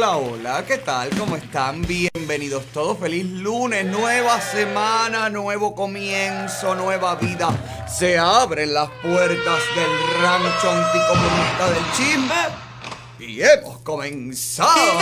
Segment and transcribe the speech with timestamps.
[0.00, 1.10] Hola, hola, ¿qué tal?
[1.18, 1.82] ¿Cómo están?
[1.82, 2.98] Bienvenidos todos.
[2.98, 7.48] Feliz lunes, nueva semana, nuevo comienzo, nueva vida.
[7.88, 15.00] Se abren las puertas del rancho anticomunista del chisme y hemos comenzado.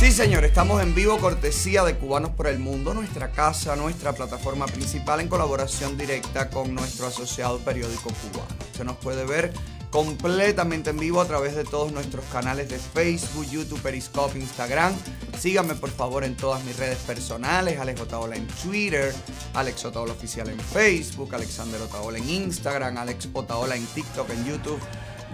[0.00, 4.66] Sí, señor, estamos en vivo, cortesía de Cubanos por el Mundo, nuestra casa, nuestra plataforma
[4.66, 8.48] principal en colaboración directa con nuestro asociado periódico cubano.
[8.76, 9.52] Se nos puede ver
[9.90, 14.94] completamente en vivo a través de todos nuestros canales de Facebook, YouTube, Periscope, Instagram.
[15.38, 19.12] Síganme por favor en todas mis redes personales, Alex Otaola en Twitter,
[19.54, 24.80] Alex Otaola Oficial en Facebook, Alexander Otaola en Instagram, Alex Otaola en TikTok, en YouTube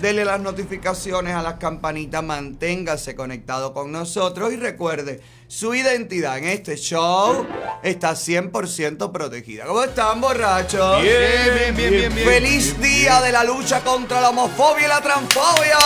[0.00, 6.44] dele las notificaciones a las campanitas, manténgase conectado con nosotros y recuerde, su identidad en
[6.44, 7.46] este show
[7.82, 9.64] está 100% protegida.
[9.64, 11.02] ¿Cómo están, borrachos?
[11.02, 12.28] Bien, bien, bien, bien.
[12.28, 15.78] Feliz día de la lucha contra la homofobia y la transfobia.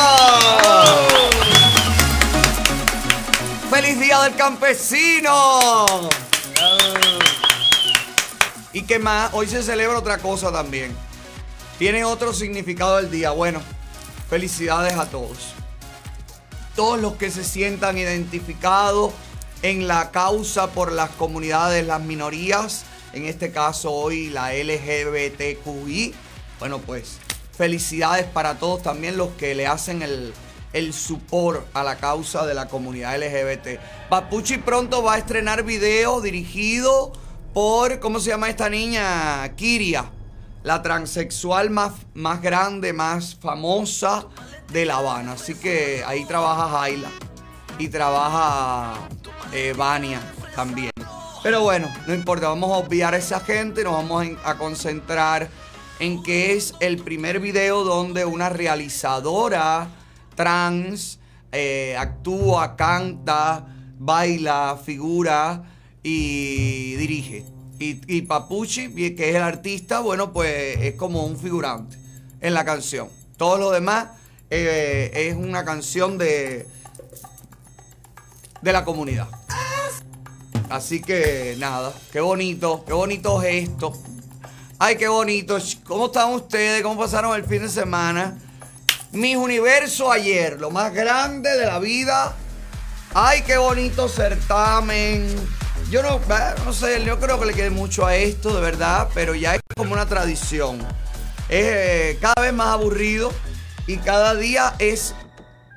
[3.71, 6.09] Feliz día del campesino.
[8.73, 9.31] ¿Y qué más?
[9.33, 10.97] Hoy se celebra otra cosa también.
[11.79, 13.31] Tiene otro significado el día.
[13.31, 13.61] Bueno,
[14.31, 15.55] Felicidades a todos.
[16.77, 19.13] Todos los que se sientan identificados
[19.63, 26.15] en la causa por las comunidades, las minorías, en este caso hoy la LGBTQI.
[26.61, 27.19] Bueno, pues
[27.59, 30.33] felicidades para todos también los que le hacen el,
[30.73, 33.81] el support a la causa de la comunidad LGBT.
[34.09, 37.11] Papuchi pronto va a estrenar video dirigido
[37.53, 39.57] por, ¿cómo se llama esta niña?
[39.57, 40.09] Kiria
[40.63, 44.27] la transexual más, más grande, más famosa
[44.73, 45.33] de La Habana.
[45.33, 47.11] Así que ahí trabaja Jaila
[47.79, 49.09] y trabaja
[49.53, 50.21] eh, Vania
[50.55, 50.91] también.
[51.43, 55.49] Pero bueno, no importa, vamos a obviar a esa gente, nos vamos a concentrar
[55.99, 59.89] en que es el primer video donde una realizadora
[60.35, 61.19] trans
[61.53, 63.67] eh, actúa, canta,
[63.99, 65.63] baila, figura
[66.03, 67.60] y dirige.
[67.83, 71.97] Y, Papuchi, que es el artista, bueno, pues es como un figurante
[72.43, 73.09] en la canción.
[73.39, 74.09] Todo lo demás
[74.51, 76.67] eh, es una canción de,
[78.61, 79.29] de la comunidad.
[80.69, 83.95] Así que nada, qué bonito, qué bonito gesto.
[84.79, 85.57] Ay, qué bonito.
[85.85, 86.83] ¿Cómo están ustedes?
[86.83, 88.37] ¿Cómo pasaron el fin de semana?
[89.13, 92.37] Mis universo ayer, lo más grande de la vida.
[93.15, 95.35] Ay, qué bonito certamen
[95.91, 96.21] yo no,
[96.65, 99.61] no sé, yo creo que le quede mucho a esto, de verdad, pero ya es
[99.77, 100.79] como una tradición.
[101.49, 103.33] Es eh, cada vez más aburrido
[103.89, 105.15] y cada día es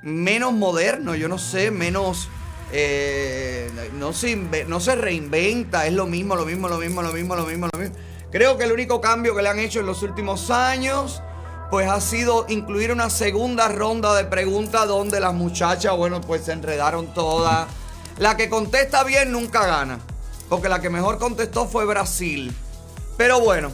[0.03, 2.29] menos moderno, yo no sé, menos...
[2.75, 7.35] Eh, no, se no se reinventa, es lo mismo, lo mismo, lo mismo, lo mismo,
[7.35, 7.95] lo mismo, lo mismo.
[8.31, 11.21] Creo que el único cambio que le han hecho en los últimos años,
[11.69, 16.51] pues ha sido incluir una segunda ronda de preguntas donde las muchachas, bueno, pues se
[16.51, 17.67] enredaron todas
[18.17, 19.99] la que contesta bien nunca gana.
[20.49, 22.53] Porque la que mejor contestó fue Brasil.
[23.17, 23.71] Pero bueno,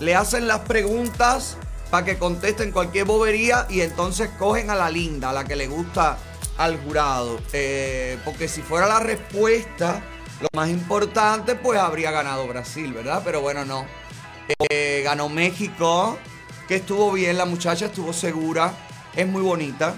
[0.00, 1.56] le hacen las preguntas
[1.90, 5.66] para que contesten cualquier bobería y entonces cogen a la linda, a la que le
[5.66, 6.18] gusta
[6.56, 7.40] al jurado.
[7.52, 10.02] Eh, porque si fuera la respuesta,
[10.40, 13.22] lo más importante, pues habría ganado Brasil, ¿verdad?
[13.24, 13.86] Pero bueno, no.
[14.68, 16.18] Eh, ganó México,
[16.68, 18.72] que estuvo bien, la muchacha estuvo segura,
[19.16, 19.94] es muy bonita.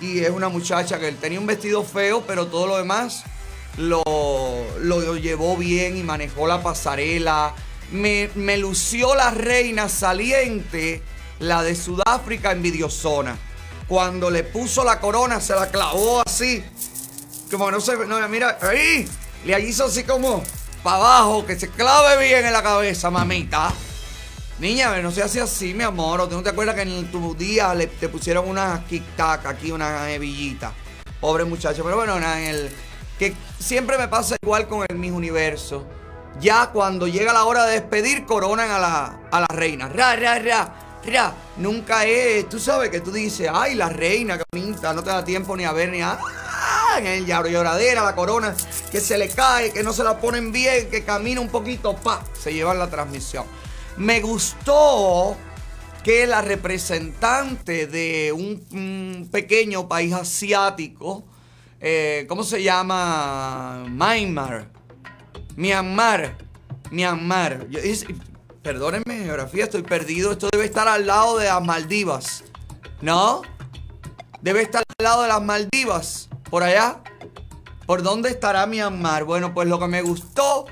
[0.00, 3.24] Y es una muchacha que tenía un vestido feo, pero todo lo demás
[3.76, 4.02] lo,
[4.80, 7.54] lo llevó bien y manejó la pasarela.
[7.92, 11.02] Me, me, lució la reina saliente,
[11.38, 13.38] la de Sudáfrica envidiosona.
[13.86, 16.64] Cuando le puso la corona, se la clavó así.
[17.50, 19.08] Como no se no, mira, ahí.
[19.44, 20.42] Le hizo así como
[20.82, 23.72] para abajo, que se clave bien en la cabeza, mamita.
[24.58, 26.28] Niña, no se hace así, mi amor.
[26.30, 30.72] ¿No te acuerdas que en tu día le, te pusieron una kick-tac aquí, una hebillita?
[31.20, 31.84] Pobre muchacho.
[31.84, 32.70] Pero bueno, en el,
[33.18, 35.86] que siempre me pasa igual con el Miss Universo.
[36.40, 39.88] Ya cuando llega la hora de despedir, coronan a la, a la reina.
[39.88, 41.34] Ra, ra, ra, ra.
[41.56, 45.56] Nunca es, tú sabes que tú dices, ay, la reina, bonita, no te da tiempo
[45.56, 46.18] ni a ver ni a...
[46.98, 48.54] En el lloradera, la corona,
[48.90, 52.22] que se le cae, que no se la ponen bien, que camina un poquito, pa,
[52.38, 53.44] se llevan la transmisión.
[53.98, 55.36] Me gustó
[56.02, 61.24] que la representante de un pequeño país asiático,
[61.80, 63.84] eh, ¿cómo se llama?
[63.88, 64.70] Myanmar.
[65.56, 66.36] Myanmar.
[66.90, 67.66] Myanmar.
[68.62, 70.32] perdónenme, geografía, estoy perdido.
[70.32, 72.44] Esto debe estar al lado de las Maldivas.
[73.02, 73.42] ¿No?
[74.40, 76.28] Debe estar al lado de las Maldivas.
[76.50, 77.02] ¿Por allá?
[77.86, 79.24] ¿Por dónde estará Myanmar?
[79.24, 80.66] Bueno, pues lo que me gustó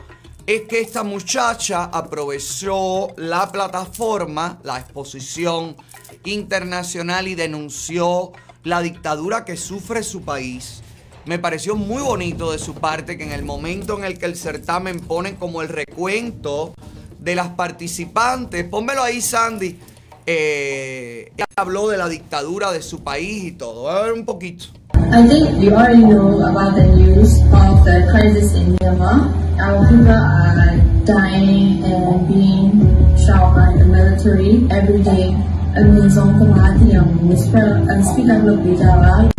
[0.47, 5.77] es que esta muchacha aprovechó la plataforma, la exposición
[6.25, 10.84] internacional y denunció la dictadura que sufre su país.
[11.26, 14.36] Me pareció muy bonito de su parte que en el momento en el que el
[14.36, 16.74] certamen pone como el recuento
[17.20, 19.78] de las participantes, pónmelo ahí Sandy,
[20.26, 23.90] eh, habló de la dictadura de su país y todo.
[23.90, 24.66] A ver un poquito.
[25.12, 29.34] I think you already know about the news of the crisis in Myanmar.
[29.60, 35.36] Our people are dying and being shot by the military every day.
[35.78, 37.66] အမြင့်ဆုံးသမားတရားကို Mr.
[38.08, 39.33] Speaker လုပ်ပေးကြပါ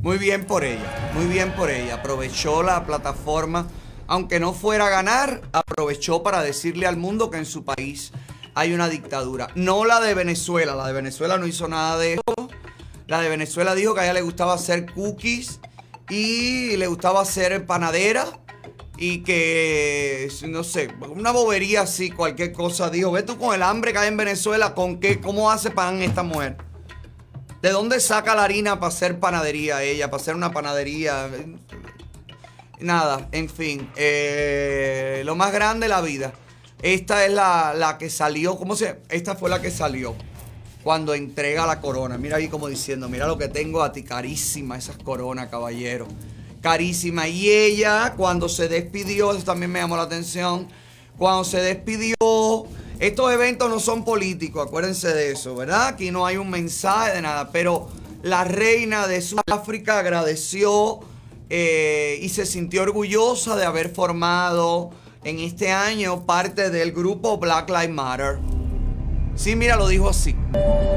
[0.00, 1.96] muy bien por ella, muy bien por ella.
[1.96, 3.66] Aprovechó la plataforma,
[4.06, 8.12] aunque no fuera a ganar, aprovechó para decirle al mundo que en su país
[8.54, 9.48] hay una dictadura.
[9.54, 12.48] No la de Venezuela, la de Venezuela no hizo nada de eso.
[13.06, 15.60] La de Venezuela dijo que a ella le gustaba hacer cookies
[16.08, 18.24] y le gustaba hacer panadera
[18.96, 22.90] y que, no sé, una bobería así, cualquier cosa.
[22.90, 25.20] Dijo, ve tú con el hambre que hay en Venezuela, ¿con qué?
[25.20, 26.56] ¿Cómo hace pan esta mujer?
[27.60, 31.30] ¿De dónde saca la harina para hacer panadería ella, para hacer una panadería?
[32.80, 36.32] nada, en fin, eh, lo más grande de la vida.
[36.82, 39.00] Esta es la, que salió, ¿cómo se?
[39.08, 40.14] Esta fue la que salió
[40.82, 42.18] cuando entrega la corona.
[42.18, 46.06] Mira ahí como diciendo, mira lo que tengo a ti, carísima esas coronas, caballero.
[46.64, 47.28] Carísima.
[47.28, 50.66] Y ella, cuando se despidió, eso también me llamó la atención,
[51.18, 52.16] cuando se despidió,
[52.98, 55.88] estos eventos no son políticos, acuérdense de eso, ¿verdad?
[55.88, 57.90] Aquí no hay un mensaje de nada, pero
[58.22, 61.00] la reina de Sudáfrica agradeció
[61.50, 64.90] eh, y se sintió orgullosa de haber formado
[65.22, 68.38] en este año parte del grupo Black Lives Matter.
[69.36, 70.34] Sí, mira, lo dijo así.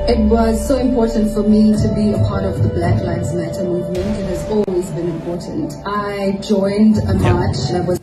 [0.07, 3.63] It was so important for me to be a part of the Black Lives Matter
[3.63, 3.98] movement.
[4.19, 5.74] It has always been important.
[5.86, 8.00] I joined a march that was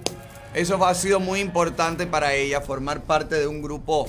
[0.55, 4.07] Eso ha sido muy importante para ella, formar parte de un grupo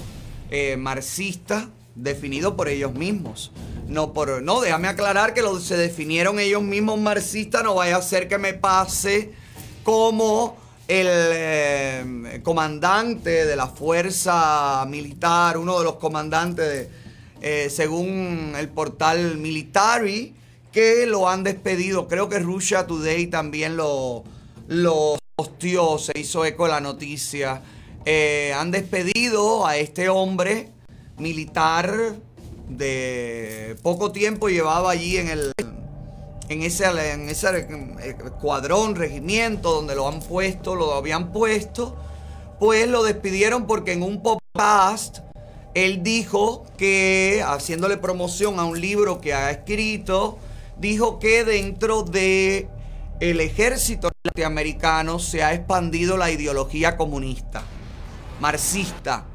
[0.52, 3.52] eh, marxista definido por ellos mismos.
[3.88, 8.02] No, por, no, déjame aclarar que lo, se definieron ellos mismos marxistas, no vaya a
[8.02, 9.32] ser que me pase
[9.84, 10.56] como
[10.88, 16.90] el eh, comandante de la fuerza militar, uno de los comandantes,
[17.42, 20.36] eh, según el portal Military,
[20.72, 22.08] que lo han despedido.
[22.08, 24.24] Creo que Russia Today también lo,
[24.68, 27.62] lo posteó, se hizo eco la noticia.
[28.06, 30.70] Eh, han despedido a este hombre
[31.18, 32.16] militar
[32.70, 35.52] de poco tiempo llevaba allí en el
[36.50, 41.96] en ese, en ese eh, escuadrón, regimiento donde lo han puesto, lo habían puesto,
[42.60, 45.20] pues lo despidieron porque en un podcast
[45.74, 50.38] él dijo que, haciéndole promoción a un libro que ha escrito,
[50.78, 52.70] dijo que dentro de
[53.20, 57.64] el ejército norteamericano se ha expandido la ideología comunista,
[58.40, 59.26] marxista.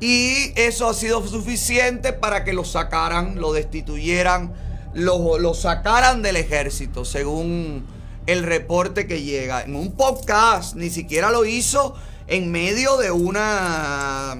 [0.00, 4.52] Y eso ha sido suficiente para que lo sacaran, lo destituyeran,
[4.94, 7.84] lo, sacaran del ejército, según
[8.26, 9.62] el reporte que llega.
[9.62, 11.94] En un podcast, ni siquiera lo hizo
[12.26, 14.36] en medio de una,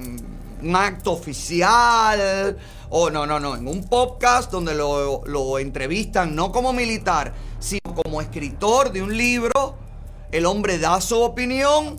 [0.61, 2.57] un acto oficial.
[2.89, 7.93] O no, no, no, en un podcast donde lo, lo entrevistan no como militar, sino
[8.03, 9.75] como escritor de un libro.
[10.31, 11.97] El hombre da su opinión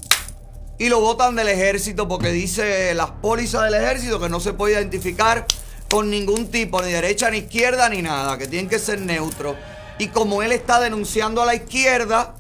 [0.79, 4.75] y lo votan del ejército porque dice las pólizas del ejército que no se puede
[4.75, 5.47] identificar
[5.91, 9.57] con ningún tipo, ni derecha, ni izquierda, ni nada, que tienen que ser neutros.
[9.99, 12.35] Y como él está denunciando a la izquierda,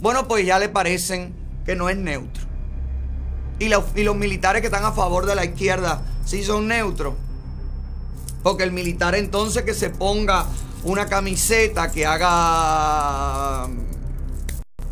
[0.00, 2.44] bueno, pues ya le parecen que no es neutro.
[3.58, 7.14] Y los, militares que están a favor de la izquierda, sí son neutros.
[8.42, 10.46] Porque el militar entonces que se ponga
[10.82, 13.68] una camiseta que haga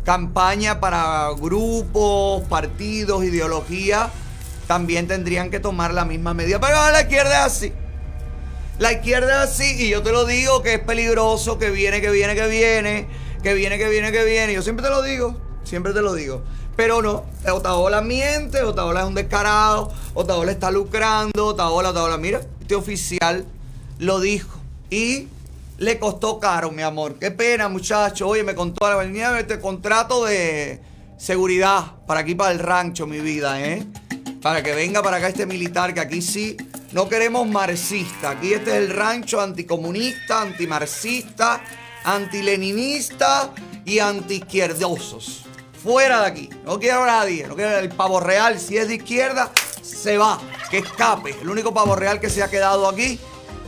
[0.05, 4.09] campaña para grupos, partidos, ideología,
[4.67, 6.59] también tendrían que tomar la misma medida.
[6.61, 7.73] Pero la izquierda es así.
[8.81, 12.33] La izquierda así y yo te lo digo que es peligroso, que viene, que viene,
[12.33, 13.07] que viene,
[13.43, 14.53] que viene, que viene, que viene.
[14.53, 16.41] Yo siempre te lo digo, siempre te lo digo.
[16.75, 22.73] Pero no, Otaola miente, Otaola es un descarado, Otaola está lucrando, Otaola, Otaola, mira, este
[22.73, 23.45] oficial
[23.99, 24.59] lo dijo.
[24.89, 25.27] Y
[25.77, 27.19] le costó caro, mi amor.
[27.19, 28.29] Qué pena, muchacho.
[28.29, 30.81] Oye, me contó la venía este contrato de
[31.17, 33.85] seguridad para aquí, para el rancho, mi vida, ¿eh?
[34.41, 36.57] Para que venga para acá este militar, que aquí sí
[36.93, 38.31] no queremos marxista.
[38.31, 41.61] Aquí este es el rancho anticomunista, antimarxista,
[42.03, 43.51] antileninista
[43.85, 45.45] y antiizquierdosos.
[45.83, 46.49] Fuera de aquí.
[46.65, 47.47] No quiero a nadie.
[47.47, 48.59] No quiero el pavo real.
[48.59, 50.39] Si es de izquierda, se va.
[50.69, 51.35] Que escape.
[51.41, 53.19] El único pavo real que se ha quedado aquí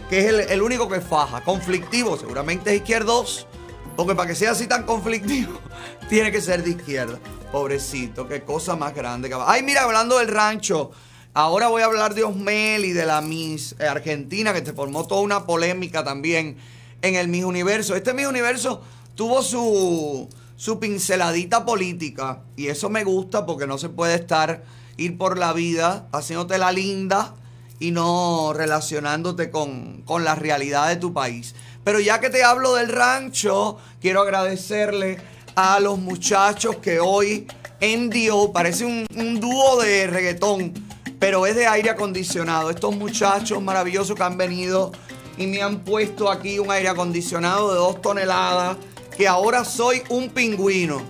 [0.10, 1.42] que es el, único que faja.
[1.44, 3.48] Conflictivo, seguramente es izquierdos.
[3.96, 5.60] Porque para que sea así tan conflictivo,
[6.10, 7.20] tiene que ser de izquierda.
[7.52, 9.32] Pobrecito, qué cosa más grande.
[9.46, 10.92] Ay, mira, hablando del rancho.
[11.36, 15.08] Ahora voy a hablar de Osmel y de la Miss eh, Argentina, que se formó
[15.08, 16.58] toda una polémica también
[17.02, 17.96] en el Miss Universo.
[17.96, 18.84] Este Miss Universo
[19.16, 22.44] tuvo su, su pinceladita política.
[22.56, 24.64] Y eso me gusta porque no se puede estar,
[24.96, 27.34] ir por la vida haciéndote la linda
[27.80, 31.56] y no relacionándote con, con la realidad de tu país.
[31.84, 35.18] Pero ya que te hablo del rancho, quiero agradecerle
[35.56, 37.48] a los muchachos que hoy
[37.82, 40.93] MDO, parece un, un dúo de reggaetón,
[41.24, 42.70] pero es de aire acondicionado.
[42.70, 44.92] Estos muchachos maravillosos que han venido
[45.38, 48.76] y me han puesto aquí un aire acondicionado de dos toneladas,
[49.16, 51.02] que ahora soy un pingüino.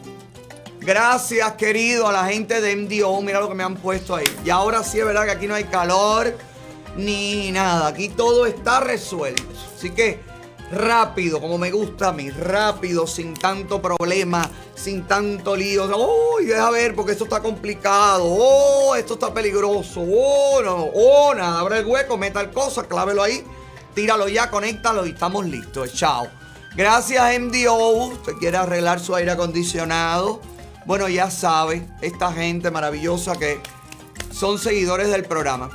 [0.79, 3.23] Gracias, querido, a la gente de MDO.
[3.23, 4.27] Mira lo que me han puesto ahí.
[4.45, 6.37] Y ahora sí es verdad que aquí no hay calor
[6.95, 7.87] ni nada.
[7.87, 9.41] Aquí todo está resuelto.
[9.75, 10.19] Así que
[10.73, 12.29] rápido, como me gusta a mí.
[12.29, 15.85] Rápido, sin tanto problema, sin tanto lío.
[15.85, 18.23] Uy, deja ver porque esto está complicado.
[18.25, 20.01] Oh, esto está peligroso.
[20.01, 20.89] Oh, no.
[20.93, 21.59] Oh, nada.
[21.59, 23.43] Abre el hueco, meta el cosa, clávelo ahí.
[23.93, 25.93] Tíralo ya, conéctalo y estamos listos.
[25.93, 26.27] Chao.
[26.75, 28.07] Gracias MDO.
[28.07, 30.41] Usted quiere arreglar su aire acondicionado.
[30.85, 33.61] Bueno, ya sabe, esta gente maravillosa que
[34.31, 35.69] son seguidores del programa.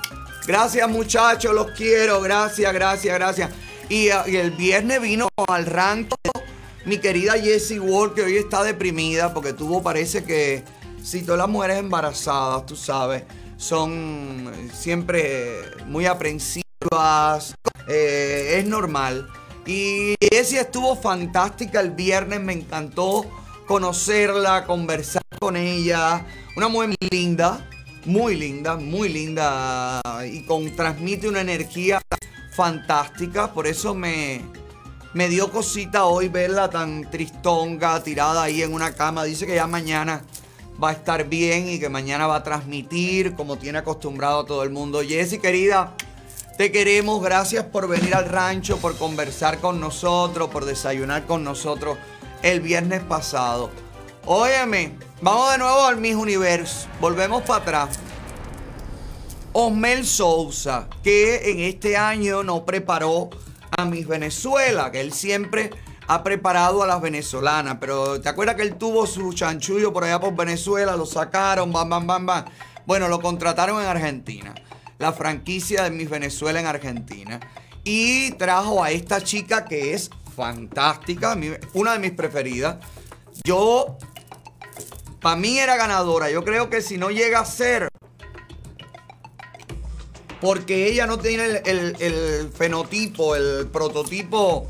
[0.46, 2.20] Gracias muchachos, los quiero.
[2.20, 3.50] Gracias, gracias, gracias.
[3.88, 6.16] Y, ah, y el viernes vino al rancho
[6.88, 10.64] mi querida Jessie Ward, que hoy está deprimida porque tuvo, parece que,
[11.02, 13.24] si todas las mujeres embarazadas, tú sabes,
[13.58, 17.54] son siempre muy aprensivas,
[17.88, 19.28] eh, es normal.
[19.66, 23.26] Y Jessie estuvo fantástica el viernes, me encantó
[23.66, 26.24] conocerla, conversar con ella.
[26.56, 27.68] Una mujer muy linda,
[28.06, 32.00] muy linda, muy linda y con, transmite una energía
[32.58, 33.52] fantástica.
[33.52, 34.40] Por eso me,
[35.14, 39.22] me dio cosita hoy verla tan tristonga, tirada ahí en una cama.
[39.22, 40.22] Dice que ya mañana
[40.82, 44.64] va a estar bien y que mañana va a transmitir como tiene acostumbrado a todo
[44.64, 45.02] el mundo.
[45.06, 45.94] Jessy, querida,
[46.56, 47.22] te queremos.
[47.22, 51.96] Gracias por venir al rancho, por conversar con nosotros, por desayunar con nosotros
[52.42, 53.70] el viernes pasado.
[54.26, 56.88] Óyeme, vamos de nuevo al Miss Universo.
[57.00, 58.00] Volvemos para atrás.
[59.52, 63.30] Osmel Sousa, que en este año no preparó
[63.76, 65.70] a Miss Venezuela, que él siempre
[66.06, 67.78] ha preparado a las venezolanas.
[67.80, 70.96] Pero ¿te acuerdas que él tuvo su chanchullo por allá por Venezuela?
[70.96, 72.44] Lo sacaron, bam, bam, bam, bam.
[72.86, 74.54] Bueno, lo contrataron en Argentina.
[74.98, 77.40] La franquicia de Miss Venezuela en Argentina.
[77.84, 81.36] Y trajo a esta chica que es fantástica,
[81.74, 82.76] una de mis preferidas.
[83.44, 83.96] Yo,
[85.20, 86.30] para mí era ganadora.
[86.30, 87.88] Yo creo que si no llega a ser
[90.40, 94.66] porque ella no tiene el, fenotipo, el prototipo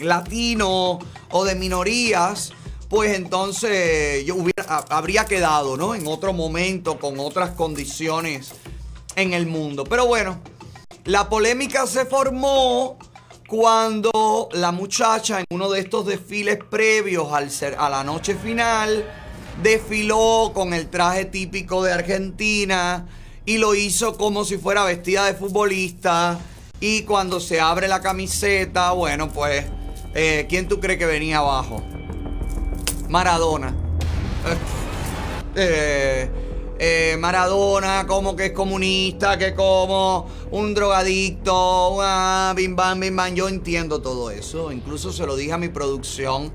[0.00, 0.98] latino
[1.30, 2.52] o de minorías,
[2.88, 5.94] pues entonces yo hubiera, ha- habría quedado, ¿no?
[5.94, 8.52] En otro momento, con otras condiciones
[9.16, 9.84] en el mundo.
[9.84, 10.40] Pero bueno,
[11.04, 12.98] la polémica se formó
[13.48, 19.04] cuando la muchacha en uno de estos desfiles previos al ser, a la noche final
[19.62, 23.06] desfiló con el traje típico de Argentina
[23.46, 26.38] y lo hizo como si fuera vestida de futbolista
[26.80, 29.64] y cuando se abre la camiseta, bueno, pues,
[30.14, 31.82] eh, ¿quién tú crees que venía abajo?
[33.08, 33.74] Maradona.
[35.56, 36.28] Eh,
[36.78, 43.34] eh, Maradona, como que es comunista, que como un drogadicto, ah, bim bam, bim bam.
[43.34, 44.72] Yo entiendo todo eso.
[44.72, 46.50] Incluso se lo dije a mi producción,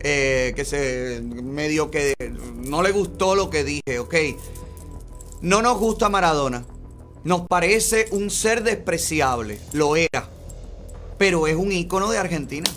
[0.00, 2.14] eh, que se medio que
[2.56, 4.14] no le gustó lo que dije, ok.
[5.40, 6.64] No nos gusta Maradona.
[7.24, 9.60] Nos parece un ser despreciable.
[9.72, 10.28] Lo era.
[11.18, 12.70] Pero es un ícono de Argentina.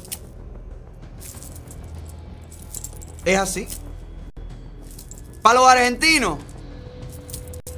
[3.26, 3.68] Es así.
[5.42, 6.40] Para los argentinos,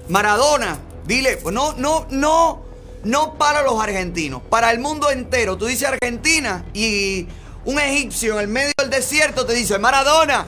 [0.09, 2.61] Maradona, dile, no, no, no,
[3.03, 5.57] no para los argentinos, para el mundo entero.
[5.57, 7.27] Tú dices Argentina y
[7.65, 10.47] un egipcio en el medio del desierto te dice Maradona.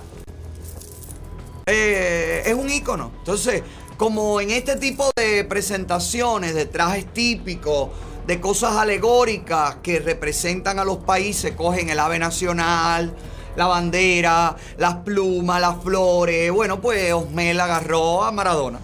[1.66, 3.12] Eh, es un ícono.
[3.20, 3.64] Entonces,
[3.98, 7.90] como en este tipo de presentaciones, de trajes típicos,
[8.28, 13.16] de cosas alegóricas que representan a los países, cogen el ave nacional,
[13.56, 16.52] la bandera, las plumas, las flores.
[16.52, 18.80] Bueno, pues Osmel agarró a Maradona.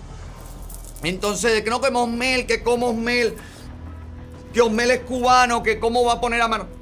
[1.04, 3.36] Entonces, que no que Osmel, que como Osmel,
[4.52, 6.76] que Osmel es cubano, que cómo va a poner a Maradona.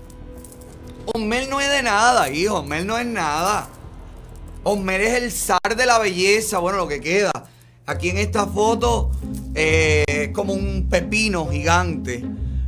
[1.13, 3.67] Osmel no es de nada, hijo, Osmel no es nada.
[4.63, 7.31] Osmel es el zar de la belleza, bueno, lo que queda.
[7.91, 9.11] Aquí en esta foto
[9.53, 12.23] eh, es como un pepino gigante,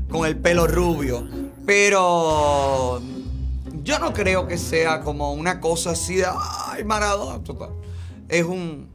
[0.09, 1.25] con el pelo rubio.
[1.65, 3.01] Pero
[3.83, 7.41] yo no creo que sea como una cosa así de, ay, Maradona.
[7.41, 7.69] Total.
[8.27, 8.89] Es un...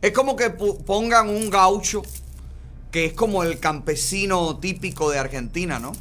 [0.00, 2.02] Es como que pongan un gaucho
[2.90, 5.92] que es como el campesino típico de Argentina, ¿no?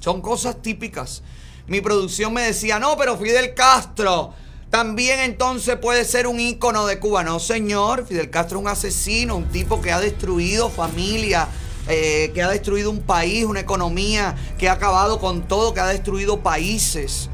[0.00, 1.22] Son cosas típicas.
[1.68, 4.34] Mi producción me decía, no, pero Fidel Castro
[4.70, 7.24] también entonces puede ser un ícono de Cuba.
[7.24, 11.48] No, señor, Fidel Castro un asesino, un tipo que ha destruido familia,
[11.88, 15.86] eh, que ha destruido un país, una economía, que ha acabado con todo, que ha
[15.86, 17.30] destruido países,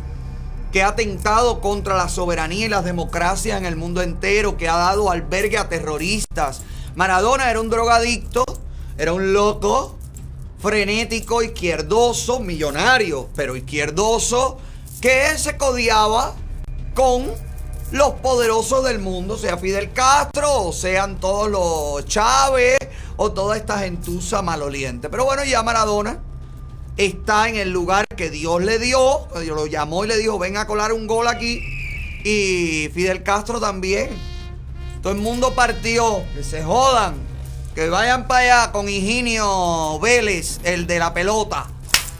[0.70, 4.76] que ha atentado contra la soberanía y las democracias en el mundo entero, que ha
[4.76, 6.62] dado albergue a terroristas.
[6.94, 8.44] Maradona era un drogadicto,
[8.96, 9.96] era un loco,
[10.60, 14.58] frenético, izquierdoso, millonario, pero izquierdoso,
[15.00, 16.36] que se codiaba
[16.94, 17.32] con
[17.90, 22.78] los poderosos del mundo, sea Fidel Castro, o sean todos los Chávez,
[23.16, 25.08] o toda esta gentuza maloliente.
[25.08, 26.18] Pero bueno, ya Maradona
[26.96, 30.56] está en el lugar que Dios le dio, Dios lo llamó y le dijo, ven
[30.56, 31.60] a colar un gol aquí,
[32.24, 34.10] y Fidel Castro también.
[35.02, 37.14] Todo el mundo partió, que se jodan,
[37.74, 41.66] que vayan para allá con Higinio Vélez, el de la pelota.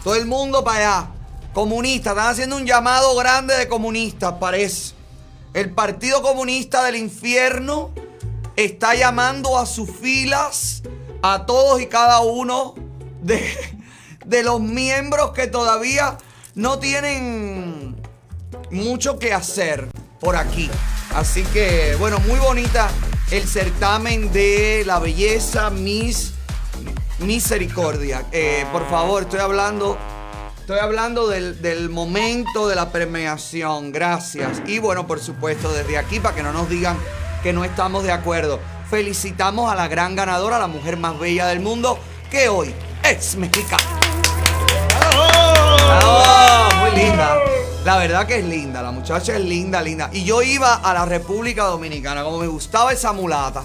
[0.02, 1.13] Todo el mundo para allá.
[1.54, 4.92] Comunistas, están haciendo un llamado grande de comunistas, parece.
[5.52, 7.92] El Partido Comunista del Infierno
[8.56, 10.82] está llamando a sus filas
[11.23, 12.75] a todos y cada uno
[13.23, 13.56] de,
[14.26, 16.18] de los miembros que todavía
[16.56, 18.02] no tienen
[18.73, 20.68] mucho que hacer por aquí.
[21.14, 22.90] Así que, bueno, muy bonita
[23.30, 26.32] el certamen de la belleza Miss
[27.20, 28.26] Misericordia.
[28.32, 29.96] Eh, por favor, estoy hablando.
[30.64, 33.92] Estoy hablando del, del momento de la premiación.
[33.92, 34.62] Gracias.
[34.64, 36.97] Y bueno, por supuesto, desde aquí, para que no nos digan
[37.42, 38.61] que no estamos de acuerdo.
[38.88, 41.99] Felicitamos a la gran ganadora, la mujer más bella del mundo,
[42.30, 43.85] que hoy es mexicana.
[45.87, 46.80] ¡Bravo!
[46.80, 47.37] Muy linda.
[47.85, 50.09] La verdad que es linda, la muchacha es linda, linda.
[50.14, 53.65] Y yo iba a la República Dominicana, como me gustaba esa mulata.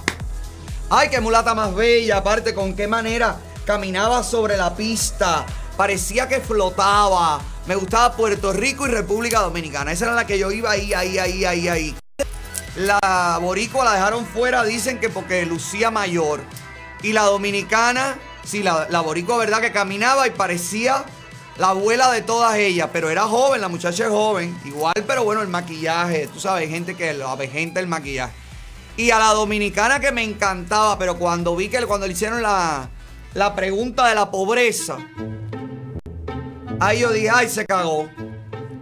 [0.90, 5.46] Ay, qué mulata más bella, aparte con qué manera caminaba sobre la pista.
[5.80, 7.40] Parecía que flotaba.
[7.66, 9.94] Me gustaba Puerto Rico y República Dominicana.
[9.94, 11.96] Esa era la que yo iba ahí, ahí, ahí, ahí, ahí.
[12.76, 16.42] La boricua la dejaron fuera, dicen que porque lucía mayor.
[17.02, 21.06] Y la dominicana, sí, la, la boricua, verdad, que caminaba y parecía
[21.58, 22.90] la abuela de todas ellas.
[22.92, 24.60] Pero era joven, la muchacha es joven.
[24.66, 26.28] Igual, pero bueno, el maquillaje.
[26.28, 28.34] Tú sabes, gente que lo avejenta el maquillaje.
[28.98, 32.90] Y a la dominicana que me encantaba, pero cuando vi que cuando le hicieron la,
[33.34, 34.98] la pregunta de la pobreza,
[36.80, 38.10] ahí yo dije, ay, se cagó.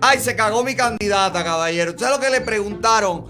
[0.02, 1.94] Ay, se cagó mi candidata, caballero.
[1.98, 3.26] ¿Sabes lo que le preguntaron?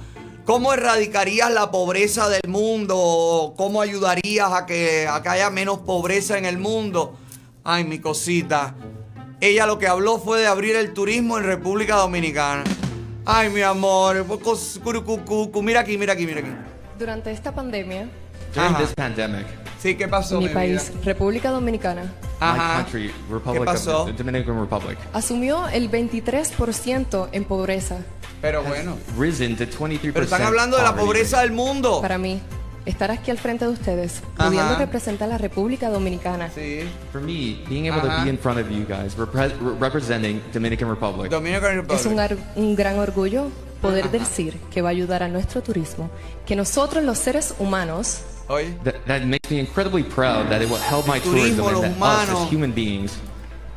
[0.46, 3.54] ¿Cómo erradicarías la pobreza del mundo?
[3.58, 7.18] ¿Cómo ayudarías a que, a que haya menos pobreza en el mundo?
[7.64, 8.76] Ay, mi cosita.
[9.42, 12.64] Ella lo que habló fue de abrir el turismo en República Dominicana.
[13.26, 14.26] Ay, mi amor.
[14.84, 15.62] curucucucu.
[15.62, 16.50] Mira aquí, mira aquí, mira aquí.
[16.98, 18.08] Durante esta pandemia,
[18.56, 18.80] During Ajá.
[18.80, 19.46] this pandemic,
[19.82, 21.02] Sí, ¿qué pasó, mi mi país, vida?
[21.04, 22.76] República Dominicana, my Ajá.
[22.84, 24.02] country, ¿Qué Republic pasó?
[24.04, 27.98] of the Dominican Republic, asumió el 23% en pobreza.
[28.42, 28.96] Pero bueno.
[29.18, 30.14] risen to 23%.
[30.14, 31.48] Pero están hablando de la poverty pobreza rate.
[31.48, 32.02] del mundo.
[32.02, 32.40] Para mí,
[32.86, 34.48] estar aquí al frente de ustedes, Ajá.
[34.50, 36.82] pudiendo representar a la República Dominicana, Sí.
[37.12, 38.20] For me, being able Ajá.
[38.20, 42.00] to be in front of you guys, repre- re- representing Dominican Republic, Dominican Republic.
[42.00, 43.48] es un, un gran orgullo
[43.82, 44.12] poder Ajá.
[44.20, 46.10] decir que va a ayudar a nuestro turismo,
[46.46, 48.22] que nosotros los seres humanos.
[48.84, 51.96] That, that makes me incredibly proud that it will help my tourism and that us
[51.96, 52.42] humanos.
[52.44, 53.18] as human beings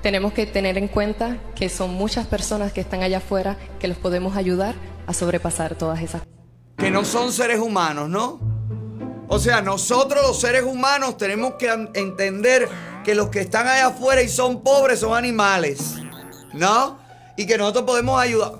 [0.03, 3.99] tenemos que tener en cuenta que son muchas personas que están allá afuera que los
[3.99, 4.75] podemos ayudar
[5.07, 6.23] a sobrepasar todas esas
[6.81, 8.41] que no son seres humanos, ¿no?
[9.29, 12.69] O sea, nosotros los seres humanos tenemos que entender
[13.05, 15.97] que los que están allá afuera y son pobres son animales,
[16.55, 16.99] ¿no?
[17.37, 18.55] Y que nosotros podemos ayudar.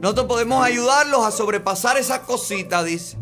[0.00, 3.18] Nosotros podemos ayudarlos a sobrepasar esas cositas, dice.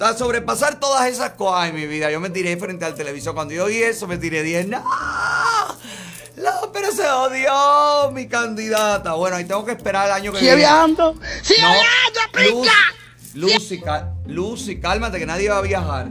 [0.00, 1.60] O sea, sobrepasar todas esas cosas.
[1.64, 3.34] Ay, mi vida, yo me tiré frente al televisor.
[3.34, 4.66] Cuando yo vi eso, me tiré 10.
[4.68, 4.82] ¡No!
[6.36, 9.12] No, pero se odió mi candidata.
[9.12, 10.62] Bueno, ahí tengo que esperar el año que Sigue viene.
[10.70, 11.14] viajando.
[11.42, 12.68] Sigue No, viajando, Luz.
[13.34, 16.08] Lucy, cal- Lucy, cálmate que nadie va a viajar.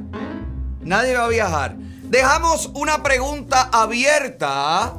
[0.81, 1.75] Nadie va a viajar.
[1.77, 4.93] Dejamos una pregunta abierta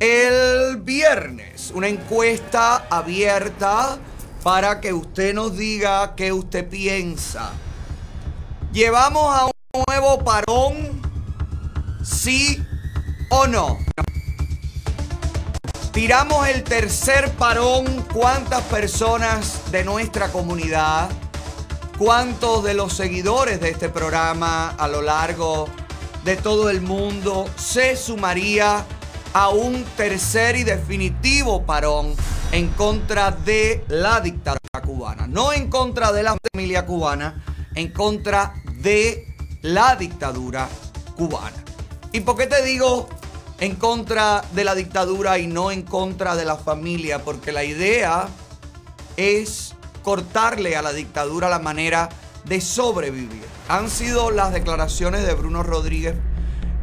[0.00, 1.70] el viernes.
[1.74, 3.96] Una encuesta abierta
[4.42, 7.52] para que usted nos diga qué usted piensa.
[8.74, 9.52] ¿Llevamos a un
[9.86, 11.00] nuevo parón?
[12.02, 12.60] ¿Sí
[13.30, 13.78] o no?
[15.92, 18.04] Tiramos el tercer parón.
[18.12, 21.08] ¿Cuántas personas de nuestra comunidad,
[21.98, 25.68] cuántos de los seguidores de este programa a lo largo
[26.24, 28.84] de todo el mundo se sumaría
[29.34, 32.16] a un tercer y definitivo parón
[32.50, 35.28] en contra de la dictadura cubana.
[35.28, 37.40] No en contra de la familia cubana,
[37.74, 39.26] en contra de
[39.62, 40.68] la dictadura
[41.16, 41.64] cubana.
[42.12, 43.08] ¿Y por qué te digo
[43.60, 47.24] en contra de la dictadura y no en contra de la familia?
[47.24, 48.28] Porque la idea
[49.16, 52.08] es cortarle a la dictadura la manera
[52.44, 53.44] de sobrevivir.
[53.68, 56.14] Han sido las declaraciones de Bruno Rodríguez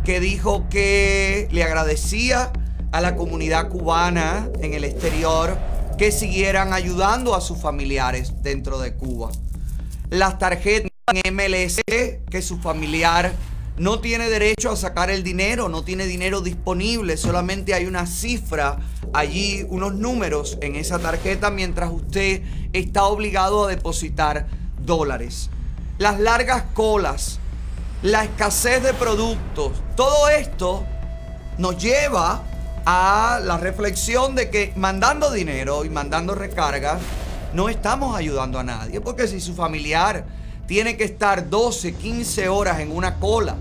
[0.03, 2.51] que dijo que le agradecía
[2.91, 5.57] a la comunidad cubana en el exterior
[5.97, 9.29] que siguieran ayudando a sus familiares dentro de Cuba.
[10.11, 13.31] Las tarjetas en MLS que su familiar
[13.77, 18.79] no tiene derecho a sacar el dinero, no tiene dinero disponible, solamente hay una cifra
[19.13, 22.41] allí, unos números en esa tarjeta mientras usted
[22.73, 24.47] está obligado a depositar
[24.81, 25.49] dólares.
[25.97, 27.39] Las largas colas,
[28.01, 30.83] la escasez de productos, todo esto
[31.57, 32.43] nos lleva
[32.85, 36.99] a la reflexión de que mandando dinero y mandando recargas
[37.53, 40.25] no estamos ayudando a nadie, porque si su familiar
[40.67, 43.57] tiene que estar 12, 15 horas en una cola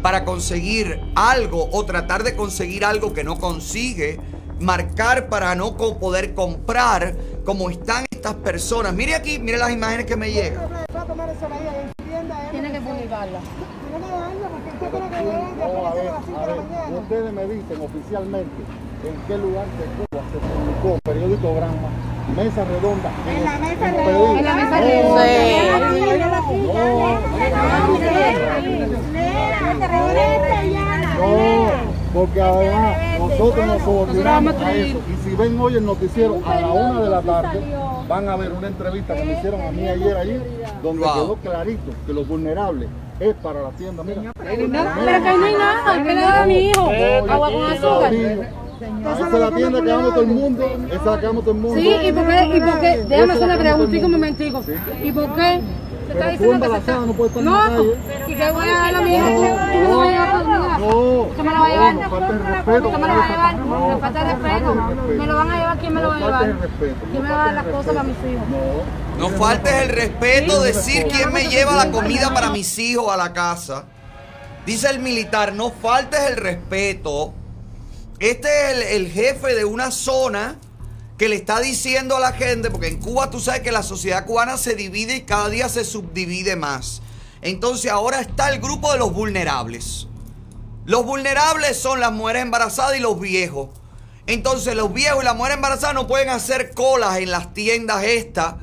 [0.00, 4.20] para conseguir algo o tratar de conseguir algo que no consigue,
[4.60, 8.94] marcar para no poder comprar, como están estas personas.
[8.94, 10.68] Mire aquí, mire las imágenes que me llegan.
[12.50, 13.40] Tiene que publicarla.
[16.98, 18.62] Ustedes me dicen oficialmente
[19.04, 20.51] en qué lugar de Cuba se
[20.82, 21.88] publicó periódico Granma,
[22.36, 23.10] mesa redonda.
[23.28, 24.38] En la mesa redonda.
[24.38, 24.80] En la mesa
[26.42, 26.92] No,
[31.18, 31.70] No,
[32.12, 34.98] porque además nosotros nos subordinamos a eso.
[35.08, 37.60] Y si ven hoy el noticiero a la una de la tarde,
[38.08, 40.42] van a ver una entrevista que me hicieron a mí ayer allí,
[40.82, 42.88] donde quedó clarito que los vulnerables
[43.20, 44.02] es para la tienda.
[44.02, 46.02] Mira, Pero que no hay nada.
[46.02, 46.90] ¿Qué le da a mi hijo?
[47.30, 48.61] Agua con azúcar.
[48.82, 51.54] Esa es la tienda que vamos todo el mundo, esa es la que vamos todo
[51.54, 51.80] el mundo.
[51.80, 52.44] Sí, ¿y por qué?
[52.56, 53.04] ¿Y por qué?
[53.08, 54.62] Déjame hacer una preguntita un momentico.
[55.02, 55.60] ¿Y por qué?
[56.06, 56.92] Se está diciendo que se está...
[56.98, 57.82] no estar la No.
[58.28, 59.26] ¿y qué voy a dar a mi hijo?
[59.28, 61.94] ¿Tú me lo vas a llevar a la No, ¿Qué me lo va a llevar?
[61.94, 62.90] no, falta el respeto.
[62.90, 63.56] ¿Qué me lo va a llevar?
[63.56, 64.74] No, falta el respeto.
[64.74, 65.78] ¿Me lo van a llevar?
[65.78, 66.50] ¿Quién me lo va a No faltes llevar?
[66.50, 67.06] el respeto.
[67.10, 68.46] ¿Quién me va a dar las cosas para mis hijos?
[69.18, 73.32] No faltes el respeto, decir quién me lleva la comida para mis hijos a la
[73.32, 73.84] casa.
[74.66, 77.32] Dice el militar, no faltes el respeto.
[78.22, 80.56] Este es el, jefe de una zona
[81.18, 84.26] que le está diciendo a la gente, porque en Cuba tú sabes que la sociedad
[84.26, 87.02] cubana se divide y cada día se subdivide más.
[87.40, 90.06] Entonces ahora está el grupo de los vulnerables.
[90.84, 93.70] Los vulnerables son las mujeres embarazadas y los viejos.
[94.28, 98.54] Entonces los viejos y las mujeres embarazadas no pueden hacer colas en las tiendas estas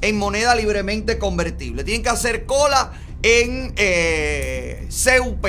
[0.00, 1.84] en moneda libremente convertible.
[1.84, 5.46] Tienen que hacer cola en eh, CUP,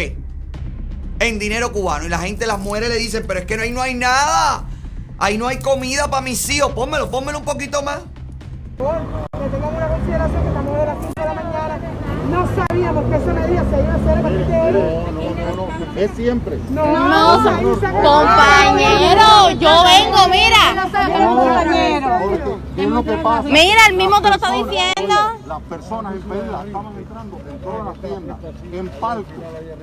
[1.28, 2.06] en dinero cubano.
[2.06, 4.66] Y la gente, las mujeres le dicen, pero es que ahí no hay nada.
[5.18, 6.72] Ahí no hay comida para mis hijos.
[6.74, 8.00] Pónmelo, pónmelo un poquito más.
[8.00, 11.80] que tengamos una consideración que estamos de las 5 de la mañana.
[12.30, 13.33] No sabíamos que medida
[13.70, 14.74] se iba a hacer hoy.
[14.74, 16.60] No, no, no, no, es siempre.
[16.70, 17.44] No, No,
[18.02, 20.64] compañero, yo vengo, mira.
[22.76, 23.48] ¿qué es lo que pasa?
[23.48, 25.16] Mira, el mismo te lo está diciendo.
[25.48, 28.38] las personas impedidas estaban entrando en todas las tiendas,
[28.72, 29.32] en palco.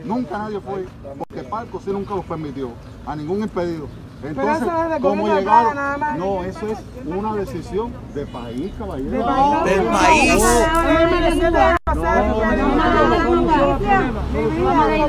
[0.04, 0.86] Nunca nadie fue,
[1.18, 2.70] porque palco sí nunca los permitió,
[3.06, 3.86] a ningún impedido.
[4.22, 6.18] Entonces, eso es de como gobierno llegaron, acá, nada más.
[6.18, 9.10] no, eso es una decisión de país, caballero.
[9.10, 9.64] De país.
[9.64, 10.34] Del país.
[10.34, 10.42] Por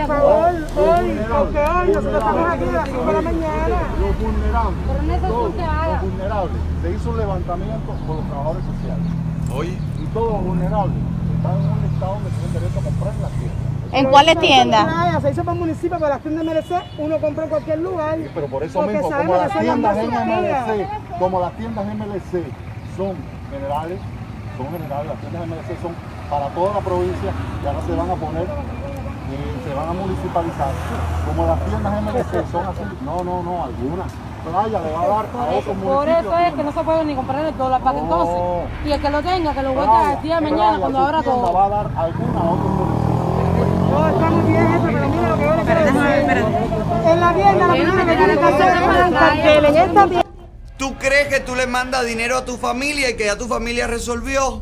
[0.08, 3.76] favor, hoy, porque hoy nosotros estamos aquí a las 5 de la mañana.
[4.00, 9.06] Los vulnerables, los vulnerables, se hizo un levantamiento por los trabajadores sociales.
[9.54, 9.78] Oye.
[10.02, 10.95] Y todos los vulnerables
[11.36, 13.61] están en un estado donde tienen derecho a comprar la tienda.
[13.91, 15.21] ¿En cuáles tiendas?
[15.21, 18.15] Se hizo para el municipio, para las tiendas MLC, uno compra en cualquier lugar.
[18.17, 19.97] Sí, pero por eso Porque mismo, como las tiendas.
[19.97, 20.88] MLC,
[21.19, 22.45] como las tiendas MLC
[22.97, 23.15] son
[23.51, 23.99] generales,
[24.58, 25.95] son generales, las tiendas MLC son
[26.30, 27.32] para toda la provincia
[27.63, 30.71] y ahora se van a poner, eh, se van a municipalizar.
[31.27, 34.12] Como las tiendas MLC son así, no, no, no, algunas.
[34.41, 37.13] Playa le va a dar a otros Por eso es que no se puede ni
[37.15, 38.21] comprar el dólar para que No.
[38.21, 38.88] entonces.
[38.88, 41.21] Y el que lo tenga, que lo vuelva el día de Playa, mañana cuando abra
[41.21, 41.54] todo.
[41.54, 43.11] va a dar alguna a otros municipios.
[43.91, 46.01] No, está muy bien eso, pero mira lo que yo le quiero decir.
[47.06, 50.08] En la tienda, lo primero que tienen que hacer es poner un cartel en esta
[50.08, 50.25] tienda.
[50.77, 53.88] ¿Tú crees que tú le mandas dinero a tu familia y que ya tu familia
[53.88, 54.62] resolvió?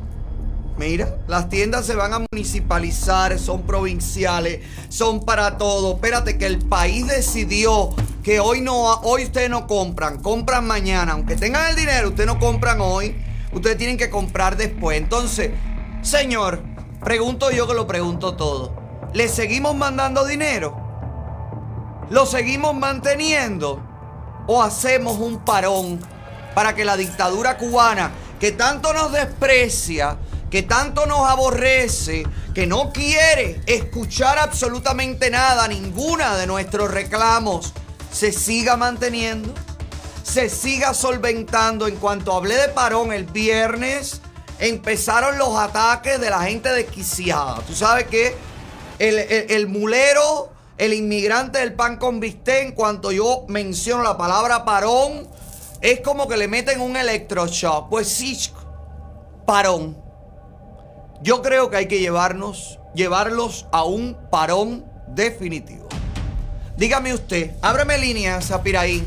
[0.77, 5.95] Mira, las tiendas se van a municipalizar, son provinciales, son para todo.
[5.95, 7.89] Espérate que el país decidió
[8.23, 11.11] que hoy no, hoy ustedes no compran, compran mañana.
[11.11, 13.15] Aunque tengan el dinero, ustedes no compran hoy,
[13.51, 14.97] ustedes tienen que comprar después.
[14.97, 15.51] Entonces,
[16.01, 16.63] señor,
[17.03, 18.78] pregunto yo que lo pregunto todo.
[19.13, 20.77] ¿Le seguimos mandando dinero?
[22.09, 23.81] ¿Lo seguimos manteniendo
[24.47, 25.99] o hacemos un parón
[26.55, 30.17] para que la dictadura cubana, que tanto nos desprecia,
[30.49, 37.73] que tanto nos aborrece, que no quiere escuchar absolutamente nada, ninguna de nuestros reclamos,
[38.11, 39.53] se siga manteniendo?
[40.29, 41.87] se siga solventando.
[41.87, 44.21] En cuanto hablé de parón el viernes,
[44.59, 47.59] empezaron los ataques de la gente desquiciada.
[47.67, 48.35] Tú sabes que
[48.99, 55.27] el, mulero, el inmigrante del pan con bistec, en cuanto yo menciono la palabra parón,
[55.81, 57.89] es como que le meten un electroshock.
[57.89, 58.37] Pues sí,
[59.45, 59.97] parón.
[61.21, 65.87] Yo creo que hay que llevarnos, llevarlos a un parón definitivo.
[66.77, 69.05] Dígame usted, ábreme línea, Zapiraín.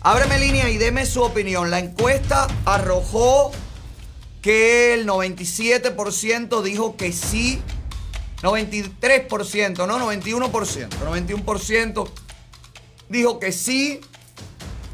[0.00, 1.70] Ábreme línea y deme su opinión.
[1.70, 3.52] La encuesta arrojó
[4.40, 7.62] que el 97% dijo que sí.
[8.42, 10.88] 93%, no, 91%.
[10.88, 12.10] 91%
[13.08, 14.00] dijo que sí.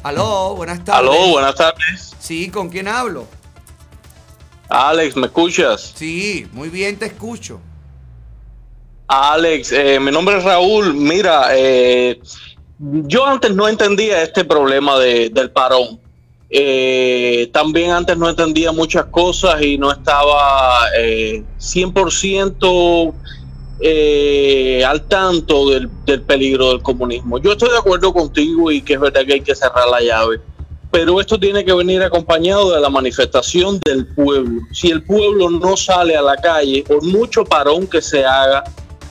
[0.04, 1.10] Aló, buenas tardes.
[1.10, 2.16] Aló, buenas tardes.
[2.20, 3.26] Sí, ¿con quién hablo?
[4.70, 5.94] Alex, ¿me escuchas?
[5.96, 7.60] Sí, muy bien, te escucho.
[9.08, 10.94] Alex, eh, mi nombre es Raúl.
[10.94, 12.20] Mira, eh,
[12.80, 16.00] yo antes no entendía este problema de- del parón.
[16.52, 23.14] Eh, también antes no entendía muchas cosas y no estaba eh, 100%
[23.82, 27.38] eh, al tanto del, del peligro del comunismo.
[27.40, 30.40] Yo estoy de acuerdo contigo y que es verdad que hay que cerrar la llave.
[30.92, 34.60] Pero esto tiene que venir acompañado de la manifestación del pueblo.
[34.74, 38.64] Si el pueblo no sale a la calle, por mucho parón que se haga,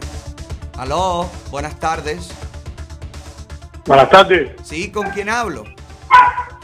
[0.77, 2.29] Aló, buenas tardes.
[3.85, 5.63] Buenas tardes, Sí, ¿con quién hablo?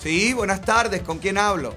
[0.00, 1.02] Sí, buenas tardes.
[1.02, 1.74] ¿Con quién hablo?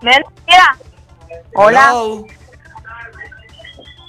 [0.00, 0.76] Mira.
[1.56, 1.88] Hola.
[1.88, 2.26] Hello.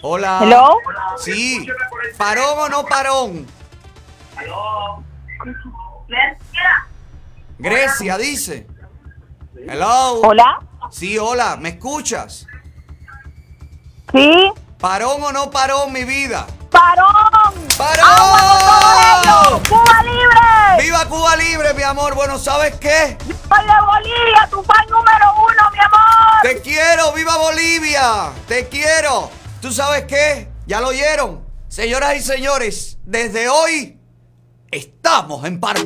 [0.04, 0.40] Hola.
[0.44, 0.78] Hello.
[1.18, 1.68] Sí.
[2.20, 3.48] ¿Parón o no parón?
[7.58, 8.68] Grecia dice.
[9.68, 10.22] Hello.
[10.22, 10.60] Hola.
[10.92, 11.58] Sí, hola.
[11.58, 12.46] ¿Me escuchas?
[14.12, 14.52] Sí.
[14.78, 16.46] ¿Parón o no parón, mi vida?
[16.70, 17.54] ¡Parón!
[17.78, 19.64] ¡Parón!
[19.70, 20.84] ¡Cuba libre!
[20.84, 22.16] ¡Viva Cuba libre, mi amor!
[22.16, 23.18] Bueno, ¿sabes qué?
[23.20, 26.42] ¡Soy de Bolivia, tu fan número uno, mi amor!
[26.42, 27.12] ¡Te quiero!
[27.14, 28.32] ¡Viva Bolivia!
[28.48, 29.30] ¡Te quiero!
[29.62, 30.50] ¿Tú sabes qué?
[30.66, 31.46] ¿Ya lo oyeron?
[31.68, 34.00] Señoras y señores, desde hoy
[34.72, 35.82] estamos en paro.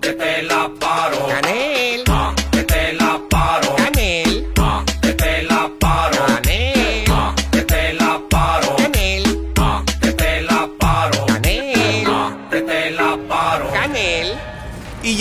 [0.00, 1.26] que te la paro.
[1.28, 2.04] Canel.
[2.04, 2.45] que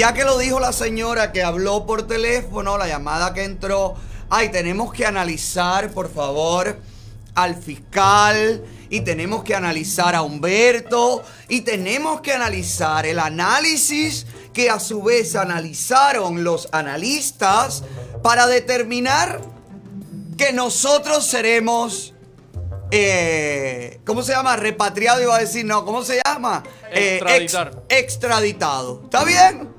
[0.06, 3.96] ya que lo dijo la señora que habló por teléfono, la llamada que entró,
[4.30, 6.78] ay, tenemos que analizar, por favor,
[7.34, 14.70] al fiscal y tenemos que analizar a Humberto y tenemos que analizar el análisis que
[14.70, 17.82] a su vez analizaron los analistas
[18.22, 19.42] para determinar
[20.38, 22.14] que nosotros seremos
[22.92, 24.56] eh, ¿cómo se llama?
[24.56, 26.62] Repatriado iba a decir, no, ¿cómo se llama?
[26.92, 27.84] Eh, ex- Extraditar.
[27.90, 29.02] extraditado.
[29.06, 29.74] ¿Está bien?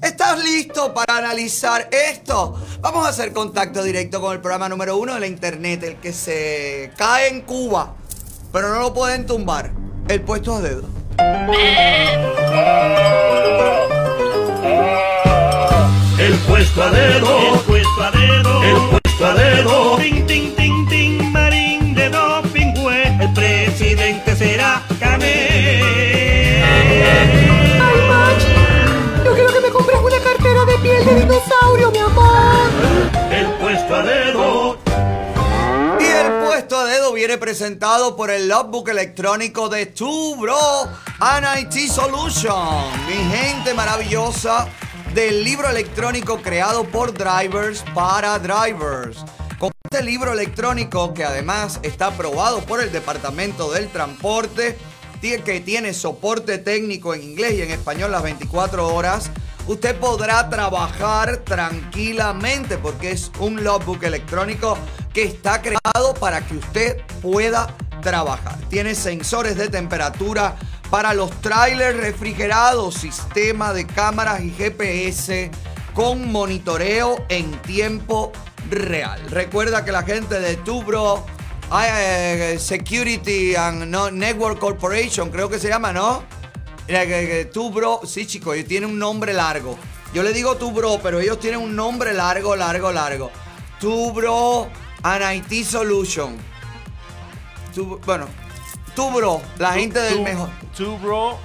[0.00, 2.54] ¿Estás listo para analizar esto?
[2.80, 6.12] Vamos a hacer contacto directo con el programa número uno de la internet, el que
[6.12, 7.94] se cae en Cuba,
[8.52, 9.72] pero no lo pueden tumbar.
[10.08, 10.84] El puesto a dedo.
[16.18, 17.54] El puesto a dedo.
[17.54, 18.62] El puesto a dedo.
[18.62, 19.96] El puesto a dedo.
[19.96, 23.02] Tin, tin, tin, tin, marín de doping fue.
[23.20, 25.97] El presidente será Canel.
[31.08, 32.70] De piel de dinosaurio, mi amor.
[33.30, 34.78] El puesto a dedo.
[36.00, 40.88] Y el puesto a dedo viene presentado por el logbook electrónico de Tu Bro
[41.20, 42.90] and IT Solution.
[43.06, 44.68] Mi gente maravillosa
[45.14, 49.24] del libro electrónico creado por drivers para drivers.
[49.58, 54.78] Con este libro electrónico que además está aprobado por el Departamento del Transporte,
[55.20, 59.30] que tiene soporte técnico en inglés y en español las 24 horas,
[59.66, 64.78] usted podrá trabajar tranquilamente porque es un logbook electrónico
[65.12, 68.56] que está creado para que usted pueda trabajar.
[68.68, 70.56] Tiene sensores de temperatura
[70.88, 75.50] para los trailers refrigerados, sistema de cámaras y GPS
[75.94, 78.30] con monitoreo en tiempo
[78.70, 79.20] real.
[79.30, 81.26] Recuerda que la gente de Tubro
[82.58, 86.22] Security and no- Network Corporation, creo que se llama, ¿no?
[87.52, 89.78] Tu Bro, sí, chicos, ellos tienen un nombre largo.
[90.14, 93.30] Yo le digo Tu Bro, pero ellos tienen un nombre largo, largo, largo.
[93.80, 94.68] Tu Bro
[95.02, 96.36] and IT Solution.
[97.74, 98.26] Tu- bueno,
[98.96, 100.48] Tu Bro, la gente del Tu- mejor.
[100.76, 101.38] Two Bro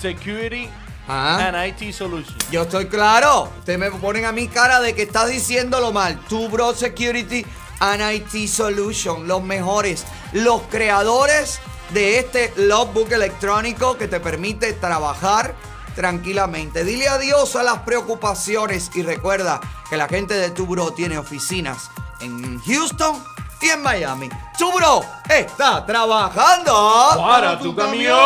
[0.00, 0.68] Security
[1.06, 1.48] Ajá.
[1.48, 2.50] and IT Solutions.
[2.50, 3.50] Yo estoy claro.
[3.58, 6.18] Ustedes me ponen a mi cara de que estás diciéndolo mal.
[6.28, 7.44] Tu Bro Security
[7.80, 9.26] and IT Solution.
[9.26, 10.06] Los mejores.
[10.32, 11.58] Los creadores
[11.92, 15.54] de este logbook electrónico que te permite trabajar
[15.94, 16.84] tranquilamente.
[16.84, 21.90] Dile adiós a las preocupaciones y recuerda que la gente de Tu Bro tiene oficinas
[22.20, 23.16] en Houston,
[23.60, 24.28] y en Miami.
[24.58, 26.72] Su bro está trabajando
[27.16, 28.16] Para tu camión.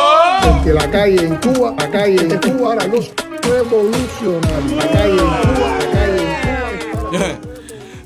[0.42, 4.72] Porque la calle en Cuba, la calle en Cuba, ahora los revolucionarios.
[4.72, 6.22] La calle en Cuba, la calle
[7.12, 7.50] en Cuba.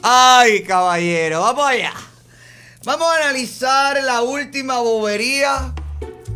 [0.03, 1.93] Ay, caballero, vamos allá.
[2.85, 5.75] Vamos a analizar la última bobería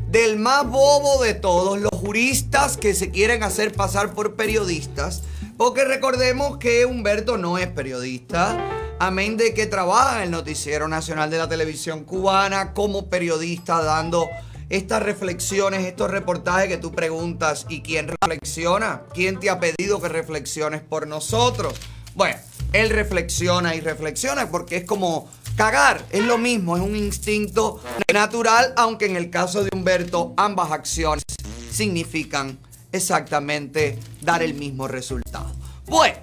[0.08, 5.22] del más bobo de todos, los juristas que se quieren hacer pasar por periodistas.
[5.56, 8.58] Porque recordemos que Humberto no es periodista,
[8.98, 14.28] amén de que trabaja en el Noticiero Nacional de la Televisión Cubana como periodista dando
[14.70, 19.02] estas reflexiones, estos reportajes que tú preguntas, ¿y quién reflexiona?
[19.14, 21.74] ¿Quién te ha pedido que reflexiones por nosotros?
[22.14, 22.36] Bueno,
[22.72, 28.72] él reflexiona y reflexiona porque es como cagar, es lo mismo, es un instinto natural,
[28.76, 31.24] aunque en el caso de Humberto ambas acciones
[31.70, 32.58] significan
[32.90, 35.52] exactamente dar el mismo resultado.
[35.86, 36.16] Bueno,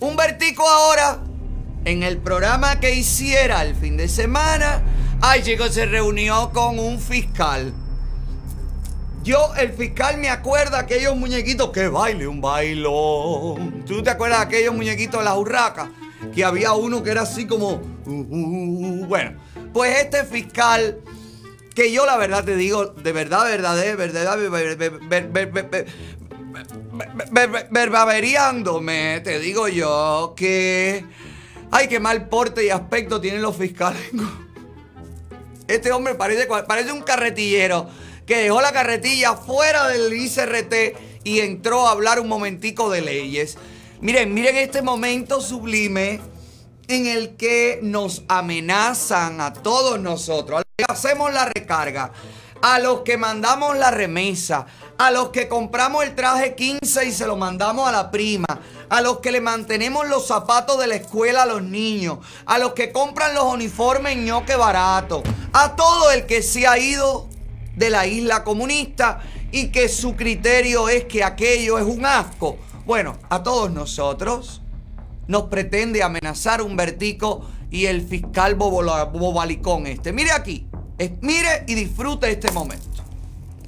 [0.00, 1.20] Humbertico ahora,
[1.84, 4.82] en el programa que hiciera el fin de semana,
[5.20, 7.72] ay se reunió con un fiscal.
[9.22, 13.84] Yo, el fiscal, me acuerda aquellos muñequitos que baile un bailón.
[13.86, 15.90] ¿Tú te acuerdas de aquellos muñequitos de las urracas?
[16.34, 17.80] Que había uno que era así como.
[18.04, 19.40] Uh, uh, uh, bueno,
[19.72, 20.98] pues este fiscal,
[21.72, 24.36] que yo la verdad te digo, de verdad, verdad, de verdad,
[27.70, 31.04] verbaveriándome, te digo yo que.
[31.70, 34.02] Ay, qué mal porte y aspecto tienen los fiscales.
[35.68, 37.88] Este hombre parece, parece un carretillero
[38.26, 40.74] que dejó la carretilla fuera del ICRT
[41.24, 43.56] y entró a hablar un momentico de leyes.
[44.00, 46.20] Miren, miren este momento sublime
[46.88, 52.12] en el que nos amenazan a todos nosotros, a los que hacemos la recarga,
[52.60, 54.66] a los que mandamos la remesa,
[54.98, 58.46] a los que compramos el traje 15 y se lo mandamos a la prima,
[58.88, 62.72] a los que le mantenemos los zapatos de la escuela a los niños, a los
[62.72, 67.28] que compran los uniformes ñoque barato, a todo el que se ha ido
[67.76, 69.20] de la isla comunista
[69.50, 72.56] y que su criterio es que aquello es un asco.
[72.86, 74.60] Bueno, a todos nosotros
[75.28, 80.12] nos pretende amenazar un vertico y el fiscal bobalicón este.
[80.12, 80.66] Mire aquí,
[80.98, 82.86] es- mire y disfrute este momento.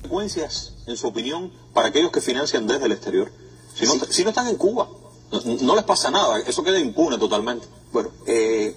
[0.03, 3.33] consecuencias, en su opinión, para aquellos que financian desde el exterior?
[3.75, 4.87] Si no, si no están en Cuba,
[5.33, 7.67] no, no les pasa nada, eso queda impune totalmente.
[7.93, 8.77] Bueno, eh,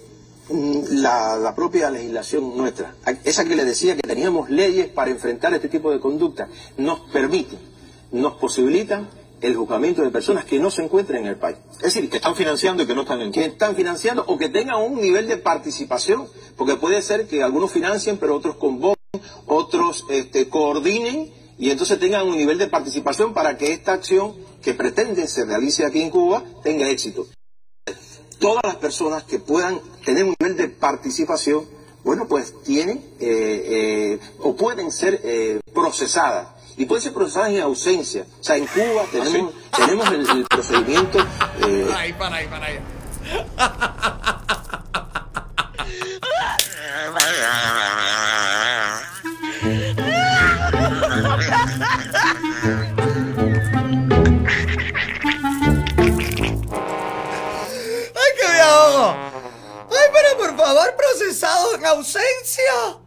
[0.50, 5.70] la, la propia legislación nuestra, esa que le decía que teníamos leyes para enfrentar este
[5.70, 7.58] tipo de conducta, nos permite,
[8.12, 9.08] nos posibilita
[9.42, 11.58] el juzgamiento de personas que no se encuentran en el país.
[11.74, 14.50] Es decir, que están financiando y que no están en que están financiando o que
[14.50, 18.98] tengan un nivel de participación, porque puede ser que algunos financien, pero otros convoquen,
[19.46, 24.74] otros este, coordinen y entonces tengan un nivel de participación para que esta acción que
[24.74, 27.28] pretende se realice aquí en Cuba tenga éxito.
[28.40, 31.66] Todas las personas que puedan tener un nivel de participación,
[32.06, 33.22] bueno, pues tienen eh,
[34.20, 36.48] eh, o pueden ser eh, procesadas.
[36.78, 38.26] Y pueden ser procesadas en ausencia.
[38.40, 41.20] O sea, en Cuba tenemos, tenemos el, el procedimiento...
[41.68, 42.80] eh, Para ahí, para ahí, para ahí.
[60.78, 62.98] favor, procesado en ausencia!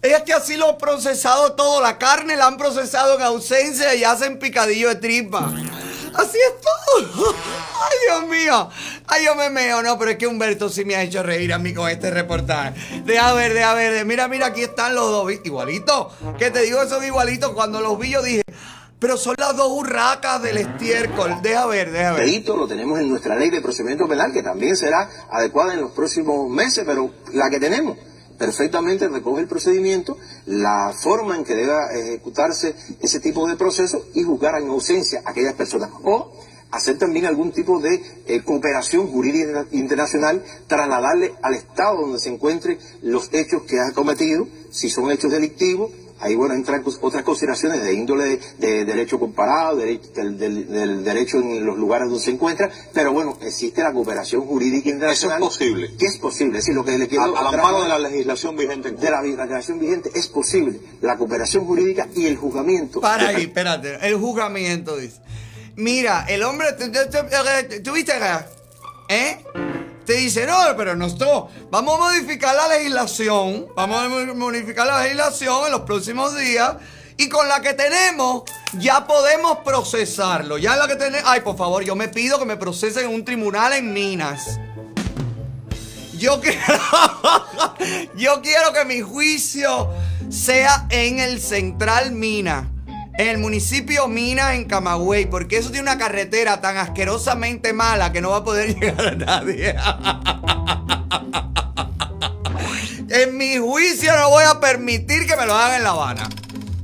[0.00, 4.04] Es que así lo han procesado todo, la carne la han procesado en ausencia y
[4.04, 5.50] hacen picadillo de tripa.
[6.14, 7.34] Así es todo.
[7.34, 8.70] Ay, Dios mío.
[9.06, 11.58] Ay, yo me meo, no, pero es que Humberto sí me ha hecho reír a
[11.58, 13.02] mí con este reportaje.
[13.04, 14.04] Deja ver, deja ver.
[14.04, 15.32] Mira, mira, aquí están los dos.
[15.44, 16.12] Igualitos.
[16.38, 17.52] Que te digo, son igualitos.
[17.52, 18.42] Cuando los vi, yo dije,
[18.98, 21.36] pero son las dos hurracas del estiércol.
[21.42, 22.26] Deja ver, deja ver.
[22.26, 25.92] delito lo tenemos en nuestra ley de procedimiento penal, que también será adecuada en los
[25.92, 27.96] próximos meses, pero la que tenemos
[28.38, 34.22] perfectamente recoge el procedimiento, la forma en que deba ejecutarse ese tipo de proceso y
[34.22, 35.90] juzgar en ausencia a aquellas personas.
[36.04, 36.32] O
[36.70, 42.78] hacer también algún tipo de eh, cooperación jurídica internacional, trasladarle al Estado donde se encuentren
[43.02, 45.90] los hechos que ha cometido, si son hechos delictivos,
[46.20, 51.38] Ahí, bueno, entran otras consideraciones de índole de, derecho comparado, de- del, del- del derecho
[51.38, 55.38] en los lugares donde se encuentra, pero bueno, existe la cooperación jurídica internacional.
[55.38, 55.96] Eso es posible.
[55.96, 57.24] Que es posible, decir, lo que le quiero...
[57.24, 59.04] Al, amparo de la legislación vigente en Cuba.
[59.04, 63.00] de la legislación vigente es posible la cooperación jurídica y el juzgamiento.
[63.00, 63.98] Para ahí, espérate.
[64.06, 65.20] El juzgamiento dice.
[65.76, 66.72] Mira, el hombre.
[66.78, 68.46] ¿tú- tú- tú- ¿Tuviste acá?
[69.08, 69.36] ¿Eh?
[70.08, 73.66] Te dice, no, pero nosotros vamos a modificar la legislación.
[73.76, 76.76] Vamos a mo- modificar la legislación en los próximos días.
[77.18, 78.44] Y con la que tenemos,
[78.78, 80.56] ya podemos procesarlo.
[80.56, 81.28] Ya la que tenemos.
[81.28, 84.58] Ay, por favor, yo me pido que me procesen en un tribunal en Minas.
[86.16, 86.56] Yo quiero,
[88.16, 89.90] yo quiero que mi juicio
[90.30, 92.70] sea en el Central Mina,
[93.18, 98.20] en el municipio Mina en Camagüey, porque eso tiene una carretera tan asquerosamente mala que
[98.20, 99.74] no va a poder llegar a nadie.
[103.08, 106.28] En mi juicio no voy a permitir que me lo hagan en La Habana.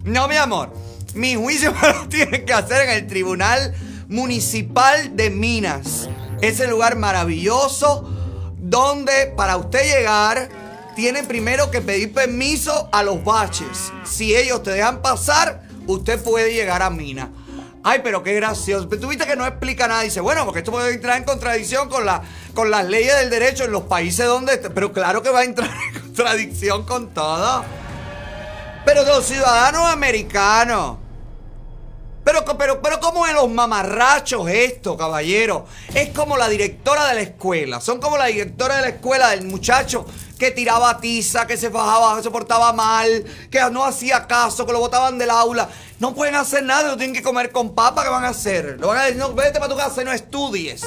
[0.02, 0.74] No, mi amor.
[1.14, 3.72] Mi juicio me lo tienen que hacer en el Tribunal
[4.08, 6.08] Municipal de Minas.
[6.40, 8.10] Ese lugar maravilloso
[8.58, 10.48] donde para usted llegar
[10.96, 13.92] tiene primero que pedir permiso a los baches.
[14.04, 17.28] Si ellos te dejan pasar, usted puede llegar a Minas.
[17.86, 18.88] Ay, pero qué gracioso.
[18.88, 20.00] Pero tú viste que no explica nada.
[20.00, 22.22] Dice, bueno, porque esto puede entrar en contradicción con, la,
[22.54, 24.56] con las leyes del derecho en los países donde...
[24.56, 27.62] Pero claro que va a entrar en contradicción con todo.
[28.86, 30.96] Pero de los ciudadanos americanos.
[32.24, 35.66] Pero, pero, pero como en los mamarrachos esto, caballero.
[35.94, 37.82] Es como la directora de la escuela.
[37.82, 40.06] Son como la directora de la escuela del muchacho
[40.38, 44.72] que tiraba tiza, que se fajaba, que se portaba mal, que no hacía caso, que
[44.72, 45.68] lo botaban del aula.
[46.00, 48.76] No pueden hacer nada, no tienen que comer con papa, ¿qué van a hacer?
[48.80, 50.84] Lo van a decir, no, vete para tu casa y no estudies.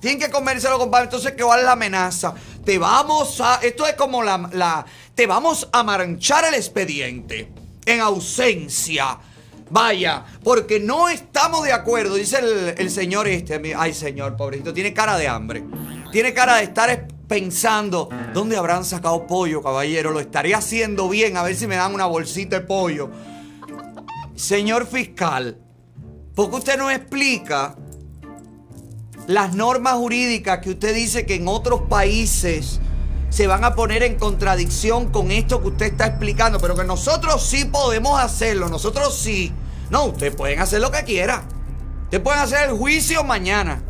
[0.00, 1.04] Tienen que comérselo con papa.
[1.04, 2.34] Entonces, ¿qué vale la amenaza?
[2.64, 3.56] Te vamos a...
[3.62, 4.48] Esto es como la...
[4.52, 4.84] la
[5.14, 7.52] te vamos a manchar el expediente
[7.84, 9.18] en ausencia.
[9.70, 13.74] Vaya, porque no estamos de acuerdo, dice el, el señor este.
[13.76, 15.64] Ay, señor, pobrecito, tiene cara de hambre.
[16.10, 20.10] Tiene cara de estar es- pensando, ¿dónde habrán sacado pollo, caballero?
[20.10, 23.10] Lo estaré haciendo bien, a ver si me dan una bolsita de pollo.
[24.34, 25.58] Señor fiscal,
[26.34, 27.76] ¿por qué usted no explica
[29.26, 32.80] las normas jurídicas que usted dice que en otros países
[33.30, 37.42] se van a poner en contradicción con esto que usted está explicando, pero que nosotros
[37.42, 39.52] sí podemos hacerlo, nosotros sí.
[39.90, 41.44] No, ustedes pueden hacer lo que quieran.
[42.04, 43.82] Ustedes pueden hacer el juicio mañana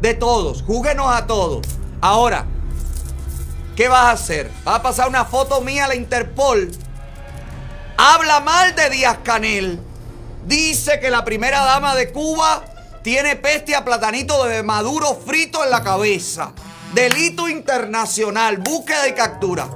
[0.00, 1.66] de todos, júguenos a todos.
[2.00, 2.46] Ahora,
[3.80, 4.50] ¿qué vas a hacer?
[4.62, 6.70] ¿Vas a pasar una foto mía a la Interpol?
[7.96, 9.80] Habla mal de Díaz Canel.
[10.44, 12.62] Dice que la primera dama de Cuba
[13.02, 16.52] tiene peste a platanito de Maduro frito en la cabeza.
[16.92, 19.66] Delito internacional, búsqueda y captura.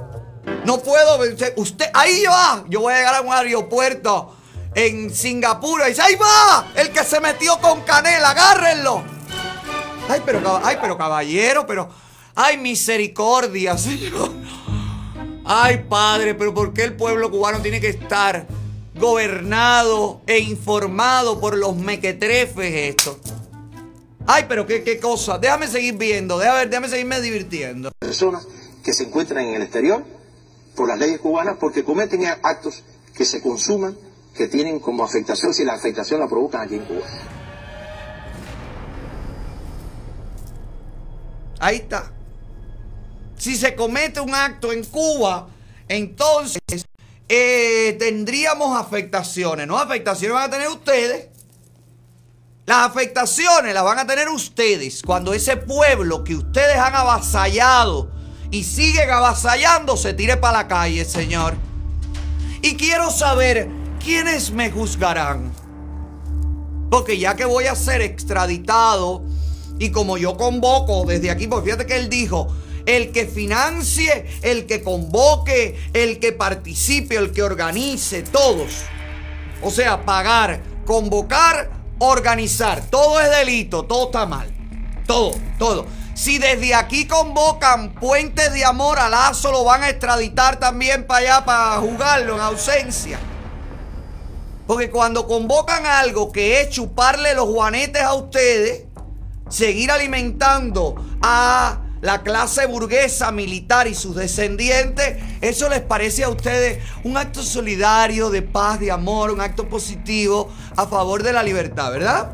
[0.65, 1.55] No puedo vencer.
[1.57, 2.63] Usted, ahí va.
[2.69, 4.35] Yo voy a llegar a un aeropuerto
[4.75, 9.03] en Singapur y dice, ahí va, el que se metió con Canel, agárrenlo.
[10.07, 11.89] Ay, pero, ay, pero caballero, pero,
[12.35, 14.31] ay, misericordia, señor.
[15.45, 18.47] Ay, padre, pero ¿por qué el pueblo cubano tiene que estar
[18.95, 23.19] gobernado e informado por los mequetrefes esto?
[24.27, 25.37] Ay, pero qué, qué cosa.
[25.37, 27.91] Déjame seguir viendo, déjame, déjame seguirme divirtiendo.
[27.99, 28.47] personas
[28.83, 30.03] que se encuentran en el exterior
[30.75, 32.83] por las leyes cubanas porque cometen actos
[33.15, 33.95] que se consuman,
[34.35, 37.05] que tienen como afectación, si la afectación la provocan aquí en Cuba.
[41.59, 42.14] Ahí está.
[43.37, 45.47] Si se comete un acto en Cuba,
[45.87, 46.61] entonces
[47.27, 49.67] eh, tendríamos afectaciones.
[49.67, 49.77] ¿No?
[49.77, 51.27] Afectaciones van a tener ustedes.
[52.65, 58.11] Las afectaciones las van a tener ustedes cuando ese pueblo que ustedes han avasallado
[58.49, 61.55] y siguen avasallando se tire para la calle, Señor.
[62.63, 63.69] Y quiero saber
[64.03, 65.51] quiénes me juzgarán.
[66.89, 69.21] Porque ya que voy a ser extraditado
[69.77, 72.47] y como yo convoco desde aquí, porque fíjate que él dijo,
[72.85, 78.83] el que financie, el que convoque, el que participe, el que organice, todos.
[79.61, 81.69] O sea, pagar, convocar,
[81.99, 82.85] organizar.
[82.89, 84.51] Todo es delito, todo está mal.
[85.05, 85.85] Todo, todo.
[86.13, 91.19] Si desde aquí convocan puentes de amor a Lazo, lo van a extraditar también para
[91.19, 93.19] allá, para jugarlo en ausencia.
[94.65, 98.85] Porque cuando convocan algo que es chuparle los juanetes a ustedes,
[99.49, 106.83] seguir alimentando a la clase burguesa militar y sus descendientes, eso les parece a ustedes
[107.03, 111.91] un acto solidario, de paz, de amor, un acto positivo a favor de la libertad,
[111.91, 112.31] ¿verdad?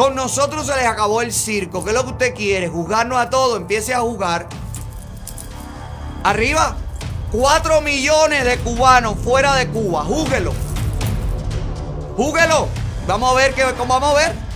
[0.00, 1.84] Con nosotros se les acabó el circo.
[1.84, 2.68] ¿Qué es lo que usted quiere?
[2.68, 3.58] Juzgarnos a todos.
[3.58, 4.48] Empiece a jugar.
[6.24, 6.74] Arriba.
[7.32, 10.02] 4 millones de cubanos fuera de Cuba.
[10.04, 10.54] Júguelo.
[12.16, 12.68] Júguelo.
[13.06, 14.49] Vamos a ver qué, cómo vamos a ver.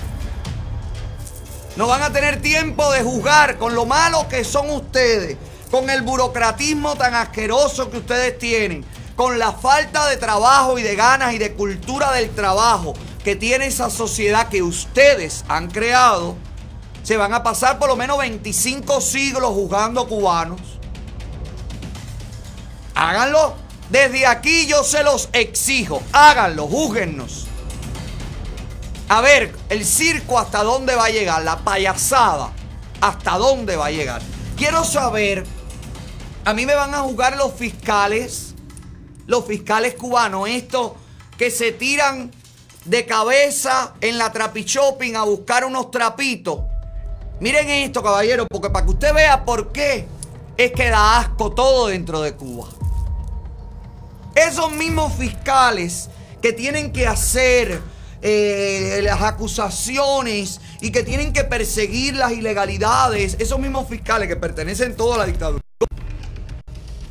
[1.77, 5.37] No van a tener tiempo de juzgar con lo malo que son ustedes,
[5.71, 8.85] con el burocratismo tan asqueroso que ustedes tienen,
[9.17, 12.95] con la falta de trabajo y de ganas y de cultura del trabajo
[13.25, 16.37] que tiene esa sociedad que ustedes han creado.
[17.03, 20.61] Se van a pasar por lo menos 25 siglos juzgando cubanos.
[22.95, 23.57] Háganlo.
[23.91, 26.03] Desde aquí yo se los exijo.
[26.13, 27.44] Háganlo, júguennos.
[29.09, 32.53] A ver, el circo hasta dónde va a llegar, la payasada
[33.01, 34.23] hasta dónde va a llegar.
[34.57, 35.45] Quiero saber,
[36.45, 38.55] a mí me van a jugar los fiscales,
[39.27, 40.93] los fiscales cubanos, estos
[41.37, 42.31] que se tiran
[42.87, 46.61] de cabeza en la trapichopping a buscar unos trapitos.
[47.41, 50.07] Miren esto, caballero, porque para que usted vea por qué
[50.57, 52.69] es que da asco todo dentro de Cuba.
[54.35, 56.09] Esos mismos fiscales
[56.41, 57.83] que tienen que hacer
[58.27, 64.97] eh, las acusaciones y que tienen que perseguir las ilegalidades, esos mismos fiscales que pertenecen
[64.97, 65.63] todos a la dictadura,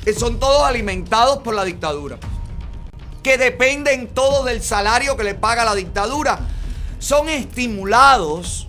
[0.03, 2.17] que son todos alimentados por la dictadura,
[3.21, 6.39] que dependen todos del salario que le paga la dictadura,
[6.97, 8.67] son estimulados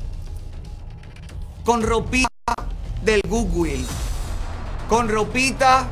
[1.64, 2.28] con ropita
[3.02, 3.86] del Goodwill,
[4.86, 5.88] con ropita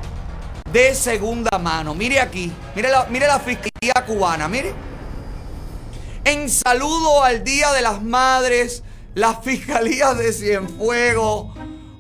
[0.71, 1.95] de segunda mano.
[1.95, 4.92] Mire aquí, mire la, mire la fiscalía cubana, mire.
[6.25, 11.57] En saludo al Día de las Madres, la Fiscalía de Cienfuegos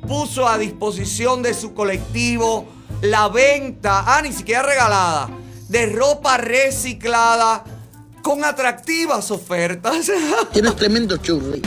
[0.06, 2.68] puso a disposición de su colectivo
[3.00, 5.28] la venta, ah, ni siquiera regalada,
[5.68, 7.64] de ropa reciclada
[8.22, 10.08] con atractivas ofertas.
[10.52, 11.60] Tienes tremendo churri.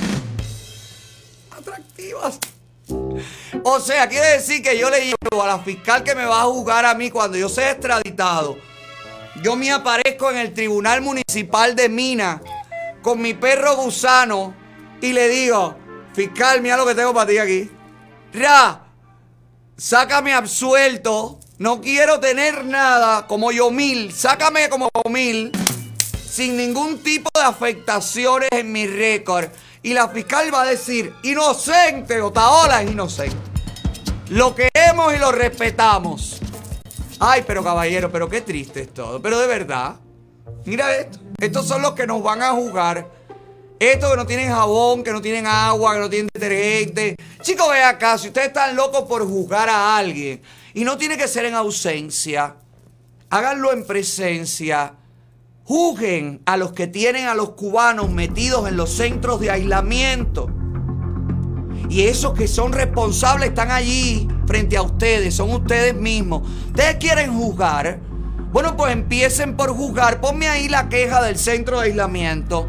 [1.57, 2.39] Atractivas.
[3.63, 6.45] O sea, quiere decir que yo le llevo a la fiscal que me va a
[6.45, 8.55] juzgar a mí cuando yo sea extraditado.
[9.43, 12.41] Yo me aparezco en el Tribunal Municipal de Mina
[13.01, 14.55] con mi perro gusano
[15.01, 15.75] y le digo,
[16.13, 17.69] fiscal, mira lo que tengo para ti aquí.
[18.33, 18.87] Ra,
[19.77, 21.39] sácame absuelto.
[21.57, 24.11] No quiero tener nada como yo mil.
[24.11, 25.51] Sácame como mil
[26.35, 29.49] sin ningún tipo de afectaciones en mi récord.
[29.83, 33.37] Y la fiscal va a decir, inocente, Otaola es inocente.
[34.29, 36.41] Lo queremos y lo respetamos.
[37.19, 39.21] Ay, pero caballero, pero qué triste es todo.
[39.21, 39.95] Pero de verdad,
[40.65, 41.19] mira esto.
[41.39, 43.09] Estos son los que nos van a jugar.
[43.79, 47.15] Estos que no tienen jabón, que no tienen agua, que no tienen detergente.
[47.41, 50.41] Chicos, ve acá, si ustedes están locos por juzgar a alguien,
[50.73, 52.55] y no tiene que ser en ausencia,
[53.29, 54.93] háganlo en presencia.
[55.65, 60.49] Juzguen a los que tienen a los cubanos metidos en los centros de aislamiento.
[61.89, 66.41] Y esos que son responsables están allí frente a ustedes, son ustedes mismos.
[66.67, 67.99] Ustedes quieren juzgar.
[68.51, 70.21] Bueno, pues empiecen por juzgar.
[70.21, 72.67] Ponme ahí la queja del centro de aislamiento.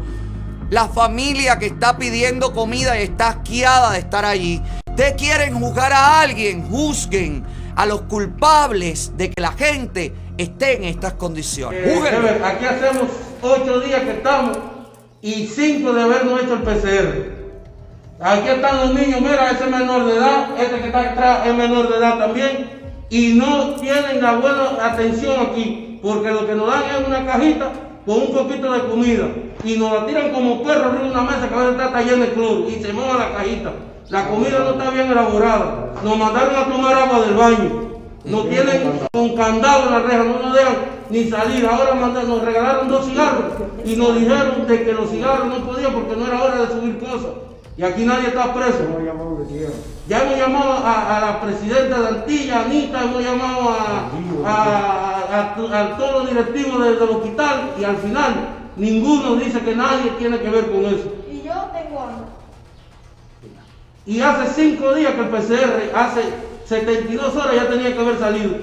[0.69, 4.61] La familia que está pidiendo comida y está asqueada de estar allí.
[4.89, 7.45] Ustedes quieren juzgar a alguien, juzguen
[7.75, 11.79] a los culpables de que la gente esté en estas condiciones.
[11.85, 13.07] Eh, aquí hacemos
[13.41, 14.57] ocho días que estamos
[15.21, 17.36] y cinco de habernos hecho el PCR.
[18.19, 21.53] Aquí están los niños, mira, ese es menor de edad, este que está atrás es
[21.53, 22.67] menor de edad también,
[23.11, 27.71] y no tienen la buena atención aquí, porque lo que nos dan es una cajita
[28.07, 29.25] con un poquito de comida,
[29.63, 32.33] y nos la tiran como perros en una mesa que a veces está llena de
[32.33, 33.71] cloro, y se moja la cajita.
[34.09, 37.87] La comida no está bien elaborada, nos mandaron a tomar agua del baño,
[38.25, 40.75] nos tienen con candado en la reja, no nos dejan
[41.09, 41.65] ni salir.
[41.65, 43.45] Ahora nos regalaron dos cigarros
[43.85, 46.99] y nos dijeron de que los cigarros no podían porque no era hora de subir
[46.99, 47.31] cosas.
[47.77, 48.79] Y aquí nadie está preso.
[50.07, 54.09] Ya hemos llamado a, a la presidenta de Antilla, Anita, hemos llamado a,
[54.45, 58.33] a, a- a- a todos los directivos del, del hospital y al final
[58.77, 61.13] ninguno dice que nadie tiene que ver con eso.
[61.31, 62.25] Y yo tengo hambre.
[64.05, 66.21] Y hace cinco días que el PCR, hace
[66.65, 68.55] 72 horas ya tenía que haber salido.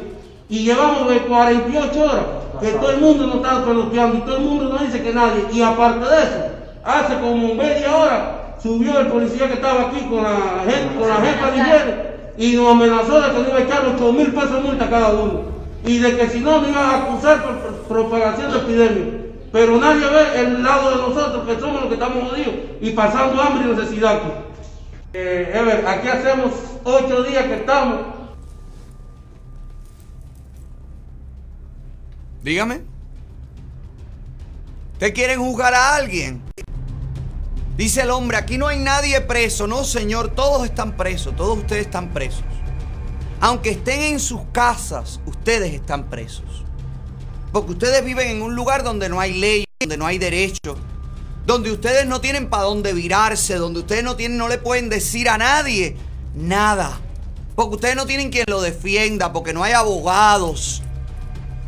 [0.48, 2.24] Y llevamos de 48 horas
[2.60, 5.44] que todo el mundo nos está peloteando y todo el mundo nos dice que nadie.
[5.52, 6.44] Y aparte de eso,
[6.84, 11.16] hace como media hora subió el policía que estaba aquí con la gente, con la
[11.16, 14.60] jefa de y nos amenazó de que nos iba a echar 8 mil pesos de
[14.60, 15.42] multa cada uno.
[15.84, 19.20] Y de que si no nos iban a acusar por propagación de epidemia.
[19.52, 23.40] Pero nadie ve el lado de nosotros que somos los que estamos jodidos y pasando
[23.40, 24.18] hambre y necesidad.
[25.12, 26.52] Eh, Ever, aquí hacemos
[26.84, 27.98] ocho días que estamos.
[32.42, 32.80] Dígame.
[34.94, 36.43] ¿Ustedes quieren juzgar a alguien?
[37.76, 39.66] Dice el hombre, aquí no hay nadie preso.
[39.66, 41.34] No, señor, todos están presos.
[41.34, 42.44] Todos ustedes están presos.
[43.40, 46.64] Aunque estén en sus casas, ustedes están presos.
[47.52, 50.76] Porque ustedes viven en un lugar donde no hay ley, donde no hay derecho,
[51.46, 55.28] donde ustedes no tienen para dónde virarse, donde ustedes no tienen, no le pueden decir
[55.28, 55.96] a nadie
[56.34, 57.00] nada.
[57.54, 60.82] Porque ustedes no tienen quien lo defienda, porque no hay abogados.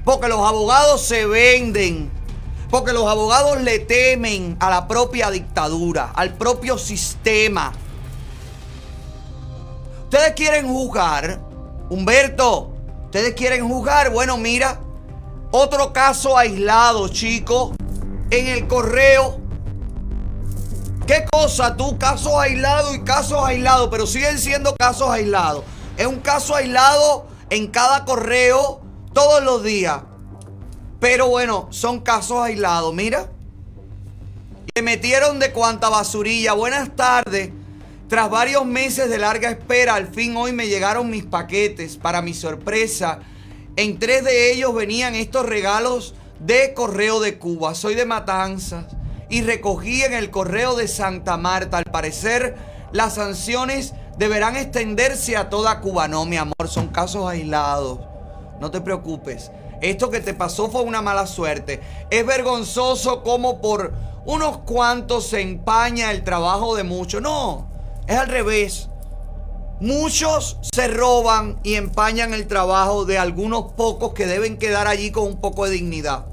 [0.04, 2.15] Porque los abogados se venden.
[2.70, 7.72] Porque los abogados le temen a la propia dictadura, al propio sistema.
[10.04, 11.40] Ustedes quieren jugar,
[11.90, 12.72] Humberto,
[13.04, 14.10] ustedes quieren jugar.
[14.10, 14.80] Bueno, mira,
[15.50, 17.76] otro caso aislado, chicos,
[18.30, 19.40] en el correo.
[21.06, 21.96] ¿Qué cosa tú?
[21.98, 25.62] Casos aislados y casos aislados, pero siguen siendo casos aislados.
[25.96, 28.80] Es un caso aislado en cada correo
[29.12, 30.02] todos los días.
[31.08, 32.92] Pero bueno, son casos aislados.
[32.92, 33.28] Mira.
[34.74, 36.52] Le metieron de cuanta basurilla.
[36.54, 37.52] Buenas tardes.
[38.08, 41.96] Tras varios meses de larga espera, al fin hoy me llegaron mis paquetes.
[41.96, 43.20] Para mi sorpresa,
[43.76, 47.76] en tres de ellos venían estos regalos de correo de Cuba.
[47.76, 48.86] Soy de Matanzas
[49.30, 51.78] y recogí en el correo de Santa Marta.
[51.78, 52.56] Al parecer,
[52.90, 56.08] las sanciones deberán extenderse a toda Cuba.
[56.08, 58.00] No, mi amor, son casos aislados.
[58.60, 59.52] No te preocupes.
[59.80, 61.80] Esto que te pasó fue una mala suerte.
[62.10, 63.92] Es vergonzoso como por
[64.24, 67.22] unos cuantos se empaña el trabajo de muchos.
[67.22, 67.68] No,
[68.06, 68.88] es al revés.
[69.78, 75.24] Muchos se roban y empañan el trabajo de algunos pocos que deben quedar allí con
[75.24, 76.24] un poco de dignidad.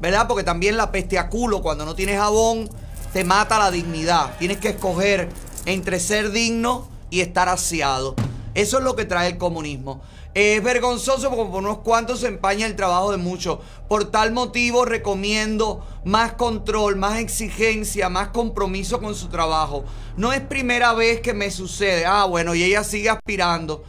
[0.00, 0.28] ¿Verdad?
[0.28, 2.68] Porque también la peste a culo, cuando no tienes jabón,
[3.12, 4.36] te mata la dignidad.
[4.38, 5.28] Tienes que escoger
[5.64, 8.14] entre ser digno y estar aseado.
[8.54, 10.00] Eso es lo que trae el comunismo.
[10.36, 13.58] Es vergonzoso porque por unos cuantos se empaña el trabajo de muchos.
[13.88, 19.84] Por tal motivo recomiendo más control, más exigencia, más compromiso con su trabajo.
[20.18, 22.04] No es primera vez que me sucede.
[22.04, 23.82] Ah, bueno, y ella sigue aspirando.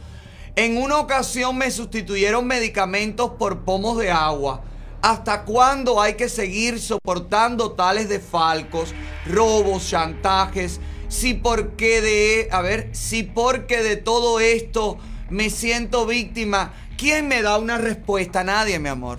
[0.56, 4.62] En una ocasión me sustituyeron medicamentos por pomos de agua.
[5.02, 8.94] ¿Hasta cuándo hay que seguir soportando tales desfalcos,
[9.26, 10.80] robos, chantajes?
[11.08, 14.96] Si porque de, a ver, si porque de todo esto
[15.30, 18.44] me siento víctima, ¿quién me da una respuesta?
[18.44, 19.18] Nadie, mi amor.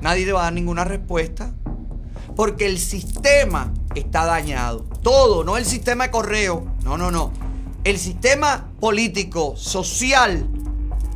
[0.00, 1.52] Nadie te va a dar ninguna respuesta.
[2.34, 4.84] Porque el sistema está dañado.
[5.02, 6.66] Todo, no el sistema de correo.
[6.84, 7.32] No, no, no.
[7.84, 10.46] El sistema político, social,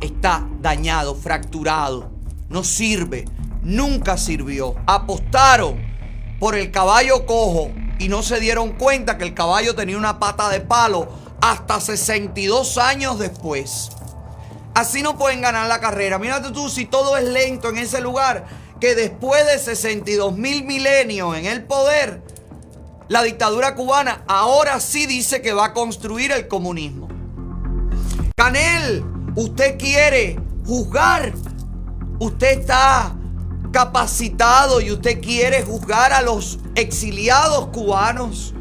[0.01, 2.09] está dañado, fracturado.
[2.49, 3.25] No sirve.
[3.61, 4.75] Nunca sirvió.
[4.87, 5.79] Apostaron
[6.39, 10.49] por el caballo cojo y no se dieron cuenta que el caballo tenía una pata
[10.49, 13.89] de palo hasta 62 años después.
[14.73, 16.17] Así no pueden ganar la carrera.
[16.17, 18.45] Mírate tú si todo es lento en ese lugar,
[18.79, 22.21] que después de 62 mil milenios en el poder,
[23.09, 27.09] la dictadura cubana ahora sí dice que va a construir el comunismo.
[28.37, 29.03] Canel,
[29.35, 31.33] usted quiere juzgar.
[32.19, 33.15] Usted está
[33.73, 38.53] capacitado y usted quiere juzgar a los exiliados cubanos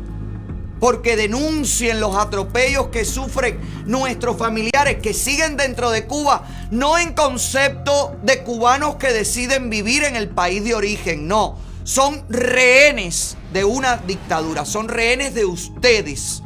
[0.80, 7.12] porque denuncien los atropellos que sufren nuestros familiares que siguen dentro de Cuba, no en
[7.12, 13.64] concepto de cubanos que deciden vivir en el país de origen, no, son rehenes de
[13.64, 16.42] una dictadura, son rehenes de ustedes.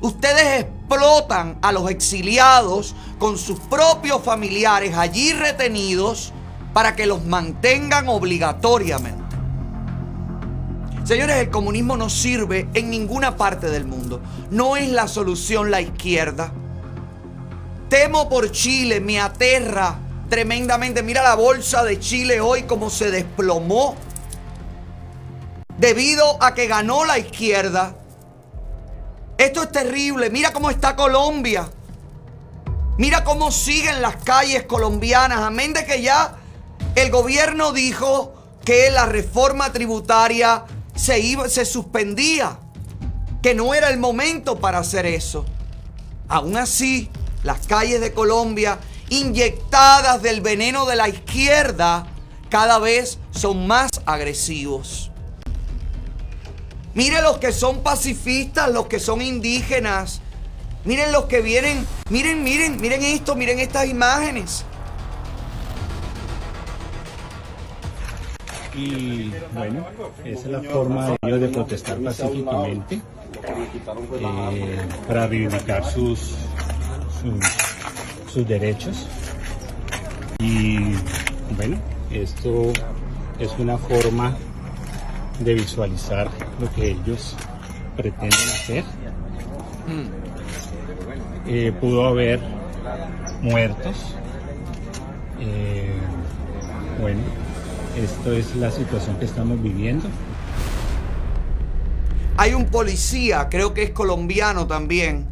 [0.00, 6.32] Ustedes explotan a los exiliados con sus propios familiares allí retenidos
[6.72, 9.25] para que los mantengan obligatoriamente.
[11.06, 14.20] Señores, el comunismo no sirve en ninguna parte del mundo.
[14.50, 16.52] No es la solución la izquierda.
[17.88, 21.04] Temo por Chile, me aterra tremendamente.
[21.04, 23.94] Mira la bolsa de Chile hoy como se desplomó.
[25.78, 27.94] Debido a que ganó la izquierda.
[29.38, 30.28] Esto es terrible.
[30.30, 31.70] Mira cómo está Colombia.
[32.98, 35.38] Mira cómo siguen las calles colombianas.
[35.38, 36.34] Amén de que ya
[36.96, 38.34] el gobierno dijo
[38.64, 40.64] que la reforma tributaria
[40.96, 42.58] se, iba, se suspendía,
[43.42, 45.44] que no era el momento para hacer eso.
[46.28, 47.10] Aún así,
[47.44, 52.06] las calles de Colombia, inyectadas del veneno de la izquierda,
[52.48, 55.12] cada vez son más agresivos.
[56.94, 60.22] Miren los que son pacifistas, los que son indígenas.
[60.84, 61.86] Miren los que vienen.
[62.08, 64.64] Miren, miren, miren esto, miren estas imágenes.
[68.76, 69.84] Y bueno,
[70.24, 73.00] esa es la forma de ellos de protestar pacíficamente
[74.20, 76.36] eh, para reivindicar sus,
[77.22, 79.08] sus, sus derechos.
[80.38, 80.92] Y
[81.56, 81.78] bueno,
[82.10, 82.72] esto
[83.38, 84.36] es una forma
[85.40, 86.28] de visualizar
[86.60, 87.34] lo que ellos
[87.96, 88.84] pretenden hacer.
[91.46, 92.40] Eh, pudo haber
[93.40, 94.16] muertos.
[95.40, 95.92] Eh,
[97.00, 97.20] bueno,
[97.96, 100.08] esto es la situación que estamos viviendo.
[102.36, 105.26] Hay un policía, creo que es colombiano también,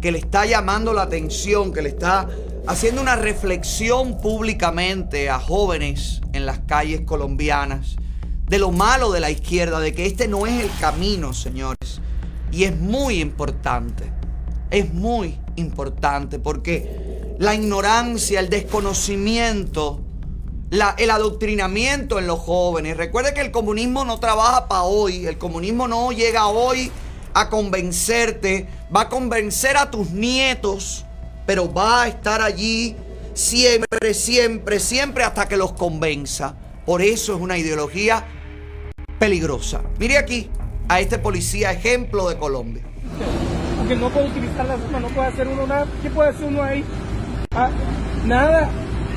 [0.00, 2.26] que le está llamando la atención, que le está
[2.66, 7.96] haciendo una reflexión públicamente a jóvenes en las calles colombianas
[8.46, 12.00] de lo malo de la izquierda, de que este no es el camino, señores.
[12.50, 14.10] Y es muy importante,
[14.70, 20.07] es muy importante porque la ignorancia, el desconocimiento,
[20.70, 22.96] el adoctrinamiento en los jóvenes.
[22.96, 26.90] Recuerde que el comunismo no trabaja para hoy, el comunismo no llega hoy
[27.34, 31.04] a convencerte, va a convencer a tus nietos
[31.48, 32.94] pero va a estar allí
[33.32, 36.54] siempre, siempre, siempre hasta que los convenza.
[36.84, 38.22] Por eso es una ideología
[39.18, 39.80] peligrosa.
[39.98, 40.50] Mire aquí
[40.90, 42.82] a este policía ejemplo de Colombia.
[43.78, 45.86] Porque no puede utilizar las armas, no puede hacer uno nada.
[46.02, 46.84] ¿Qué puede hacer uno ahí?
[47.52, 47.70] Ah,
[48.26, 48.70] nada,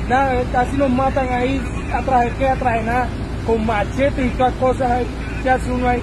[0.08, 1.60] nada, casi nos matan ahí,
[1.92, 3.08] atrás de qué, atrás de nada,
[3.46, 5.02] con machetes y todas cosas.
[5.42, 6.02] ¿Qué hace uno ahí?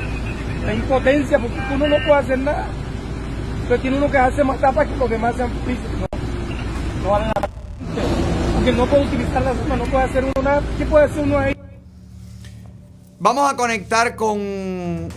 [0.65, 2.67] La impotencia, porque uno no puede hacer nada.
[3.67, 5.85] Pero tiene uno que dejarse matar para que los demás sean felices.
[5.93, 6.07] No,
[7.03, 7.47] no vale pena.
[8.55, 10.61] Porque no puede utilizar las armas, no puede hacer uno nada.
[10.77, 11.55] ¿Qué puede hacer uno ahí?
[13.19, 14.39] Vamos a conectar con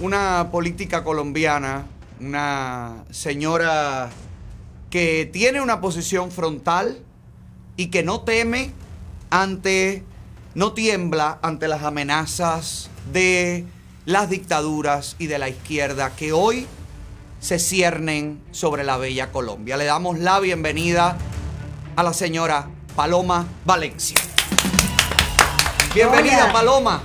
[0.01, 1.87] una política colombiana,
[2.21, 4.11] una señora
[4.91, 6.99] que tiene una posición frontal
[7.77, 8.73] y que no teme
[9.31, 10.05] ante,
[10.55, 13.65] no tiembla ante las amenazas de
[14.05, 16.67] las dictaduras y de la izquierda que hoy
[17.41, 19.77] se ciernen sobre la bella Colombia.
[19.77, 21.17] Le damos la bienvenida
[21.97, 24.19] a la señora Paloma Valencia.
[25.95, 26.53] Bienvenida, Hola.
[26.53, 27.03] Paloma.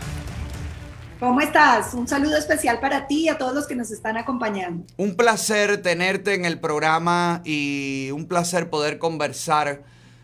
[1.20, 1.95] ¿Cómo estás?
[1.95, 4.86] Un saludo especial para ti y a todos los que nos están acompañando.
[4.97, 9.82] Un placer tenerte en el programa y un placer poder conversar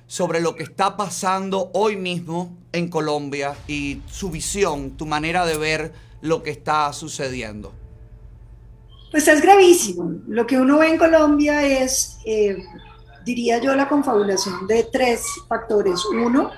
[0.08, 5.58] sobre lo que está pasando hoy mismo en Colombia y su visión, tu manera de
[5.58, 7.74] ver lo que está sucediendo.
[9.12, 10.12] Pues es gravísimo.
[10.28, 12.58] Lo que uno ve en Colombia es, eh,
[13.24, 16.04] diría yo, la confabulación de tres factores.
[16.06, 16.50] Uno,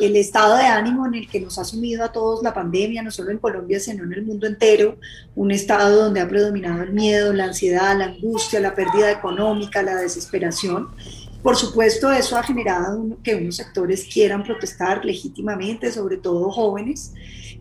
[0.00, 3.10] el estado de ánimo en el que nos ha sumido a todos la pandemia, no
[3.10, 4.96] solo en Colombia, sino en el mundo entero.
[5.36, 9.96] Un estado donde ha predominado el miedo, la ansiedad, la angustia, la pérdida económica, la
[9.96, 10.88] desesperación.
[11.42, 17.14] Por supuesto, eso ha generado que unos sectores quieran protestar legítimamente, sobre todo jóvenes.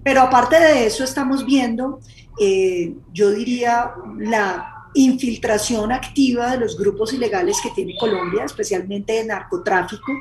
[0.03, 1.99] Pero aparte de eso, estamos viendo,
[2.39, 9.25] eh, yo diría, la infiltración activa de los grupos ilegales que tiene Colombia, especialmente de
[9.25, 10.11] narcotráfico,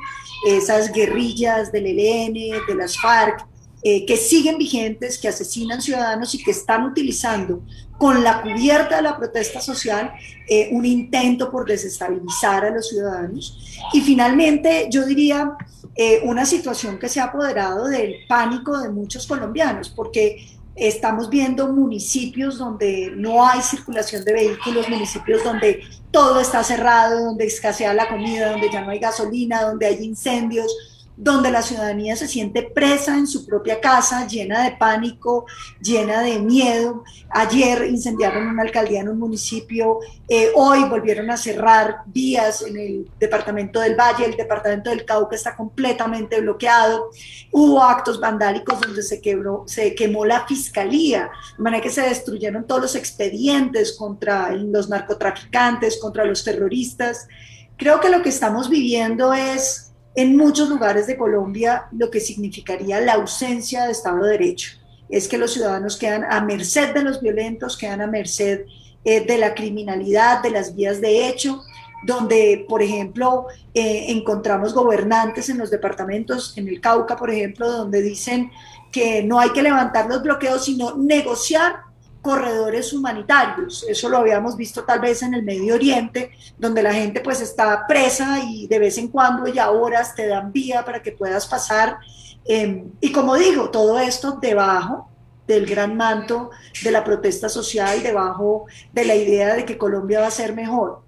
[0.45, 2.33] esas guerrillas del ELN,
[2.67, 3.45] de las FARC,
[3.81, 7.61] eh, que siguen vigentes, que asesinan ciudadanos y que están utilizando
[7.97, 10.11] con la cubierta de la protesta social
[10.47, 13.57] eh, un intento por desestabilizar a los ciudadanos.
[13.93, 15.53] Y finalmente, yo diría,
[15.95, 21.67] eh, una situación que se ha apoderado del pánico de muchos colombianos, porque estamos viendo
[21.73, 28.07] municipios donde no hay circulación de vehículos, municipios donde todo está cerrado, donde escasea la
[28.07, 30.73] comida, donde ya no hay gasolina, donde hay incendios,
[31.21, 35.45] donde la ciudadanía se siente presa en su propia casa, llena de pánico,
[35.81, 37.03] llena de miedo.
[37.29, 39.99] Ayer incendiaron una alcaldía en un municipio,
[40.29, 45.35] eh, hoy volvieron a cerrar vías en el departamento del Valle, el departamento del Cauca
[45.35, 47.09] está completamente bloqueado.
[47.51, 49.21] Hubo actos vandálicos donde se,
[49.65, 55.99] se quemó la fiscalía, de manera que se destruyeron todos los expedientes contra los narcotraficantes,
[55.99, 57.27] contra los terroristas.
[57.75, 62.99] Creo que lo que estamos viviendo es en muchos lugares de Colombia lo que significaría
[62.99, 64.71] la ausencia de Estado de Derecho.
[65.09, 68.65] Es que los ciudadanos quedan a merced de los violentos, quedan a merced
[69.03, 71.63] eh, de la criminalidad, de las vías de hecho,
[72.03, 78.01] donde, por ejemplo, eh, encontramos gobernantes en los departamentos, en el Cauca, por ejemplo, donde
[78.01, 78.51] dicen
[78.91, 81.88] que no hay que levantar los bloqueos, sino negociar
[82.21, 83.85] corredores humanitarios.
[83.87, 87.85] Eso lo habíamos visto tal vez en el Medio Oriente, donde la gente pues está
[87.87, 91.47] presa y de vez en cuando y a horas te dan vía para que puedas
[91.47, 91.97] pasar.
[92.45, 95.09] Eh, y como digo, todo esto debajo
[95.47, 96.51] del gran manto
[96.83, 101.01] de la protesta social, debajo de la idea de que Colombia va a ser mejor.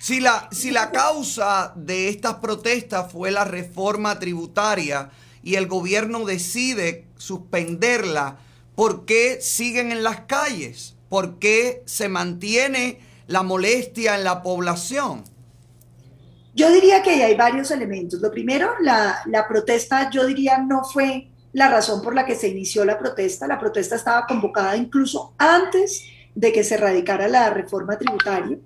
[0.00, 5.10] Si la, si la causa de estas protestas fue la reforma tributaria
[5.42, 8.38] y el gobierno decide suspenderla,
[8.74, 10.96] ¿por qué siguen en las calles?
[11.08, 15.24] ¿Por qué se mantiene la molestia en la población?
[16.54, 18.20] Yo diría que hay varios elementos.
[18.20, 22.48] Lo primero, la, la, protesta, yo diría, no fue la razón por la que se
[22.48, 23.46] inició la protesta.
[23.46, 26.04] La protesta estaba convocada incluso antes
[26.34, 28.58] de que se radicara la reforma tributaria.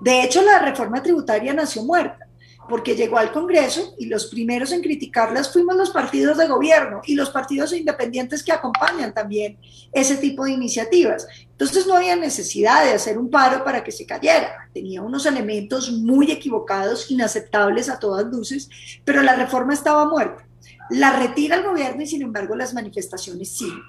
[0.00, 2.23] De hecho, la reforma tributaria nació muerta
[2.68, 7.14] porque llegó al Congreso y los primeros en criticarlas fuimos los partidos de gobierno y
[7.14, 9.58] los partidos independientes que acompañan también
[9.92, 11.26] ese tipo de iniciativas.
[11.50, 14.68] Entonces no había necesidad de hacer un paro para que se cayera.
[14.72, 18.70] Tenía unos elementos muy equivocados, inaceptables a todas luces,
[19.04, 20.46] pero la reforma estaba muerta.
[20.90, 23.82] La retira el gobierno y sin embargo las manifestaciones siguen.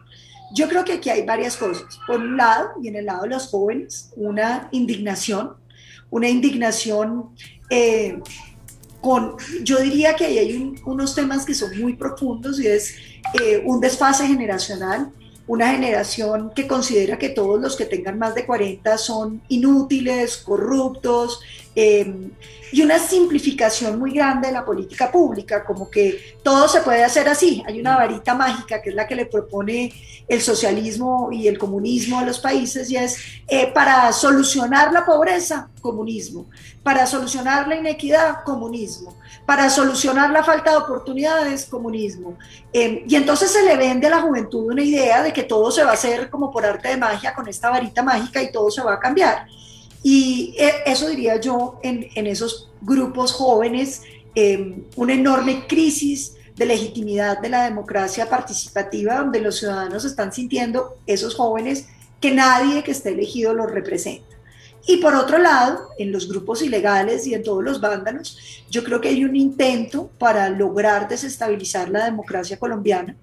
[0.54, 2.00] Yo creo que aquí hay varias cosas.
[2.06, 5.56] Por un lado, y en el lado de los jóvenes, una indignación,
[6.10, 7.32] una indignación
[7.70, 8.22] eh,
[9.64, 12.96] yo diría que ahí hay un, unos temas que son muy profundos y es
[13.42, 15.12] eh, un desfase generacional,
[15.48, 21.40] una generación que considera que todos los que tengan más de 40 son inútiles, corruptos,
[21.76, 22.32] eh,
[22.72, 27.30] y una simplificación muy grande de la política pública, como que todo se puede hacer
[27.30, 27.64] así.
[27.66, 29.94] Hay una varita mágica que es la que le propone
[30.28, 33.18] el socialismo y el comunismo a los países y es
[33.48, 36.48] eh, para solucionar la pobreza, comunismo,
[36.84, 39.16] para solucionar la inequidad, comunismo,
[39.46, 42.38] para solucionar la falta de oportunidades, comunismo.
[42.74, 45.84] Eh, y entonces se le vende a la juventud una idea de que todo se
[45.84, 48.82] va a hacer como por arte de magia con esta varita mágica y todo se
[48.82, 49.48] va a cambiar.
[50.08, 54.04] Y eh, eso diría yo en, en esos grupos jóvenes,
[54.36, 61.00] eh, una enorme crisis de legitimidad de la democracia participativa, donde los ciudadanos están sintiendo,
[61.08, 61.88] esos jóvenes,
[62.22, 64.28] que nadie que esté elegido los representa.
[64.86, 68.38] Y por otro lado, en los grupos ilegales y en todos los vándalos,
[68.70, 73.16] yo creo que hay un intento para lograr desestabilizar la democracia colombiana,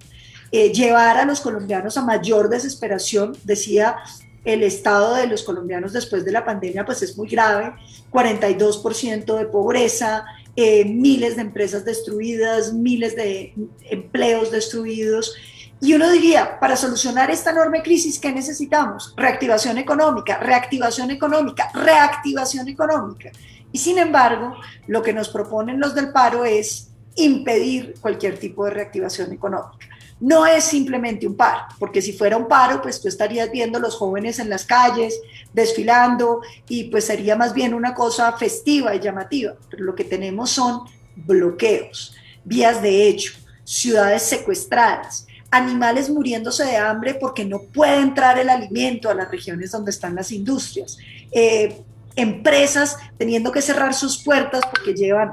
[0.50, 3.36] eh, llevar a los colombianos a mayor desesperación.
[3.44, 3.98] Decía
[4.44, 7.74] el estado de los colombianos después de la pandemia pues es muy grave,
[8.10, 10.24] 42% de pobreza,
[10.56, 13.54] eh, miles de empresas destruidas, miles de
[13.90, 15.34] empleos destruidos.
[15.80, 19.14] Y uno diría, para solucionar esta enorme crisis, ¿qué necesitamos?
[19.16, 23.30] Reactivación económica, reactivación económica, reactivación económica.
[23.72, 28.72] Y sin embargo, lo que nos proponen los del paro es impedir cualquier tipo de
[28.72, 29.91] reactivación económica
[30.22, 33.96] no es simplemente un paro, porque si fuera un paro, pues tú estarías viendo los
[33.96, 35.20] jóvenes en las calles,
[35.52, 39.54] desfilando, y pues sería más bien una cosa festiva y llamativa.
[39.68, 40.82] Pero lo que tenemos son
[41.16, 42.14] bloqueos,
[42.44, 43.32] vías de hecho,
[43.64, 49.72] ciudades secuestradas, animales muriéndose de hambre porque no puede entrar el alimento a las regiones
[49.72, 50.98] donde están las industrias,
[51.32, 51.82] eh,
[52.14, 55.32] empresas teniendo que cerrar sus puertas porque llevan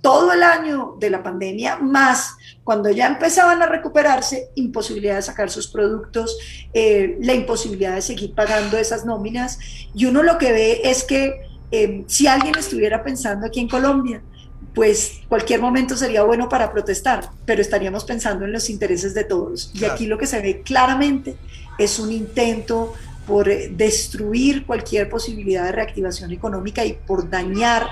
[0.00, 2.36] todo el año de la pandemia, más
[2.66, 6.36] cuando ya empezaban a recuperarse, imposibilidad de sacar sus productos,
[6.74, 9.60] eh, la imposibilidad de seguir pagando esas nóminas.
[9.94, 14.20] Y uno lo que ve es que eh, si alguien estuviera pensando aquí en Colombia,
[14.74, 19.70] pues cualquier momento sería bueno para protestar, pero estaríamos pensando en los intereses de todos.
[19.72, 21.36] Y aquí lo que se ve claramente
[21.78, 22.94] es un intento
[23.28, 27.86] por eh, destruir cualquier posibilidad de reactivación económica y por dañar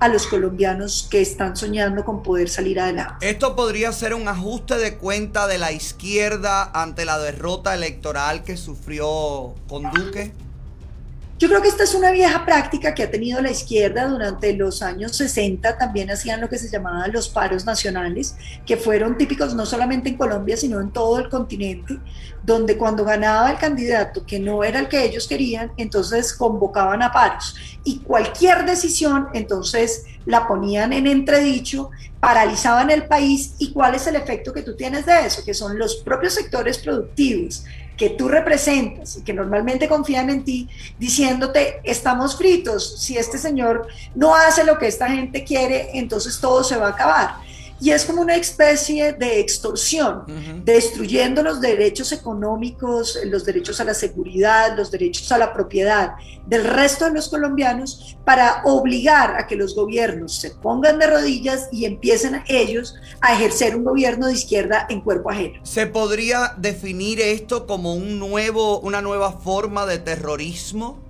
[0.00, 3.28] a los colombianos que están soñando con poder salir adelante.
[3.28, 8.56] Esto podría ser un ajuste de cuenta de la izquierda ante la derrota electoral que
[8.56, 10.32] sufrió con Duque.
[11.40, 14.82] Yo creo que esta es una vieja práctica que ha tenido la izquierda durante los
[14.82, 15.78] años 60.
[15.78, 18.36] También hacían lo que se llamaban los paros nacionales,
[18.66, 21.98] que fueron típicos no solamente en Colombia, sino en todo el continente,
[22.42, 27.10] donde cuando ganaba el candidato que no era el que ellos querían, entonces convocaban a
[27.10, 27.56] paros.
[27.84, 31.88] Y cualquier decisión, entonces la ponían en entredicho,
[32.20, 33.54] paralizaban el país.
[33.58, 35.42] ¿Y cuál es el efecto que tú tienes de eso?
[35.42, 37.64] Que son los propios sectores productivos
[38.00, 40.66] que tú representas y que normalmente confían en ti,
[40.98, 46.64] diciéndote, estamos fritos, si este señor no hace lo que esta gente quiere, entonces todo
[46.64, 47.34] se va a acabar.
[47.80, 50.24] Y es como una especie de extorsión,
[50.64, 56.12] destruyendo los derechos económicos, los derechos a la seguridad, los derechos a la propiedad
[56.46, 61.68] del resto de los colombianos para obligar a que los gobiernos se pongan de rodillas
[61.72, 65.60] y empiecen ellos a ejercer un gobierno de izquierda en cuerpo ajeno.
[65.64, 71.09] ¿Se podría definir esto como un nuevo, una nueva forma de terrorismo?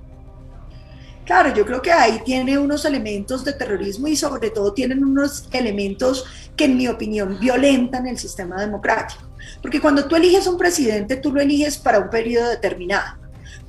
[1.31, 5.45] Claro, yo creo que ahí tiene unos elementos de terrorismo y sobre todo tienen unos
[5.53, 6.25] elementos
[6.57, 9.23] que en mi opinión violentan el sistema democrático.
[9.63, 13.17] Porque cuando tú eliges un presidente, tú lo eliges para un periodo determinado,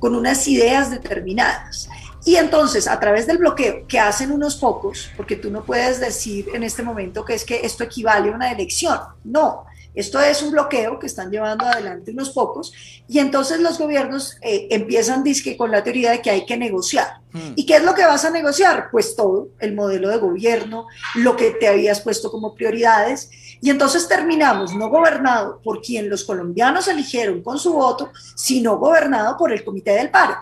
[0.00, 1.88] con unas ideas determinadas.
[2.24, 6.48] Y entonces, a través del bloqueo que hacen unos pocos, porque tú no puedes decir
[6.54, 10.52] en este momento que es que esto equivale a una elección, no, esto es un
[10.52, 12.72] bloqueo que están llevando adelante unos pocos
[13.08, 17.20] y entonces los gobiernos eh, empiezan disque con la teoría de que hay que negociar.
[17.32, 17.52] Hmm.
[17.56, 18.88] ¿Y qué es lo que vas a negociar?
[18.90, 20.86] Pues todo, el modelo de gobierno,
[21.16, 23.30] lo que te habías puesto como prioridades
[23.60, 29.36] y entonces terminamos no gobernado por quien los colombianos eligieron con su voto, sino gobernado
[29.36, 30.36] por el Comité del Paro.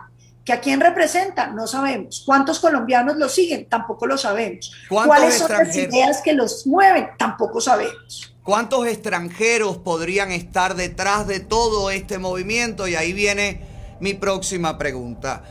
[0.45, 1.49] ¿Que a quién representa?
[1.49, 2.23] No sabemos.
[2.25, 3.69] ¿Cuántos colombianos lo siguen?
[3.69, 4.73] Tampoco lo sabemos.
[4.89, 7.11] ¿Cuántos ¿Cuáles son las ideas que los mueven?
[7.19, 8.35] Tampoco sabemos.
[8.51, 12.89] ¿Cuántos extranjeros podrían estar detrás de todo este movimiento?
[12.89, 13.61] Y ahí viene
[14.01, 15.45] mi próxima pregunta.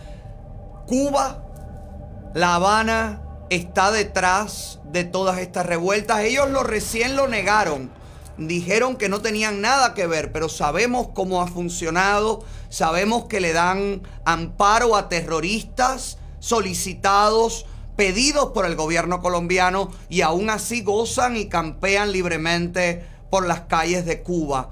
[0.86, 1.45] Cuba,
[2.34, 6.20] La Habana, está detrás de todas estas revueltas.
[6.26, 7.89] Ellos lo recién lo negaron.
[8.38, 12.43] Dijeron que no tenían nada que ver, pero sabemos cómo ha funcionado.
[12.68, 17.66] Sabemos que le dan amparo a terroristas solicitados,
[18.00, 24.06] pedidos por el gobierno colombiano y aún así gozan y campean libremente por las calles
[24.06, 24.70] de Cuba.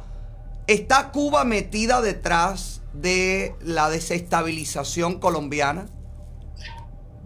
[0.66, 5.88] ¿Está Cuba metida detrás de la desestabilización colombiana?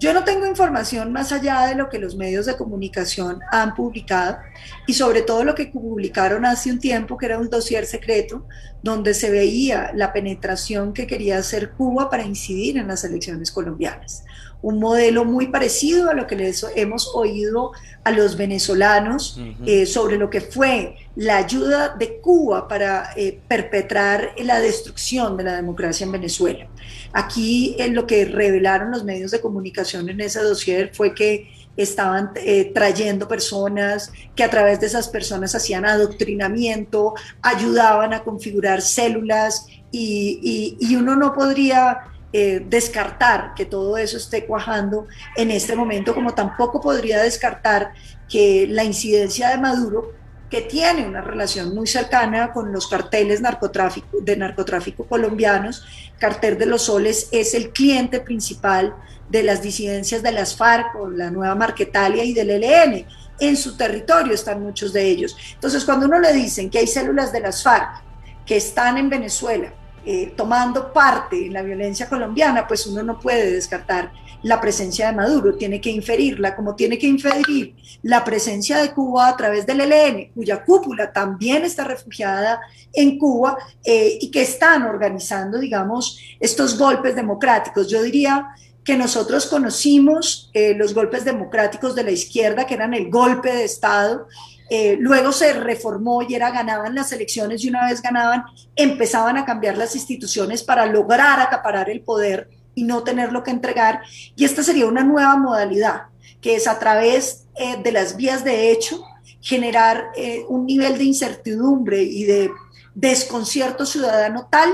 [0.01, 4.39] Yo no tengo información más allá de lo que los medios de comunicación han publicado
[4.87, 8.47] y sobre todo lo que publicaron hace un tiempo, que era un dossier secreto,
[8.81, 14.23] donde se veía la penetración que quería hacer Cuba para incidir en las elecciones colombianas.
[14.63, 17.71] Un modelo muy parecido a lo que les hemos oído
[18.03, 24.33] a los venezolanos eh, sobre lo que fue la ayuda de Cuba para eh, perpetrar
[24.37, 26.67] la destrucción de la democracia en Venezuela.
[27.11, 32.31] Aquí eh, lo que revelaron los medios de comunicación en ese dossier fue que estaban
[32.35, 39.67] eh, trayendo personas que a través de esas personas hacían adoctrinamiento, ayudaban a configurar células
[39.91, 41.99] y, uno no podría
[42.31, 47.91] descartar que todo eso esté cuajando en este momento, como tampoco podría descartar
[48.29, 50.20] que la incidencia de Maduro
[50.51, 55.85] que tiene una relación muy cercana con los carteles narcotráfico, de narcotráfico colombianos.
[56.19, 58.93] Cartel de los Soles es el cliente principal
[59.29, 63.07] de las disidencias de las FARC o la nueva Marquetalia y del ELN.
[63.39, 65.37] En su territorio están muchos de ellos.
[65.53, 68.03] Entonces, cuando uno le dicen que hay células de las FARC
[68.45, 69.71] que están en Venezuela
[70.05, 74.11] eh, tomando parte en la violencia colombiana, pues uno no puede descartar
[74.43, 79.27] la presencia de Maduro, tiene que inferirla, como tiene que inferir la presencia de Cuba
[79.27, 82.59] a través del ELN, cuya cúpula también está refugiada
[82.91, 87.87] en Cuba eh, y que están organizando, digamos, estos golpes democráticos.
[87.87, 88.47] Yo diría
[88.83, 93.63] que nosotros conocimos eh, los golpes democráticos de la izquierda, que eran el golpe de
[93.63, 94.27] Estado,
[94.73, 98.45] eh, luego se reformó y era ganaban las elecciones y una vez ganaban
[98.77, 103.99] empezaban a cambiar las instituciones para lograr acaparar el poder y no tenerlo que entregar.
[104.33, 106.03] Y esta sería una nueva modalidad,
[106.39, 109.03] que es a través eh, de las vías de hecho
[109.41, 112.49] generar eh, un nivel de incertidumbre y de
[112.95, 114.69] desconcierto ciudadano tal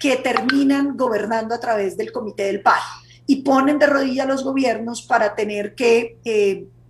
[0.00, 2.82] que terminan gobernando a través del Comité del Paro
[3.28, 6.18] y ponen de rodillas a los gobiernos para tener que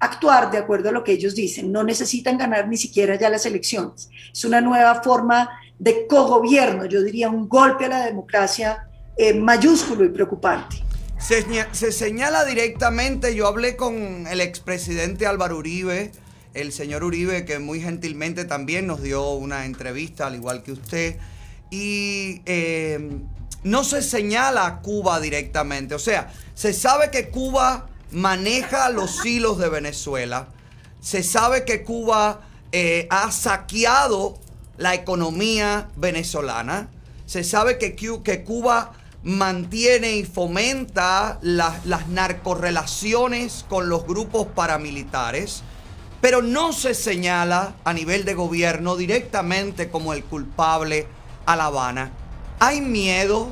[0.01, 1.73] actuar de acuerdo a lo que ellos dicen.
[1.73, 4.11] No necesitan ganar ni siquiera ya las elecciones.
[4.33, 10.05] Es una nueva forma de cogobierno, yo diría un golpe a la democracia eh, mayúsculo
[10.05, 10.83] y preocupante.
[11.19, 16.13] Se, ña- se señala directamente, yo hablé con el expresidente Álvaro Uribe,
[16.55, 21.17] el señor Uribe que muy gentilmente también nos dio una entrevista, al igual que usted,
[21.71, 23.19] y eh,
[23.63, 29.59] no se señala a Cuba directamente, o sea, se sabe que Cuba maneja los hilos
[29.59, 30.49] de Venezuela,
[31.01, 32.41] se sabe que Cuba
[32.73, 34.39] eh, ha saqueado
[34.77, 36.89] la economía venezolana,
[37.27, 38.93] se sabe que, que Cuba
[39.23, 45.63] mantiene y fomenta la- las narcorrelaciones con los grupos paramilitares,
[46.21, 51.07] pero no se señala a nivel de gobierno directamente como el culpable
[51.45, 52.11] a La Habana.
[52.61, 53.49] ¿Hay miedo?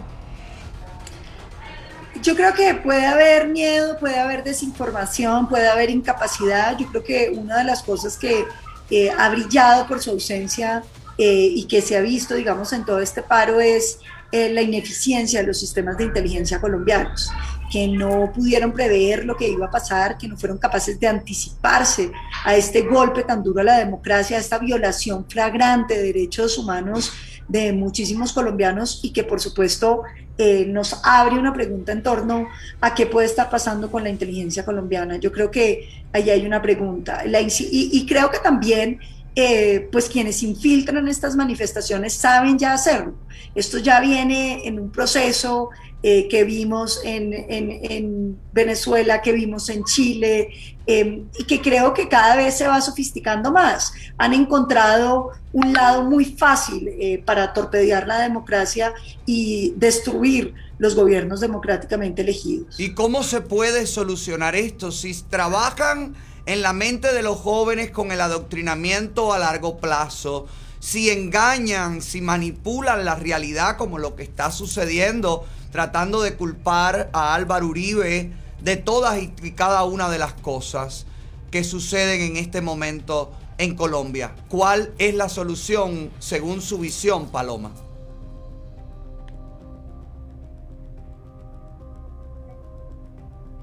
[2.24, 6.74] Yo creo que puede haber miedo, puede haber desinformación, puede haber incapacidad.
[6.78, 8.46] Yo creo que una de las cosas que
[8.90, 10.82] eh, ha brillado por su ausencia
[11.18, 13.98] eh, y que se ha visto, digamos, en todo este paro es
[14.32, 17.30] eh, la ineficiencia de los sistemas de inteligencia colombianos,
[17.70, 22.10] que no pudieron prever lo que iba a pasar, que no fueron capaces de anticiparse
[22.46, 27.12] a este golpe tan duro a la democracia, a esta violación flagrante de derechos humanos
[27.48, 30.02] de muchísimos colombianos y que por supuesto
[30.39, 32.49] eh, nos abre una pregunta en torno
[32.80, 35.16] a qué puede estar pasando con la inteligencia colombiana.
[35.16, 37.23] Yo creo que ahí hay una pregunta.
[37.27, 38.98] La y, y creo que también,
[39.36, 43.15] eh, pues quienes infiltran estas manifestaciones saben ya hacerlo.
[43.55, 45.70] Esto ya viene en un proceso
[46.02, 50.48] eh, que vimos en, en- en Venezuela, que vimos en Chile,
[50.86, 53.93] eh, y que creo que cada vez se va sofisticando más.
[54.19, 58.93] Han encontrado un lado muy fácil eh, para torpedear la democracia
[59.24, 62.78] y destruir los gobiernos democráticamente elegidos.
[62.78, 64.90] ¿Y cómo se puede solucionar esto?
[64.90, 66.15] Si trabajan
[66.47, 70.47] en la mente de los jóvenes con el adoctrinamiento a largo plazo,
[70.81, 77.35] si engañan, si manipulan la realidad como lo que está sucediendo, tratando de culpar a
[77.35, 78.32] Álvaro Uribe
[78.65, 81.05] de todas y cada una de las cosas
[81.51, 84.35] que suceden en este momento en Colombia.
[84.49, 87.70] ¿Cuál es la solución según su visión, Paloma?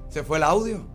[0.08, 0.86] ¿Se fue el audio?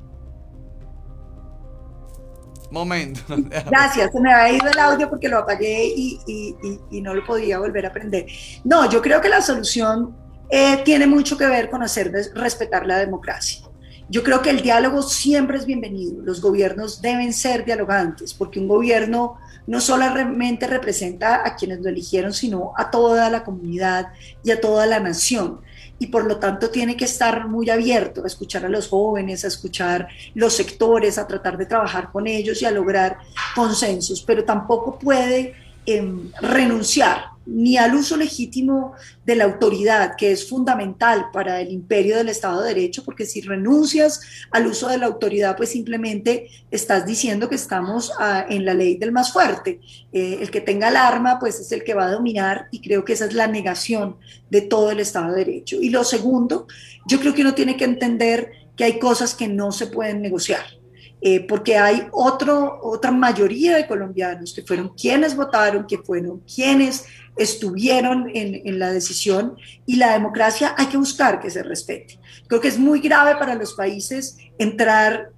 [2.71, 3.21] Momento.
[3.69, 6.55] Gracias, se me había ido el audio porque lo apagué y,
[7.01, 8.25] no lo podía volver a aprender.
[8.63, 10.15] No, yo creo que la solución
[10.49, 13.66] eh, tiene mucho que ver con hacer respetar la democracia.
[14.09, 16.21] Yo creo que el diálogo siempre es bienvenido.
[16.21, 22.33] Los gobiernos deben ser dialogantes porque un gobierno no solamente representa a quienes lo eligieron,
[22.33, 24.13] sino a toda la comunidad
[24.45, 25.61] y a toda la nación.
[25.99, 29.47] y por lo tanto tiene que estar muy abierto a escuchar a los jóvenes, a
[29.47, 33.17] escuchar los sectores, a tratar de trabajar con ellos y a lograr
[33.55, 35.55] consensos, pero tampoco puede
[35.87, 38.93] em, renunciar ni al uso legítimo
[39.25, 43.41] de la autoridad, que es fundamental para el imperio del Estado de Derecho, porque si
[43.41, 44.21] renuncias
[44.51, 48.97] al uso de la autoridad, pues simplemente estás diciendo que estamos ah, en la ley
[48.97, 49.79] del más fuerte.
[50.11, 53.05] Eh, el que tenga el arma, pues es el que va a dominar y creo
[53.05, 54.17] que esa es la negación
[54.49, 55.77] de todo el Estado de Derecho.
[55.81, 56.67] Y lo segundo,
[57.05, 60.77] yo creo que uno tiene que entender que hay cosas que no se pueden negociar.
[61.19, 67.05] Eh, porque hay otro, otra mayoría de colombianos que fueron quienes votaron, que fueron quienes
[67.37, 72.19] estuvieron en, la decisión y la democracia hay que buscar que se respete.
[72.47, 75.29] Creo que es muy grave para los países entrar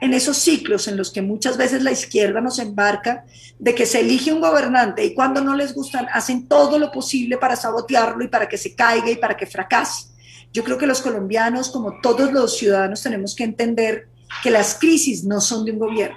[0.00, 3.24] en esos ciclos en los que muchas veces la izquierda nos embarca
[3.58, 7.38] de que se elige un gobernante y cuando no les gustan hacen todo lo posible
[7.38, 10.08] para sabotearlo y para que se caiga y para que fracase.
[10.52, 14.08] Yo creo que los colombianos, como todos los ciudadanos, tenemos que entender
[14.42, 16.16] que las crisis no son de un gobierno.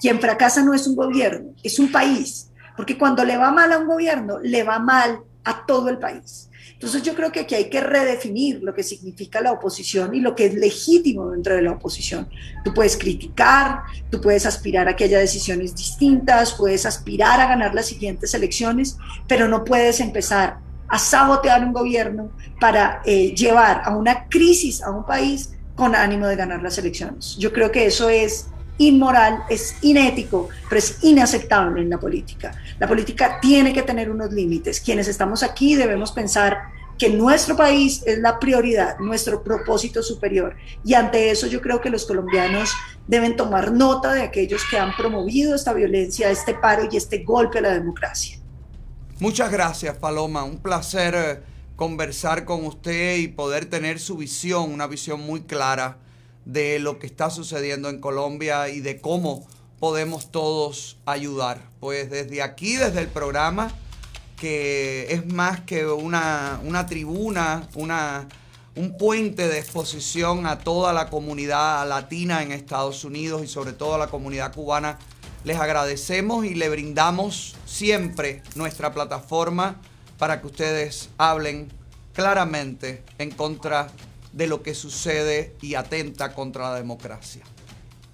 [0.00, 2.47] Quien fracasa no es un gobierno, es un país,
[2.78, 6.48] porque cuando le va mal a un gobierno, le va mal a todo el país.
[6.74, 10.36] Entonces yo creo que aquí hay que redefinir lo que significa la oposición y lo
[10.36, 12.28] que es legítimo dentro de la oposición.
[12.62, 17.74] Tú puedes criticar, tú puedes aspirar a que haya decisiones distintas, puedes aspirar a ganar
[17.74, 18.96] las siguientes elecciones,
[19.26, 22.30] pero no puedes empezar a sabotear un gobierno
[22.60, 27.36] para eh, llevar a una crisis a un país con ánimo de ganar las elecciones.
[27.38, 32.52] Yo creo que eso es inmoral, es inético, pero es inaceptable en la política.
[32.78, 34.80] La política tiene que tener unos límites.
[34.80, 40.56] Quienes estamos aquí debemos pensar que nuestro país es la prioridad, nuestro propósito superior.
[40.84, 42.70] Y ante eso yo creo que los colombianos
[43.06, 47.58] deben tomar nota de aquellos que han promovido esta violencia, este paro y este golpe
[47.58, 48.38] a la democracia.
[49.20, 50.44] Muchas gracias, Paloma.
[50.44, 51.40] Un placer eh,
[51.76, 55.98] conversar con usted y poder tener su visión, una visión muy clara
[56.48, 59.46] de lo que está sucediendo en Colombia y de cómo
[59.78, 61.60] podemos todos ayudar.
[61.78, 63.70] Pues desde aquí, desde el programa,
[64.40, 68.28] que es más que una, una tribuna, una,
[68.74, 73.96] un puente de exposición a toda la comunidad latina en Estados Unidos y sobre todo
[73.96, 74.98] a la comunidad cubana,
[75.44, 79.82] les agradecemos y le brindamos siempre nuestra plataforma
[80.16, 81.68] para que ustedes hablen
[82.14, 87.42] claramente en contra de lo que sucede y atenta contra la democracia.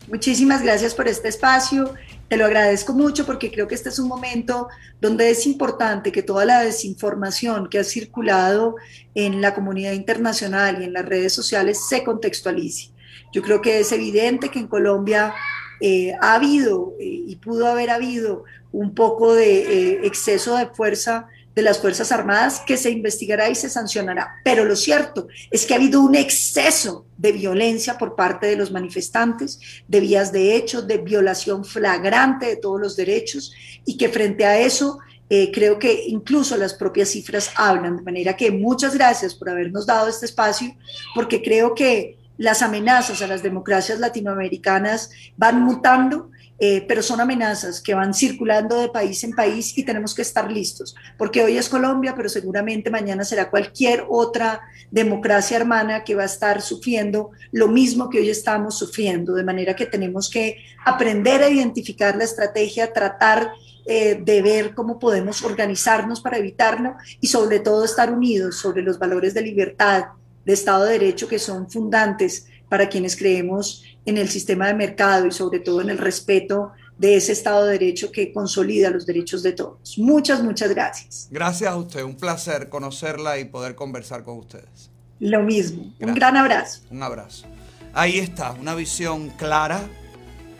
[0.09, 1.95] Muchísimas gracias por este espacio.
[2.29, 4.69] Te lo agradezco mucho porque creo que este es un momento
[5.01, 8.77] donde es importante que toda la desinformación que ha circulado
[9.15, 12.91] en la comunidad internacional y en las redes sociales se contextualice.
[13.33, 15.35] Yo creo que es evidente que en Colombia
[15.81, 21.29] eh, ha habido eh, y pudo haber habido un poco de eh, exceso de fuerza
[21.55, 24.41] de las Fuerzas Armadas que se investigará y se sancionará.
[24.43, 28.73] Pero lo cierto es que ha habido un exceso de violencia por parte de los
[28.73, 33.53] manifestantes, de vías de hecho, de violación flagrante de todos los derechos
[33.85, 34.99] y que frente a eso
[35.31, 37.97] eh, creo que incluso las propias cifras hablan.
[37.97, 40.77] De manera que muchas gracias por habernos dado este espacio
[41.15, 47.81] porque creo que las amenazas a las democracias latinoamericanas van mutando eh, pero son amenazas
[47.81, 51.69] que van circulando de país en país y tenemos que estar listos, porque hoy es
[51.69, 54.61] Colombia, pero seguramente mañana será cualquier otra
[54.91, 59.75] democracia hermana que va a estar sufriendo lo mismo que hoy estamos sufriendo, de manera
[59.75, 63.53] que tenemos que aprender a identificar la estrategia, tratar
[63.87, 68.99] eh, de ver cómo podemos organizarnos para evitarlo y sobre todo estar unidos sobre los
[68.99, 70.05] valores de libertad,
[70.45, 75.27] de Estado de Derecho que son fundantes para quienes creemos en el sistema de mercado
[75.27, 79.43] y sobre todo en el respeto de ese Estado de Derecho que consolida los derechos
[79.43, 79.99] de todos.
[79.99, 81.29] Muchas, muchas gracias.
[81.31, 84.91] Gracias a usted, un placer conocerla y poder conversar con ustedes.
[85.21, 86.83] Lo mismo, un gran abrazo.
[86.91, 87.47] Un abrazo.
[87.93, 89.81] Ahí está, una visión clara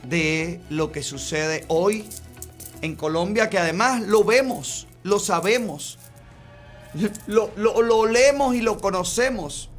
[0.09, 2.05] de lo que sucede hoy
[2.81, 5.99] en Colombia, que además lo vemos, lo sabemos,
[7.27, 9.71] lo, lo, lo leemos y lo conocemos.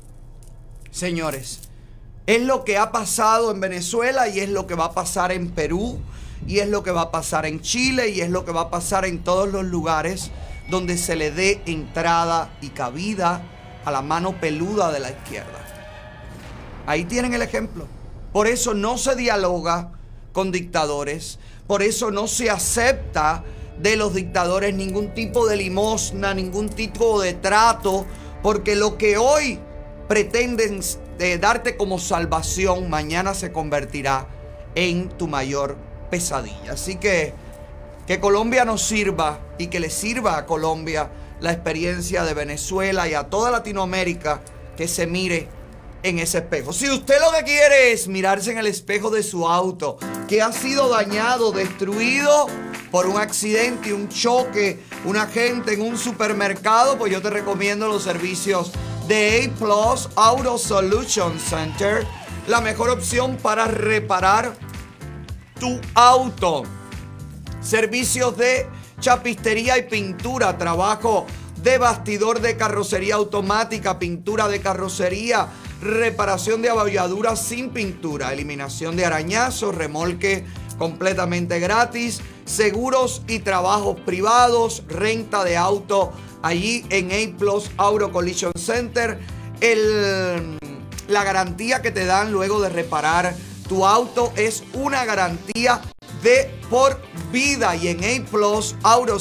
[0.92, 1.62] Señores,
[2.28, 5.50] es lo que ha pasado en Venezuela y es lo que va a pasar en
[5.50, 6.00] Perú
[6.48, 8.70] y es lo que va a pasar en Chile y es lo que va a
[8.70, 10.32] pasar en todos los lugares
[10.70, 13.44] donde se le dé entrada y cabida
[13.86, 15.66] a la mano peluda de la izquierda.
[16.88, 17.88] Ahí tienen el ejemplo.
[18.34, 19.92] Por eso no se dialoga
[20.34, 23.44] con dictadores, por eso no se acepta
[23.80, 28.06] de los dictadores ningún tipo de limosna, ningún tipo de trato,
[28.44, 29.60] porque lo que hoy
[30.08, 30.82] pretenden
[31.18, 34.28] de darte como salvación, mañana se convertirá
[34.76, 35.78] en tu mayor
[36.10, 36.74] pesadilla.
[36.74, 37.34] Así que
[38.08, 41.10] que Colombia nos sirva y que le sirva a Colombia
[41.40, 44.42] la experiencia de Venezuela y a toda Latinoamérica
[44.78, 45.48] que se mire
[46.04, 46.72] en ese espejo.
[46.72, 49.98] Si usted lo que quiere es mirarse en el espejo de su auto
[50.28, 52.48] que ha sido dañado, destruido
[52.92, 58.04] por un accidente, un choque, un agente en un supermercado, pues yo te recomiendo los
[58.04, 58.72] servicios
[59.08, 62.06] de A Plus Auto Solution Center,
[62.48, 64.56] la mejor opción para reparar
[65.60, 66.64] tu auto.
[67.62, 68.68] Servicios de
[69.00, 71.28] chapistería y pintura, trabajo
[71.62, 75.48] de bastidor de carrocería automática, pintura de carrocería,
[75.82, 80.46] reparación de abolladuras sin pintura, eliminación de arañazos, remolque
[80.78, 88.54] completamente gratis, seguros y trabajos privados, renta de auto allí en A Plus Auto Collision
[88.56, 89.20] Center.
[89.62, 90.58] El,
[91.08, 93.36] la garantía que te dan luego de reparar
[93.68, 95.82] tu auto es una garantía
[96.22, 97.02] de por
[97.32, 99.18] vida y en A Plus Auto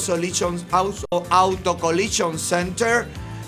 [0.71, 3.07] Auto, Auto Collision Center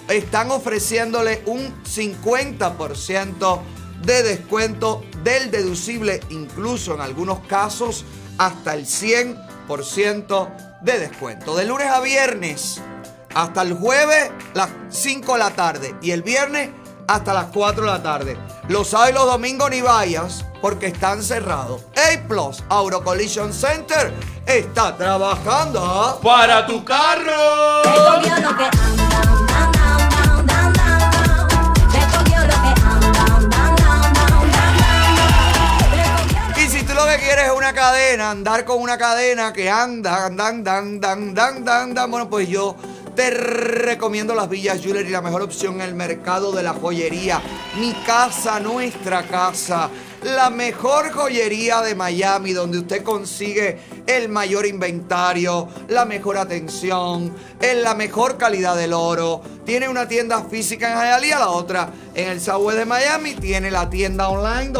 [0.09, 3.59] están ofreciéndole un 50%
[4.03, 8.05] de descuento del deducible, incluso en algunos casos
[8.37, 9.46] hasta el 100%
[10.81, 11.55] de descuento.
[11.55, 12.81] De lunes a viernes
[13.35, 16.69] hasta el jueves las 5 de la tarde y el viernes
[17.07, 18.37] hasta las 4 de la tarde.
[18.69, 21.83] Los sábados y los domingos ni vayas porque están cerrados.
[21.95, 24.13] A Plus Auto Collision Center
[24.45, 27.83] está trabajando para tu carro.
[37.07, 41.63] Que quieres es una cadena, andar con una cadena que anda, andan, dan, dan, dan,
[41.63, 42.75] dan, dan, bueno, pues yo
[43.15, 47.41] te recomiendo las Villas Jewelry, la mejor opción en el mercado de la joyería.
[47.79, 49.89] Mi casa, nuestra casa.
[50.23, 57.83] La mejor joyería de Miami, donde usted consigue el mayor inventario, la mejor atención, en
[57.83, 59.41] la mejor calidad del oro.
[59.65, 63.35] Tiene una tienda física en Hialeah, la otra en el Subway de Miami.
[63.35, 64.73] Tiene la tienda online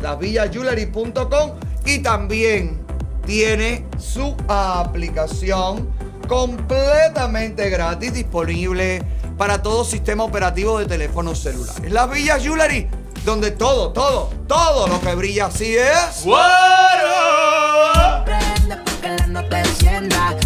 [0.00, 1.50] www.lasvillasjewelry.com
[1.84, 2.80] y también
[3.26, 5.90] tiene su aplicación
[6.28, 9.02] completamente gratis disponible
[9.36, 11.90] para todo sistema operativo de teléfonos celulares.
[11.90, 12.88] Las Villas Jewelry,
[13.24, 16.26] donde todo, todo, todo lo que brilla así es.
[16.26, 18.24] La.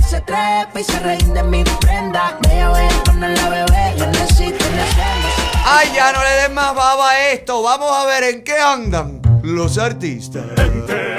[0.09, 2.39] Se trepa y se mi prenda.
[2.43, 3.95] La bebé.
[3.97, 5.29] Yo necesito cena.
[5.65, 7.63] Ay, ya no le den más baba a esto.
[7.63, 10.47] Vamos a ver en qué andan los artistas.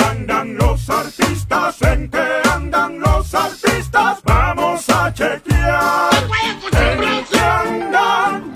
[0.10, 1.82] andan los artistas?
[1.84, 4.20] ¿En qué andan los artistas?
[4.24, 6.14] Vamos a chequear.
[6.74, 8.56] ¿En qué andan?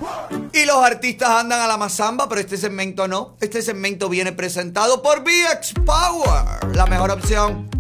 [0.54, 3.36] Y los artistas andan a la mazamba, pero este segmento no.
[3.40, 7.79] Este segmento viene presentado por VX Power, la mejor opción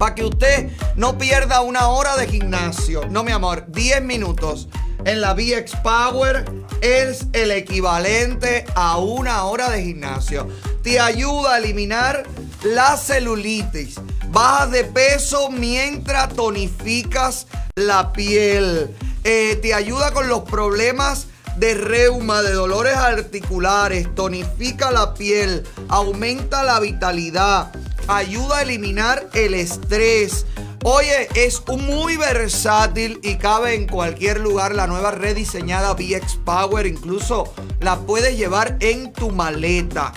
[0.00, 3.02] para que usted no pierda una hora de gimnasio.
[3.10, 4.66] No, mi amor, 10 minutos
[5.04, 6.50] en la VX Power
[6.80, 10.48] es el equivalente a una hora de gimnasio.
[10.82, 12.22] Te ayuda a eliminar
[12.62, 13.96] la celulitis.
[14.30, 18.96] Bajas de peso mientras tonificas la piel.
[19.24, 21.26] Eh, te ayuda con los problemas
[21.58, 27.70] de reuma, de dolores articulares, tonifica la piel, aumenta la vitalidad,
[28.10, 30.44] ayuda a eliminar el estrés.
[30.82, 37.52] Oye, es muy versátil y cabe en cualquier lugar la nueva rediseñada VX Power, incluso
[37.80, 40.12] la puedes llevar en tu maleta.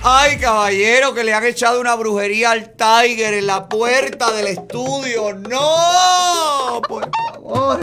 [0.02, 4.48] Ay, Ay, caballero, que le han echado una brujería al Tiger en la puerta del
[4.48, 5.34] estudio.
[5.34, 6.82] ¡No!
[6.88, 7.80] Por favor.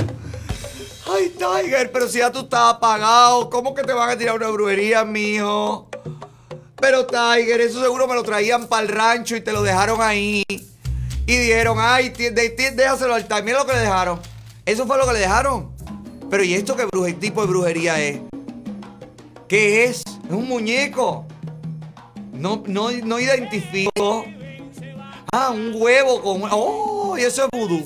[1.09, 4.49] Ay, Tiger, pero si ya tú estás apagado, ¿cómo que te van a tirar una
[4.49, 5.89] brujería, mijo?
[6.81, 10.43] Pero Tiger, eso seguro me lo traían para el rancho y te lo dejaron ahí.
[10.49, 13.45] Y dijeron, ay, déjaselo al Tiger.
[13.45, 14.20] Mira lo que le dejaron.
[14.65, 15.70] Eso fue lo que le dejaron.
[16.28, 18.20] Pero ¿y esto qué bruje- tipo de brujería es?
[19.49, 19.99] ¿Qué es?
[20.01, 21.24] Es un muñeco.
[22.33, 24.24] No, no, no identifico.
[25.33, 26.43] Ah, un huevo con.
[26.51, 27.85] Oh, y eso es vudú.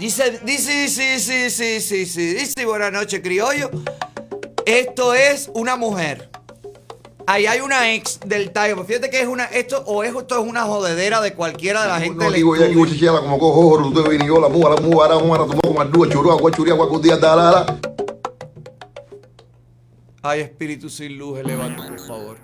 [0.00, 1.20] Dice, dice, sí,
[1.50, 2.32] sí, sí, sí.
[2.32, 3.70] Dice, buenas noches, criollo.
[4.64, 6.30] Esto es una mujer.
[7.26, 8.82] Ahí hay una ex del Tiger.
[8.86, 9.44] Fíjate que es una.
[9.44, 12.24] Esto, o es, esto es una jodedera de cualquiera de la gente.
[12.24, 12.86] No digo ya estudio.
[12.86, 15.60] muchachada como cojo oro, usted vino yo la muga, la muga, la muga, la tomó
[15.60, 17.78] como ardua, churua, guachuria, guacutia, dalala.
[20.22, 22.38] Ay, espíritu sin luz, elevando, por favor.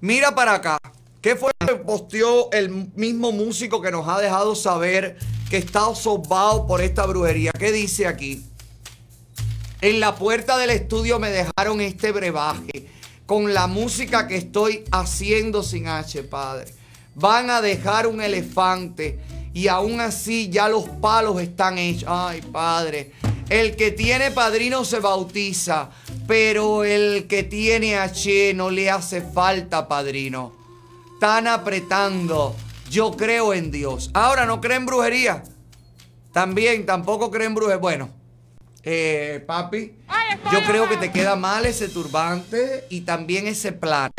[0.00, 0.78] Mira para acá.
[1.20, 5.18] ¿Qué fue lo que posteó el mismo músico que nos ha dejado saber
[5.50, 7.52] que está sobado por esta brujería?
[7.52, 8.44] ¿Qué dice aquí?
[9.80, 12.88] En la puerta del estudio me dejaron este brebaje
[13.26, 16.72] con la música que estoy haciendo sin H, padre.
[17.14, 19.18] Van a dejar un elefante
[19.52, 22.08] y aún así ya los palos están hechos.
[22.08, 23.12] Ay, padre.
[23.48, 25.90] El que tiene padrino se bautiza,
[26.26, 30.52] pero el que tiene H no le hace falta padrino.
[31.14, 32.56] Están apretando.
[32.94, 34.08] Yo creo en Dios.
[34.14, 35.42] Ahora no creen brujería.
[36.32, 37.80] También tampoco creen brujería.
[37.80, 38.08] Bueno,
[38.84, 39.96] eh, papi,
[40.52, 44.12] yo creo que te queda mal ese turbante y también ese plano.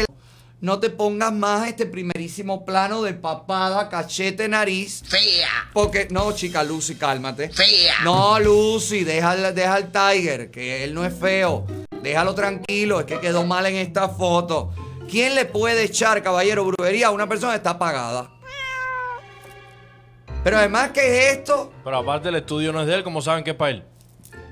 [0.59, 5.03] No te pongas más este primerísimo plano de papada, cachete, nariz.
[5.07, 5.69] Fea.
[5.71, 7.47] Porque, no, chica, Lucy, cálmate.
[7.47, 8.01] Fea.
[8.03, 11.65] No, Lucy, deja, deja al Tiger, que él no es feo.
[12.03, 14.73] Déjalo tranquilo, es que quedó mal en esta foto.
[15.09, 18.34] ¿Quién le puede echar, caballero, brujería a una persona que está apagada?
[20.45, 21.01] Pero además, ¿qué
[21.31, 21.73] es esto?
[21.83, 23.83] Pero aparte el estudio no es de él, como saben que es para él.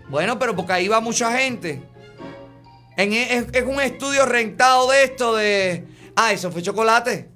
[0.09, 1.83] Bueno, pero porque ahí va mucha gente.
[2.97, 5.85] En- e, es, es un estudio rentado de esto de...
[6.15, 7.29] Ah, eso fue chocolate.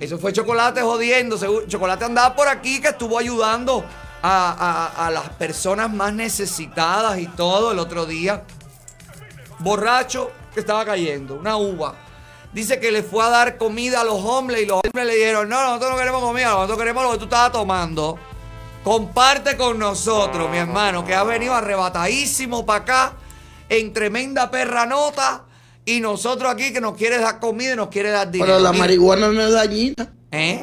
[0.00, 1.38] Eso fue chocolate jodiendo.
[1.68, 3.84] Chocolate andaba por aquí que estuvo ayudando
[4.20, 8.42] a, a- a las personas más necesitadas y todo el otro día.
[9.60, 11.94] Borracho que estaba cayendo, una uva.
[12.54, 15.48] Dice que le fue a dar comida a los hombres y los hombres le dijeron,
[15.48, 18.16] no, nosotros no queremos comida, nosotros queremos lo que tú estabas tomando.
[18.84, 23.12] Comparte con nosotros, mi hermano, que ha venido arrebatadísimo para acá
[23.68, 25.46] en tremenda perra nota
[25.84, 28.52] y nosotros aquí que nos quiere dar comida y nos quiere dar dinero.
[28.52, 30.12] Pero la marihuana no es dañina.
[30.30, 30.62] ¿Eh?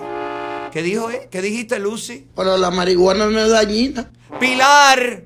[0.71, 1.27] ¿Qué dijo, eh?
[1.29, 2.27] ¿Qué dijiste, Lucy?
[2.35, 4.09] Pero la marihuana no es dañina.
[4.39, 5.25] Pilar,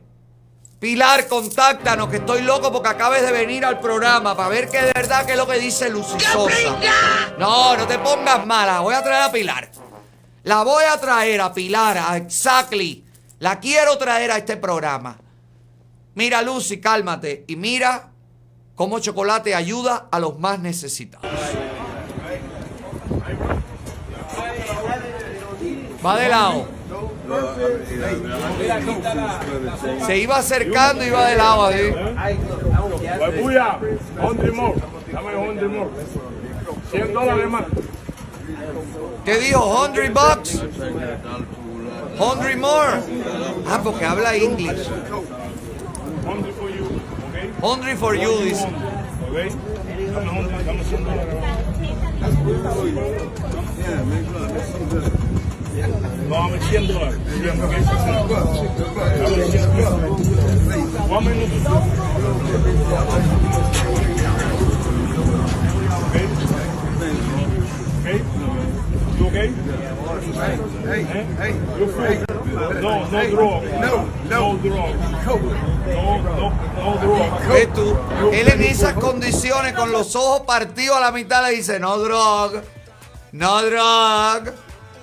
[0.86, 4.92] Pilar, contáctanos, que estoy loco porque acabes de venir al programa para ver que de
[4.94, 6.78] verdad que es lo que dice Lucy Sosa.
[7.40, 9.72] No, no te pongas mala, voy a traer a Pilar.
[10.44, 13.04] La voy a traer a Pilar, a Exactly.
[13.40, 15.18] La quiero traer a este programa.
[16.14, 17.46] Mira, Lucy, cálmate.
[17.48, 18.12] Y mira
[18.76, 21.26] cómo Chocolate ayuda a los más necesitados.
[26.06, 26.76] Va de lado.
[30.06, 31.92] Se iba acercando y iba de lado así.
[33.42, 33.80] Buya,
[34.20, 34.76] 100 more.
[35.12, 35.90] Dame 100 more.
[36.92, 37.64] 100 dólares más.
[39.26, 39.88] ¿Qué dijo?
[39.88, 40.64] ¿100 bucks?
[42.18, 43.02] 100 more.
[43.68, 44.90] Ah, porque habla inglés.
[47.62, 48.66] 100 for you, dice.
[48.66, 48.72] ¿Ok?
[50.14, 51.36] Dame 100, dame 100 dólares
[52.22, 52.32] No,
[53.92, 55.12] dame 100 dólares.
[55.76, 56.92] 100,
[57.62, 57.76] ¿ok?
[59.20, 59.70] Dame 100.
[61.10, 61.52] One minute.
[68.02, 68.20] Okay?
[69.18, 69.50] You okay?
[70.86, 71.06] Hey,
[71.40, 71.54] hey,
[71.96, 72.18] free?
[72.82, 73.64] No, no drug.
[73.82, 73.94] No,
[74.30, 74.96] no drug.
[75.26, 77.32] No, no, no drug.
[77.50, 77.88] ¿Ves tú?
[78.32, 82.62] Él en esas condiciones, con los ojos partidos a la mitad, le dice, no drug,
[83.34, 84.54] no drug,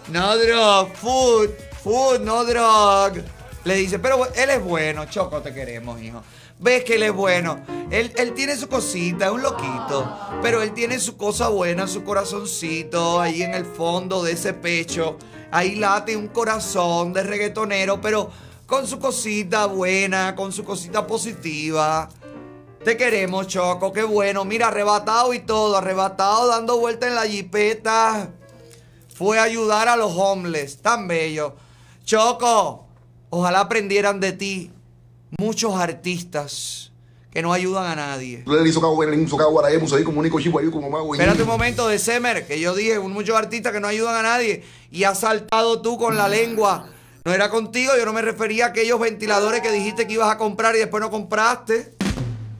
[0.09, 1.51] no drug, food,
[1.83, 3.23] food, no drug.
[3.65, 6.23] Le dice, pero él es bueno, Choco, te queremos, hijo.
[6.59, 7.61] Ves que él es bueno.
[7.91, 10.19] Él, él tiene su cosita, es un loquito.
[10.43, 15.16] Pero él tiene su cosa buena, su corazoncito, ahí en el fondo de ese pecho.
[15.51, 18.31] Ahí late un corazón de reggaetonero, pero
[18.66, 22.09] con su cosita buena, con su cosita positiva.
[22.85, 24.45] Te queremos, Choco, qué bueno.
[24.45, 28.31] Mira, arrebatado y todo, arrebatado, dando vuelta en la jipeta.
[29.23, 31.55] Fue a ayudar a los homeless, tan bello.
[32.05, 32.89] Choco,
[33.31, 34.73] ojalá aprendieran de ti
[35.39, 36.90] muchos artistas
[37.31, 38.43] que no ayudan a nadie.
[41.20, 44.65] Espérate un momento de Semer, que yo dije, muchos artistas que no ayudan a nadie
[44.90, 46.89] y has saltado tú con la lengua.
[47.24, 50.36] No era contigo, yo no me refería a aquellos ventiladores que dijiste que ibas a
[50.36, 51.94] comprar y después no compraste.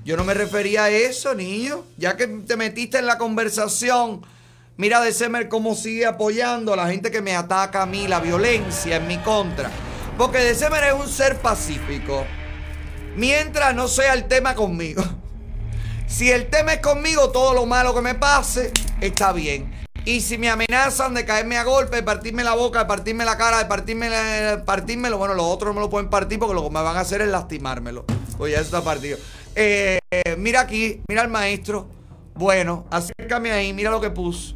[0.05, 1.82] Yo no me refería a eso, niño.
[1.97, 4.22] Ya que te metiste en la conversación,
[4.82, 8.18] mira de Semer cómo sigue apoyando a la gente que me ataca a mí, la
[8.18, 9.70] violencia en mi contra.
[10.18, 10.60] Porque de es
[10.98, 12.24] un ser pacífico.
[13.14, 15.04] Mientras no sea el tema conmigo.
[16.09, 19.72] Si el tema es conmigo, todo lo malo que me pase, está bien.
[20.04, 23.38] Y si me amenazan de caerme a golpe, de partirme la boca, de partirme la
[23.38, 26.64] cara, de partirme la- partírmelo, bueno, los otros no me lo pueden partir porque lo
[26.64, 28.04] que me van a hacer es lastimármelo.
[28.36, 29.16] Pues ya eso está partido.
[29.54, 30.00] Eh,
[30.36, 31.88] mira aquí, mira al maestro.
[32.34, 34.54] Bueno, acércame ahí, mira lo que puso.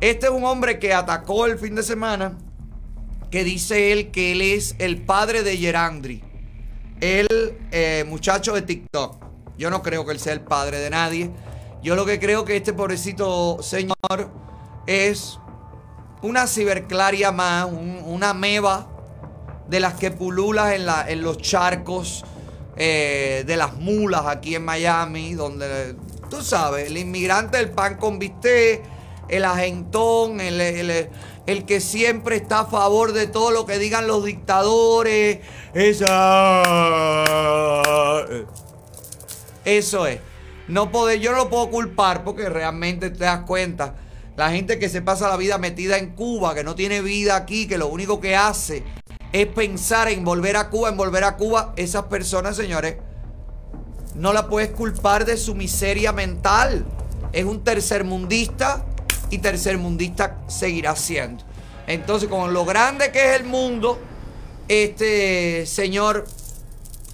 [0.00, 2.38] Este es un hombre que atacó el fin de semana,
[3.30, 6.22] que dice él que él es el padre de Gerandri.
[7.00, 7.28] El
[7.70, 9.16] eh, muchacho de TikTok.
[9.58, 11.30] Yo no creo que él sea el padre de nadie.
[11.82, 13.94] Yo lo que creo que este pobrecito señor
[14.86, 15.38] es
[16.22, 18.86] una ciberclaria más, un- una meba
[19.68, 22.24] de las que pululas en, la- en los charcos
[22.76, 25.94] eh, de las mulas aquí en Miami, donde
[26.30, 28.82] tú sabes, el inmigrante del pan con bistec,
[29.30, 31.08] el agentón, el, el-
[31.46, 35.40] el que siempre está a favor de todo lo que digan los dictadores.
[35.74, 36.62] Esa.
[39.64, 40.20] Eso es.
[40.68, 43.94] No poder, yo no lo puedo culpar porque realmente te das cuenta.
[44.36, 47.66] La gente que se pasa la vida metida en Cuba, que no tiene vida aquí,
[47.66, 48.84] que lo único que hace
[49.32, 52.96] es pensar en volver a Cuba, en volver a Cuba, esas personas, señores,
[54.14, 56.84] no la puedes culpar de su miseria mental.
[57.32, 58.84] Es un tercermundista
[59.30, 61.44] y tercermundista seguirá siendo.
[61.86, 63.98] Entonces, con lo grande que es el mundo,
[64.68, 66.26] este señor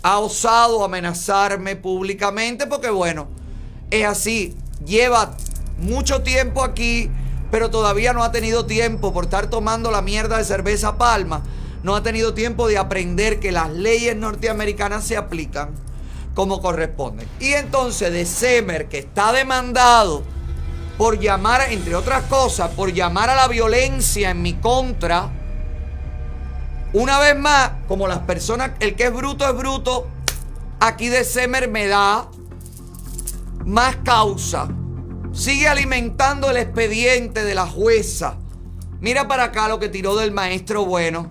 [0.02, 3.28] ha osado amenazarme públicamente porque bueno,
[3.90, 5.36] es así, lleva
[5.78, 7.10] mucho tiempo aquí,
[7.50, 11.42] pero todavía no ha tenido tiempo por estar tomando la mierda de cerveza palma,
[11.82, 15.70] no ha tenido tiempo de aprender que las leyes norteamericanas se aplican
[16.34, 17.26] como corresponde.
[17.40, 20.22] Y entonces de Semer, que está demandado
[20.96, 25.30] por llamar, entre otras cosas, por llamar a la violencia en mi contra,
[26.92, 30.06] una vez más, como las personas, el que es bruto es bruto,
[30.80, 32.28] aquí de Semer me da
[33.66, 34.68] más causa.
[35.32, 38.38] Sigue alimentando el expediente de la jueza.
[39.00, 41.30] Mira para acá lo que tiró del maestro bueno.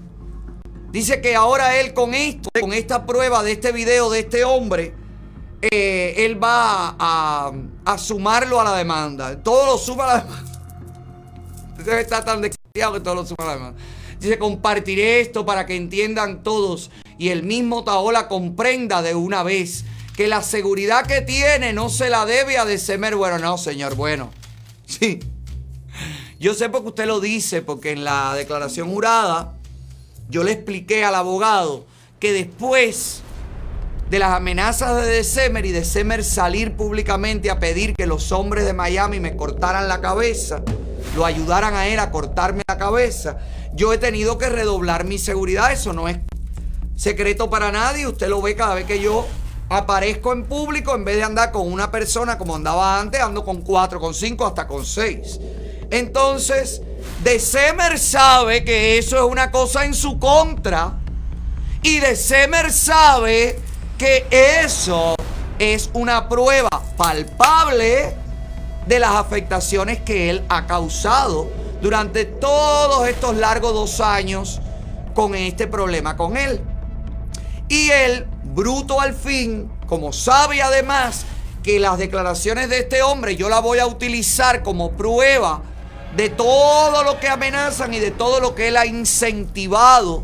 [0.92, 4.94] Dice que ahora él con esto, con esta prueba de este video de este hombre,
[5.62, 9.42] eh, él va a, sumarlo a la demanda.
[9.42, 10.52] Todo lo suma a la demanda.
[11.70, 13.82] Entonces está tan desquiciado que todo lo suma a la demanda.
[14.20, 19.86] Dice, compartiré esto para que entiendan todos y el mismo Taola comprenda de una vez
[20.16, 23.38] que la seguridad que tiene no se la debe a de Semer Bueno.
[23.40, 24.32] No, señor Bueno.
[24.86, 25.20] Sí.
[26.40, 29.54] Yo sé porque usted lo dice, porque en la declaración jurada
[30.30, 31.86] yo le expliqué al abogado
[32.20, 33.22] que después
[34.16, 38.72] de las amenazas de December y December salir públicamente a pedir que los hombres de
[38.72, 40.62] Miami me cortaran la cabeza,
[41.18, 43.40] lo ayudaran a él a cortarme la cabeza,
[43.74, 45.74] yo he tenido que redoblar mi seguridad.
[45.74, 46.20] Eso no es
[46.96, 48.08] secreto para nadie.
[48.08, 49.28] Usted lo ve cada vez que yo
[49.68, 53.64] aparezco en público, en vez de andar con una persona como andaba antes, ando con
[53.64, 55.42] cuatro, con cinco, hasta con seis.
[55.92, 56.82] Entonces,
[57.22, 61.00] December sabe que eso es una cosa en su contra.
[61.82, 63.60] Y December sabe
[63.98, 65.16] que eso
[65.60, 68.16] es una prueba palpable
[68.88, 71.50] de las afectaciones que él ha causado
[71.82, 74.62] durante todos estos largos dos años
[75.14, 76.62] con este problema con él.
[77.68, 81.26] Y él, bruto al fin, como sabe además
[81.64, 85.62] que las declaraciones de este hombre yo las voy a utilizar como prueba
[86.16, 90.24] de todo lo que amenazan y de todo lo que él ha incentivado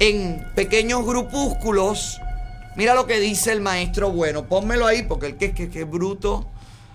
[0.00, 2.20] en pequeños grupúsculos.
[2.78, 4.46] Mira lo que dice el maestro bueno.
[4.46, 6.46] Pónmelo ahí porque el que, que, que bruto.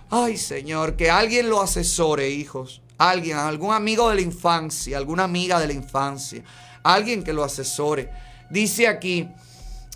[0.09, 2.81] Ay, Señor, que alguien lo asesore, hijos.
[2.97, 6.41] Alguien, algún amigo de la infancia, alguna amiga de la infancia.
[6.83, 8.09] Alguien que lo asesore.
[8.49, 9.27] Dice aquí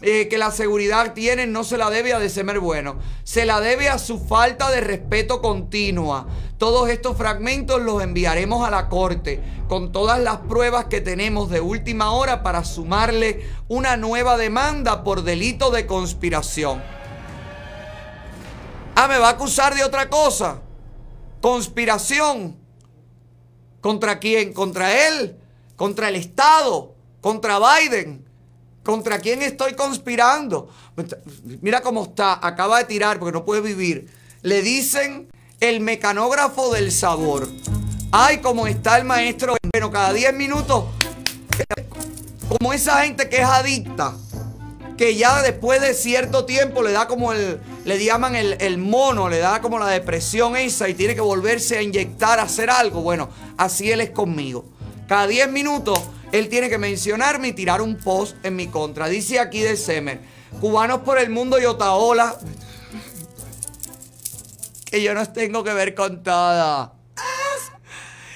[0.01, 2.97] eh, que la seguridad tienen no se la debe a December Bueno.
[3.23, 6.27] Se la debe a su falta de respeto continua.
[6.59, 11.61] Todos estos fragmentos los enviaremos a la corte con todas las pruebas que tenemos de
[11.61, 16.81] última hora para sumarle una nueva demanda por delito de conspiración.
[18.95, 20.61] Ah, me va a acusar de otra cosa.
[21.41, 22.55] Conspiración.
[23.81, 24.53] ¿Contra quién?
[24.53, 25.37] ¿Contra él?
[25.75, 26.95] ¿Contra el Estado?
[27.21, 28.26] ¿Contra Biden?
[28.87, 30.69] ¿Contra quién estoy conspirando?
[31.61, 34.09] Mira cómo está, acaba de tirar porque no puede vivir.
[34.43, 35.27] Le dicen
[35.59, 37.49] el mecanógrafo del sabor.
[38.13, 39.57] Ay, cómo está el maestro.
[39.73, 40.85] Bueno, cada 10 minutos,
[42.47, 44.15] como esa gente que es adicta,
[44.97, 49.27] que ya después de cierto tiempo le da como el, le llaman el, el mono,
[49.27, 53.01] le da como la depresión esa y tiene que volverse a inyectar, a hacer algo.
[53.01, 53.27] Bueno,
[53.57, 54.63] así él es conmigo.
[55.09, 55.99] Cada 10 minutos
[56.31, 59.07] él tiene que mencionarme y tirar un post en mi contra.
[59.07, 60.19] Dice aquí de Semer,
[60.59, 62.37] cubanos por el mundo y Otaola,
[64.85, 66.93] que yo no tengo que ver con todo.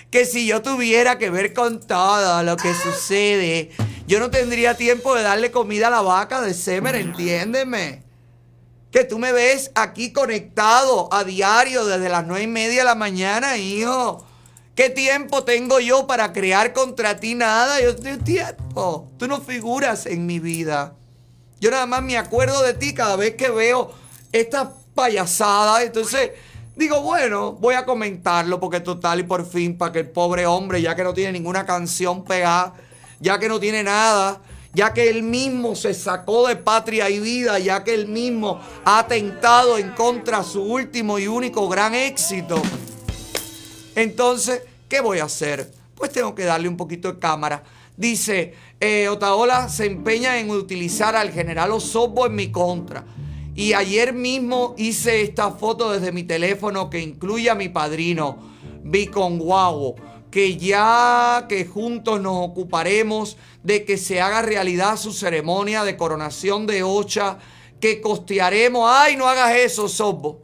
[0.10, 3.72] Que si yo tuviera que ver con todo lo que sucede,
[4.08, 8.04] yo no tendría tiempo de darle comida a la vaca de Semer, entiéndeme.
[8.92, 12.96] Que tú me ves aquí conectado a diario desde las nueve y media de la
[12.96, 14.28] mañana, hijo.
[14.76, 17.82] ¿Qué tiempo tengo yo para crear contra ti nada?
[17.82, 19.12] Yo tengo tiempo.
[19.18, 20.96] Tú no figuras en mi vida.
[21.60, 23.92] Yo nada más me acuerdo de ti cada vez que veo
[24.32, 25.84] esta payasada.
[25.84, 26.32] Entonces
[26.76, 30.82] digo, bueno, voy a comentarlo porque total y por fin para que el pobre hombre,
[30.82, 32.74] ya que no tiene ninguna canción pegada,
[33.20, 34.42] ya que no tiene nada,
[34.74, 39.00] ya que él mismo se sacó de patria y vida, ya que él mismo ha
[39.00, 42.62] atentado en contra su último y único gran éxito.
[43.96, 45.72] Entonces, ¿qué voy a hacer?
[45.96, 47.64] Pues tengo que darle un poquito de cámara.
[47.98, 53.06] Dice, eh, Otaola se empeña en utilizar al general Osorbo en mi contra.
[53.54, 58.40] Y ayer mismo hice esta foto desde mi teléfono que incluye a mi padrino,
[58.84, 59.96] Viconguago,
[60.32, 66.66] que ya que juntos nos ocuparemos de que se haga realidad su ceremonia de coronación
[66.66, 67.38] de Ocha,
[67.82, 68.90] que costearemos.
[68.90, 70.40] ¡Ay, no hagas eso, Osorbo!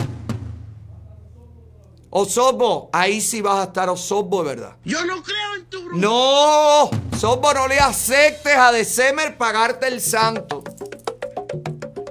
[2.09, 4.75] Osorbo, ahí sí vas a estar Osorbo de verdad.
[4.85, 5.97] Yo no creo en tu bruja.
[5.99, 10.63] No, Osorbo, no le aceptes a December pagarte el santo.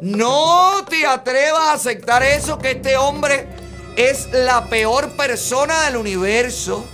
[0.03, 3.49] No te atrevas a aceptar eso, que este hombre
[3.97, 6.85] es la peor persona del universo.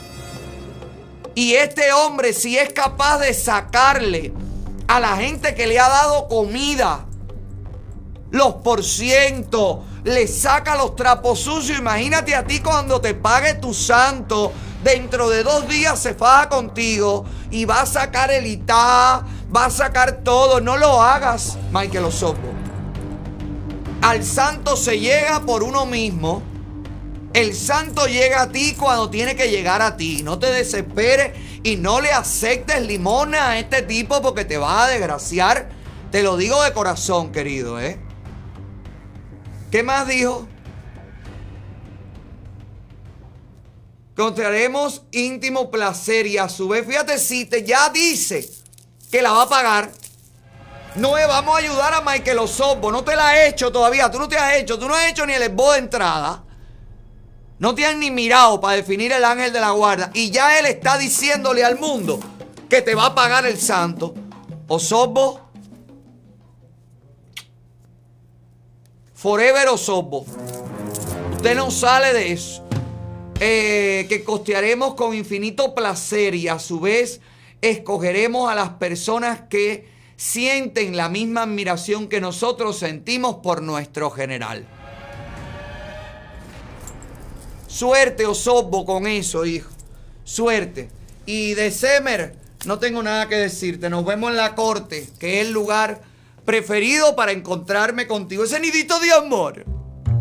[1.35, 4.33] Y este hombre, si es capaz de sacarle
[4.87, 7.07] a la gente que le ha dado comida,
[8.31, 11.79] los por ciento, le saca los trapos sucios.
[11.79, 14.53] Imagínate a ti cuando te pague tu santo.
[14.83, 19.25] Dentro de dos días se faja contigo y va a sacar el itá,
[19.55, 20.61] va a sacar todo.
[20.61, 22.49] No lo hagas, Michael Osopo.
[24.03, 26.43] Al santo se llega por uno mismo.
[27.33, 30.23] El santo llega a ti cuando tiene que llegar a ti.
[30.25, 31.31] No te desesperes
[31.63, 35.71] y no le aceptes limona a este tipo porque te va a desgraciar.
[36.11, 38.01] Te lo digo de corazón, querido, ¿eh?
[39.73, 40.47] ¿Qué más dijo?
[44.11, 48.47] Encontraremos íntimo placer y a su vez, fíjate, si te ya dice
[49.11, 49.91] que la va a pagar,
[50.97, 54.29] no vamos a ayudar a Michael Osorbo, no te la ha hecho todavía, tú no
[54.29, 56.45] te has hecho, tú no has hecho ni el esbo de entrada.
[57.59, 60.11] No te han ni mirado para definir el ángel de la guarda.
[60.13, 62.21] Y ya él está diciéndole al mundo
[62.69, 64.13] que te va a pagar el santo.
[64.69, 65.42] Osorbo.
[69.23, 70.27] Forever Osorbo.
[71.37, 72.65] Usted no sale de eso.
[73.39, 77.21] Eh, que costearemos con infinito placer y a su vez
[77.61, 84.67] escogeremos a las personas que sienten la misma admiración que nosotros sentimos por nuestro general.
[87.69, 89.71] Suerte, Osorbo, con eso, hijo.
[90.25, 90.89] Suerte.
[91.27, 92.35] Y de Semer,
[92.67, 93.89] no tengo nada que decirte.
[93.89, 96.12] Nos vemos en la corte, que es el lugar
[96.45, 98.45] preferido para encontrarme contigo.
[98.45, 99.65] Ese nidito de amor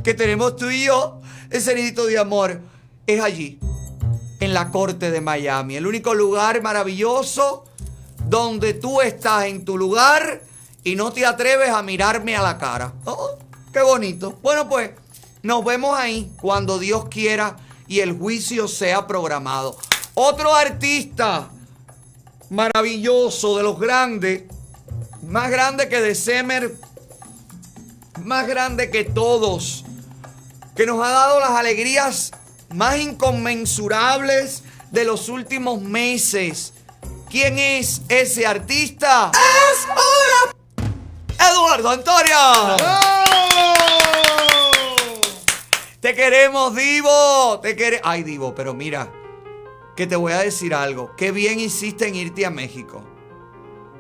[0.03, 2.61] que tenemos tú y yo, ese nidito de amor,
[3.07, 3.60] es allí,
[4.39, 5.76] en la corte de Miami.
[5.76, 7.65] El único lugar maravilloso
[8.27, 10.41] donde tú estás en tu lugar
[10.84, 12.93] y no te atreves a mirarme a la cara.
[13.06, 13.38] Oh,
[13.73, 14.39] qué bonito.
[14.41, 14.91] Bueno, pues
[15.43, 17.57] nos vemos ahí cuando Dios quiera
[17.88, 19.77] y el juicio sea programado.
[20.14, 21.49] Otro artista
[22.49, 24.43] maravilloso de los grandes,
[25.23, 26.76] más grande que de Semer,
[28.23, 29.85] más grande que todos,
[30.76, 32.31] que nos ha dado las alegrías
[32.73, 36.73] más inconmensurables de los últimos meses.
[37.30, 39.31] ¿Quién es ese artista?
[39.34, 41.52] ¡Es ahora!
[41.52, 42.77] ¡Eduardo Antonio!
[46.02, 47.60] Te queremos, Divo.
[47.61, 48.06] Te queremos.
[48.06, 49.11] Ay, Divo, pero mira,
[49.95, 51.15] que te voy a decir algo.
[51.15, 53.10] Qué bien hiciste en irte a México.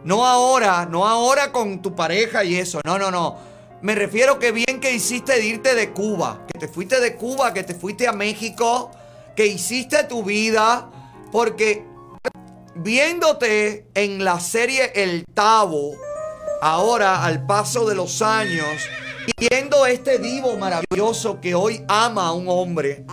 [0.03, 2.81] No ahora, no ahora con tu pareja y eso.
[2.85, 3.37] No, no, no.
[3.81, 6.45] Me refiero que bien que hiciste irte de Cuba.
[6.51, 8.91] Que te fuiste de Cuba, que te fuiste a México.
[9.35, 10.89] Que hiciste tu vida.
[11.31, 11.85] Porque
[12.75, 15.93] viéndote en la serie El Tavo,
[16.61, 18.67] ahora al paso de los años
[19.37, 23.05] viendo este divo maravilloso que hoy ama a un hombre.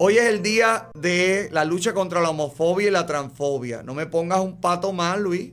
[0.00, 3.82] Hoy es el día de la lucha contra la homofobia y la transfobia.
[3.82, 5.50] No me pongas un pato más, Luis.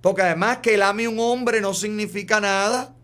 [0.00, 2.94] Porque además que él ame a un hombre no significa nada.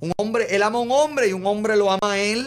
[0.00, 2.46] Un hombre, él ama a un hombre y un hombre lo ama a él.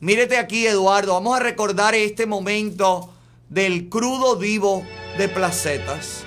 [0.00, 1.12] Mírete aquí, Eduardo.
[1.12, 3.12] Vamos a recordar este momento
[3.50, 4.82] del crudo divo
[5.18, 6.24] de placetas.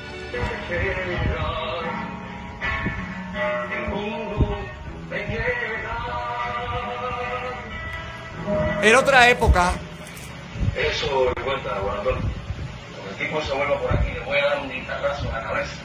[8.84, 9.72] Era otra época.
[10.76, 12.22] Eso le cuenta, Juan Antonio.
[12.22, 15.44] Cuando el tipo se vuelva por aquí, le voy a dar un guitarrazo en la
[15.44, 15.76] cabeza.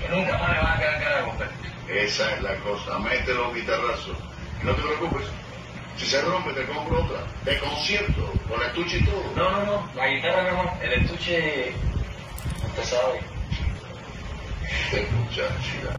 [0.00, 1.48] Que nunca más le van a quedar cara de romper.
[1.90, 4.16] Esa es la cosa, mételo guitarrazo.
[4.62, 5.26] Y no te preocupes,
[5.98, 9.22] si se rompe te compro otra, de concierto, con estuche y todo.
[9.36, 11.74] No, no, no, la guitarra mi amor, el estuche,
[12.68, 13.20] usted sabe.
[15.12, 15.98] Muchacha.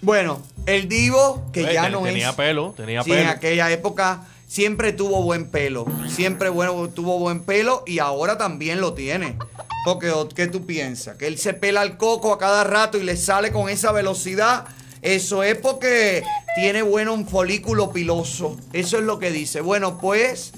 [0.00, 2.34] Bueno, el divo, que Oye, ya ten- no tenía es.
[2.36, 3.30] pelo, tenía Sí, en pelo.
[3.30, 5.86] aquella época siempre tuvo buen pelo.
[6.08, 9.36] Siempre bueno, tuvo buen pelo y ahora también lo tiene.
[9.84, 11.16] Porque, ¿o ¿qué tú piensas?
[11.16, 14.64] Que él se pela el coco a cada rato y le sale con esa velocidad.
[15.02, 16.24] Eso es porque
[16.56, 18.56] tiene bueno un folículo piloso.
[18.72, 19.60] Eso es lo que dice.
[19.60, 20.52] Bueno, pues,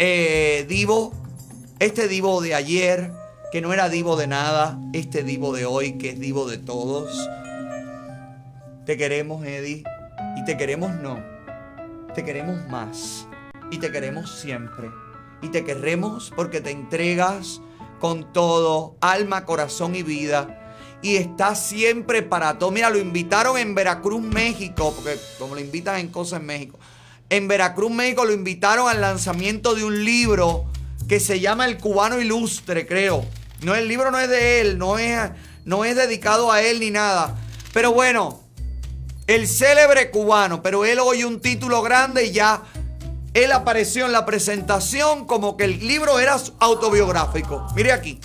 [0.00, 1.12] eh, Divo,
[1.78, 3.12] este Divo de ayer,
[3.52, 7.16] que no era Divo de nada, este Divo de hoy, que es Divo de todos.
[8.86, 9.82] Te queremos, Eddie.
[10.36, 11.18] Y te queremos no.
[12.14, 13.26] Te queremos más.
[13.70, 14.90] Y te queremos siempre.
[15.40, 17.62] Y te queremos porque te entregas
[17.98, 20.76] con todo, alma, corazón y vida.
[21.00, 22.70] Y estás siempre para todo.
[22.70, 26.78] Mira, lo invitaron en Veracruz, México, porque como lo invitan en cosas en México.
[27.30, 30.66] En Veracruz, México, lo invitaron al lanzamiento de un libro
[31.08, 33.24] que se llama El Cubano Ilustre, creo.
[33.62, 35.30] No, el libro no es de él, no es,
[35.64, 37.34] no es dedicado a él ni nada.
[37.72, 38.43] Pero bueno,
[39.26, 42.62] el célebre cubano, pero él oye un título grande y ya
[43.32, 47.66] él apareció en la presentación como que el libro era autobiográfico.
[47.74, 48.20] Mire aquí.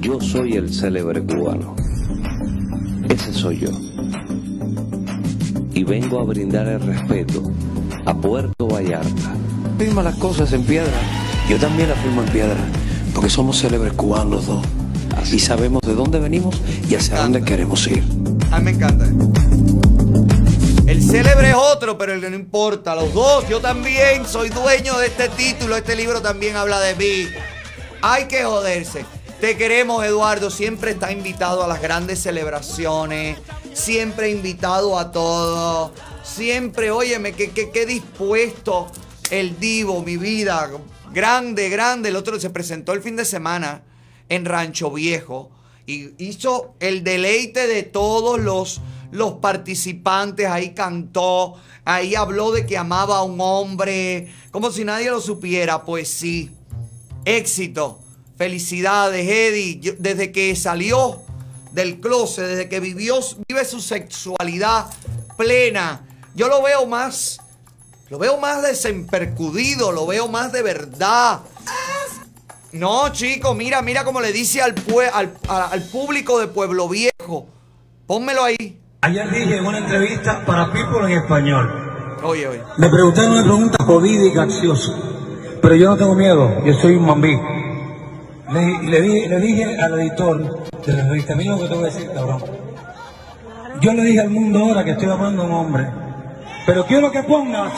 [0.00, 1.76] Yo soy el célebre cubano.
[3.08, 3.70] Ese soy yo.
[5.74, 7.42] Y vengo a brindar el respeto
[8.06, 9.34] a Puerto Vallarta.
[9.78, 10.92] Firma las cosas en piedra.
[11.50, 12.56] Yo también las firmo en piedra.
[13.14, 14.66] Porque somos célebres cubanos los dos.
[15.30, 16.56] Y sabemos de dónde venimos
[16.88, 18.02] y hacia dónde queremos ir.
[18.50, 19.04] A mí me encanta.
[20.86, 22.94] El célebre es otro, pero el que no importa.
[22.94, 25.76] Los dos, yo también soy dueño de este título.
[25.76, 27.28] Este libro también habla de mí.
[28.00, 29.04] Hay que joderse.
[29.40, 30.50] Te queremos, Eduardo.
[30.50, 33.38] Siempre está invitado a las grandes celebraciones.
[33.74, 35.92] Siempre invitado a todo.
[36.22, 38.86] Siempre, óyeme, que, que, que dispuesto
[39.30, 40.70] el Divo, mi vida.
[41.12, 42.08] Grande, grande.
[42.08, 43.82] El otro se presentó el fin de semana
[44.28, 45.50] en Rancho Viejo
[45.86, 48.80] y hizo el deleite de todos los,
[49.10, 50.46] los participantes.
[50.46, 51.54] Ahí cantó,
[51.84, 55.84] ahí habló de que amaba a un hombre, como si nadie lo supiera.
[55.84, 56.50] Pues sí,
[57.24, 58.00] éxito.
[58.36, 59.96] Felicidades, Eddie.
[59.98, 61.22] Desde que salió
[61.72, 64.86] del closet, desde que vivió, vive su sexualidad
[65.36, 67.38] plena, yo lo veo más,
[68.08, 71.40] lo veo más desempercudido, lo veo más de verdad.
[72.72, 76.88] No, chico, mira, mira cómo le dice al, pue- al, a- al público de Pueblo
[76.88, 77.46] Viejo.
[78.06, 78.78] Pónmelo ahí.
[79.00, 82.18] Ayer dije en una entrevista para People en español.
[82.22, 82.62] Oye, oye.
[82.78, 84.92] Me preguntaron una pregunta jodida y graciosa.
[85.62, 87.36] Pero yo no tengo miedo, yo soy un mambí.
[88.52, 89.00] Le
[89.40, 92.44] dije al editor de la revista, mira lo que te voy a decir, cabrón.
[93.80, 95.88] Yo le dije al mundo ahora que estoy amando a un hombre.
[96.66, 97.72] Pero quiero que pongas,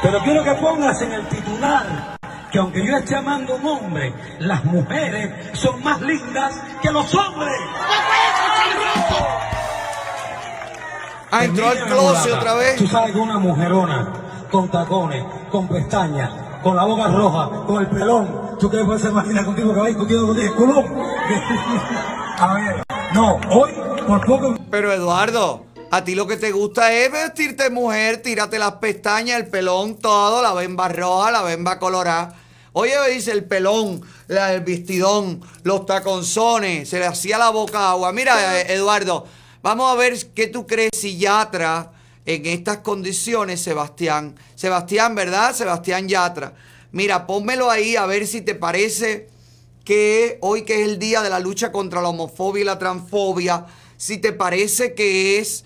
[0.00, 2.16] pero quiero que pongas en el titular
[2.52, 7.12] que aunque yo esté amando a un hombre, las mujeres son más lindas que los
[7.12, 7.52] hombres.
[11.32, 12.76] Ah, entró al closet otra vez.
[12.76, 14.12] Tú sabes que una mujerona
[14.50, 16.30] con tacones, con pestañas,
[16.62, 18.56] con la boca roja, con el pelón.
[18.60, 20.54] ¿Tú qué puedes imaginar contigo que va discutiendo contigo?
[20.54, 20.84] Culón.
[22.38, 23.72] A ver, no, hoy
[24.06, 24.54] por poco.
[24.70, 25.64] Pero Eduardo,
[25.96, 30.42] a ti lo que te gusta es vestirte mujer, tírate las pestañas, el pelón, todo,
[30.42, 32.34] la bemba roja, la bemba colorada.
[32.74, 38.12] Oye, dice el pelón, la- el vestidón, los taconzones, se le hacía la boca agua.
[38.12, 39.24] Mira, eh, Eduardo,
[39.62, 41.92] vamos a ver qué tú crees si Yatra,
[42.26, 44.36] en estas condiciones, Sebastián.
[44.54, 45.54] Sebastián, ¿verdad?
[45.54, 46.52] Sebastián Yatra.
[46.92, 49.28] Mira, pónmelo ahí a ver si te parece
[49.84, 53.64] que hoy que es el día de la lucha contra la homofobia y la transfobia,
[53.96, 55.64] si te parece que es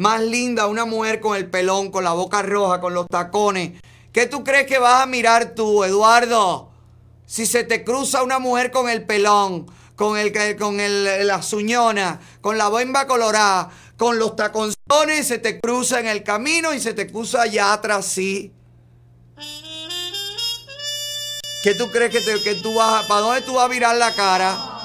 [0.00, 3.78] más linda una mujer con el pelón, con la boca roja, con los tacones.
[4.12, 6.70] ¿Qué tú crees que vas a mirar tú, Eduardo?
[7.26, 12.18] Si se te cruza una mujer con el pelón, con el con el, las uñonas,
[12.40, 13.68] con la bomba colorada,
[13.98, 18.06] con los taconzones, se te cruza en el camino y se te cruza allá atrás,
[18.06, 18.54] sí.
[21.62, 23.94] ¿Qué tú crees que, te- que tú vas a, para dónde tú vas a virar
[23.96, 24.79] la cara?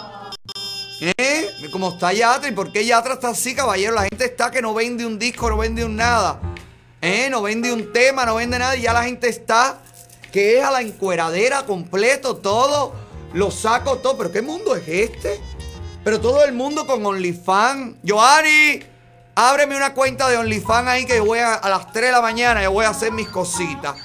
[1.01, 1.49] ¿Eh?
[1.71, 3.93] Como está Yatra, ¿y por qué Yatra está así, caballero?
[3.93, 6.39] La gente está que no vende un disco, no vende un nada.
[7.01, 7.27] ¿Eh?
[7.29, 9.79] No vende un tema, no vende nada y ya la gente está
[10.31, 12.93] que es a la encueradera completo, todo.
[13.33, 14.17] Lo saco todo.
[14.17, 15.39] ¿Pero qué mundo es este?
[16.03, 17.95] Pero todo el mundo con OnlyFans.
[18.07, 18.81] Joanny,
[19.35, 22.67] ábreme una cuenta de OnlyFans ahí que voy a, las 3 de la mañana y
[22.67, 23.95] voy a hacer mis cositas.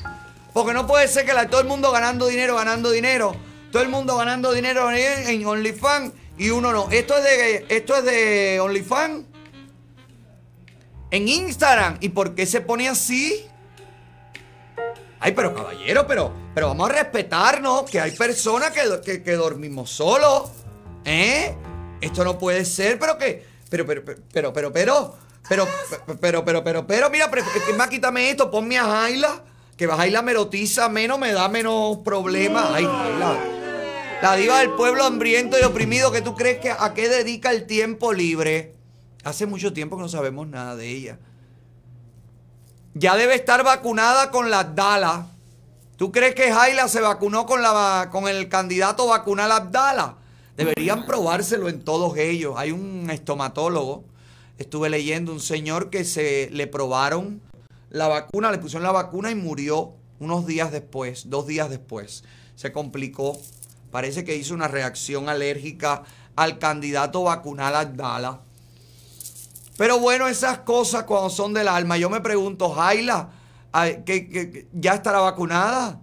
[0.52, 3.34] Porque no puede ser que la- todo el mundo ganando dinero, ganando dinero.
[3.70, 6.88] Todo el mundo ganando dinero en OnlyFans y uno no.
[6.90, 9.26] Esto es de, esto es de OnlyFans.
[11.10, 11.98] En Instagram.
[12.00, 13.46] ¿Y por qué se pone así?
[15.18, 17.90] Ay, pero caballero, pero, pero vamos a respetarnos.
[17.90, 20.48] Que hay personas que, que, dormimos solos.
[21.04, 21.54] ¿Eh?
[22.00, 23.44] Esto no puede ser, pero que.
[23.68, 24.02] Pero, pero,
[24.32, 25.14] pero, pero, pero.
[25.46, 25.68] Pero,
[26.06, 27.30] pero, pero, pero, pero, pero mira,
[27.76, 29.44] más quítame esto, ponme a Jaila.
[29.76, 32.70] Que Jaila me rotiza menos, me da menos problemas.
[32.72, 33.59] Ay, Jaila.
[34.22, 37.66] La diva del pueblo hambriento y oprimido, que tú crees que a qué dedica el
[37.66, 38.74] tiempo libre?
[39.24, 41.18] Hace mucho tiempo que no sabemos nada de ella.
[42.92, 45.26] Ya debe estar vacunada con la Abdala.
[45.96, 50.16] ¿Tú crees que Jaila se vacunó con, la, con el candidato vacunal Abdala?
[50.54, 52.56] Deberían probárselo en todos ellos.
[52.58, 54.04] Hay un estomatólogo,
[54.58, 57.40] estuve leyendo, un señor que se le probaron
[57.88, 62.22] la vacuna, le pusieron la vacuna y murió unos días después, dos días después.
[62.54, 63.38] Se complicó.
[63.90, 66.02] Parece que hizo una reacción alérgica
[66.36, 68.40] al candidato vacunal Abdala.
[69.76, 71.96] Pero bueno, esas cosas cuando son del alma.
[71.96, 73.30] Yo me pregunto, Jaila,
[73.72, 76.00] ay, ¿que, que- que ya estará vacunada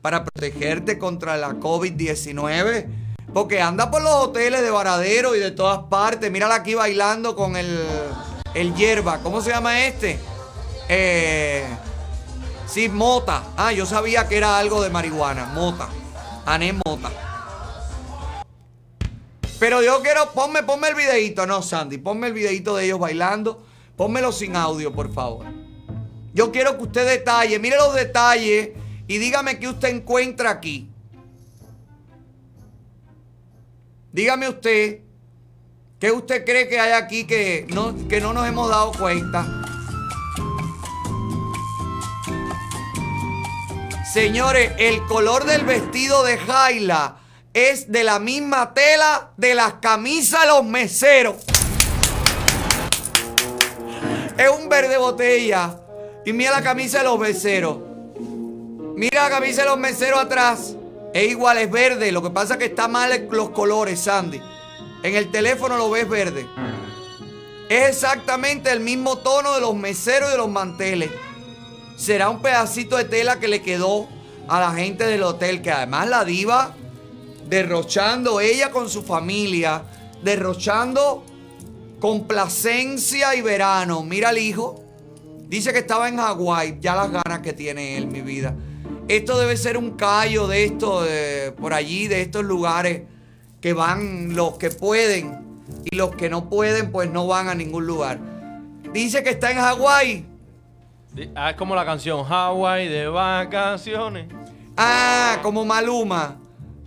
[0.00, 2.86] para protegerte contra la COVID-19?
[3.32, 6.30] Porque anda por los hoteles de Varadero y de todas partes.
[6.30, 7.82] Mírala aquí bailando con el,
[8.54, 9.18] el hierba.
[9.22, 10.18] ¿Cómo se llama este?
[10.88, 11.64] Eh,
[12.66, 13.42] sí, mota.
[13.56, 15.46] Ah, yo sabía que era algo de marihuana.
[15.46, 15.88] Mota.
[16.46, 17.10] Ané Mota.
[19.58, 23.64] Pero yo quiero, ponme, ponme el videito, no, Sandy, ponme el videito de ellos bailando.
[23.96, 25.46] Pónmelo sin audio, por favor.
[26.34, 28.70] Yo quiero que usted detalle, mire los detalles
[29.06, 30.88] y dígame qué usted encuentra aquí.
[34.12, 35.00] Dígame usted,
[36.00, 39.61] ¿qué usted cree que hay aquí que no, que no nos hemos dado cuenta?
[44.12, 47.16] Señores, el color del vestido de Jaila
[47.54, 51.36] es de la misma tela de las camisas de los meseros.
[54.36, 55.78] Es un verde botella.
[56.26, 57.78] Y mira la camisa de los meseros.
[58.96, 60.76] Mira la camisa de los meseros atrás.
[61.14, 62.12] Es igual, es verde.
[62.12, 64.42] Lo que pasa es que está mal los colores, Sandy.
[65.02, 66.46] En el teléfono lo ves verde.
[67.70, 71.10] Es exactamente el mismo tono de los meseros y de los manteles.
[72.02, 74.08] Será un pedacito de tela que le quedó
[74.48, 75.62] a la gente del hotel.
[75.62, 76.74] Que además la diva
[77.48, 79.84] derrochando ella con su familia,
[80.24, 81.24] derrochando
[82.00, 84.02] complacencia y verano.
[84.02, 84.82] Mira al hijo.
[85.48, 86.78] Dice que estaba en Hawái.
[86.80, 88.52] Ya las ganas que tiene él, mi vida.
[89.06, 93.02] Esto debe ser un callo de esto, de- por allí, de estos lugares
[93.60, 97.86] que van los que pueden y los que no pueden, pues no van a ningún
[97.86, 98.18] lugar.
[98.92, 100.31] Dice que está en Hawái.
[101.34, 104.26] Ah, es como la canción Hawaii de vacaciones.
[104.76, 106.38] Ah, como Maluma.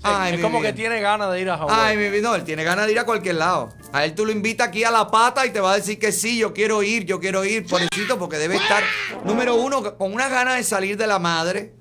[0.02, 0.70] Ay, es mi como vida.
[0.70, 1.76] que tiene ganas de ir a Hawái.
[1.80, 3.70] Ay, mi vida, no, él tiene ganas de ir a cualquier lado.
[3.92, 6.12] A él tú lo invitas aquí a la pata y te va a decir que
[6.12, 8.84] sí, yo quiero ir, yo quiero ir, pobrecito, porque debe estar,
[9.24, 11.74] número uno, con una ganas de salir de la madre,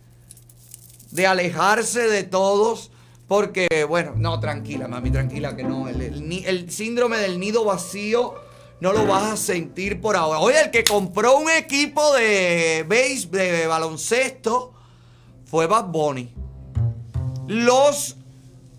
[1.10, 2.90] de alejarse de todos,
[3.28, 7.64] porque, bueno, no, tranquila, mami, tranquila, que no, el, el ni- el síndrome del nido
[7.64, 8.34] vacío
[8.80, 10.40] no lo vas a sentir por ahora.
[10.40, 14.72] Oye, el que compró un equipo de base, de baloncesto,
[15.46, 16.30] fue Bad Bunny.
[17.46, 18.16] Los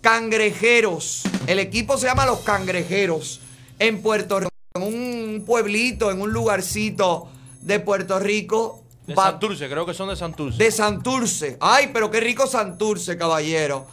[0.02, 1.24] Cangrejeros.
[1.48, 3.42] El equipo se llama Los Cangrejeros.
[3.80, 4.52] En Puerto Rico.
[4.76, 7.28] En un pueblito, en un lugarcito
[7.62, 8.84] de Puerto Rico.
[9.08, 10.64] De Bad- Santurce, creo que son de Santurce.
[10.64, 11.58] de Santurce.
[11.60, 13.86] Ay, pero qué rico Santurce, caballero.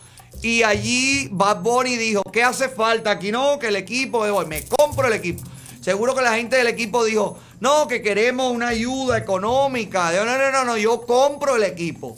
[0.42, 3.30] Y allí Bad Bunny dijo, ¿qué hace falta aquí?
[3.30, 5.42] No, que el equipo, me compro el equipo.
[5.82, 10.12] Seguro que la gente del equipo dijo, no, que queremos una ayuda económica.
[10.12, 12.16] No, no, no, no, yo compro el equipo.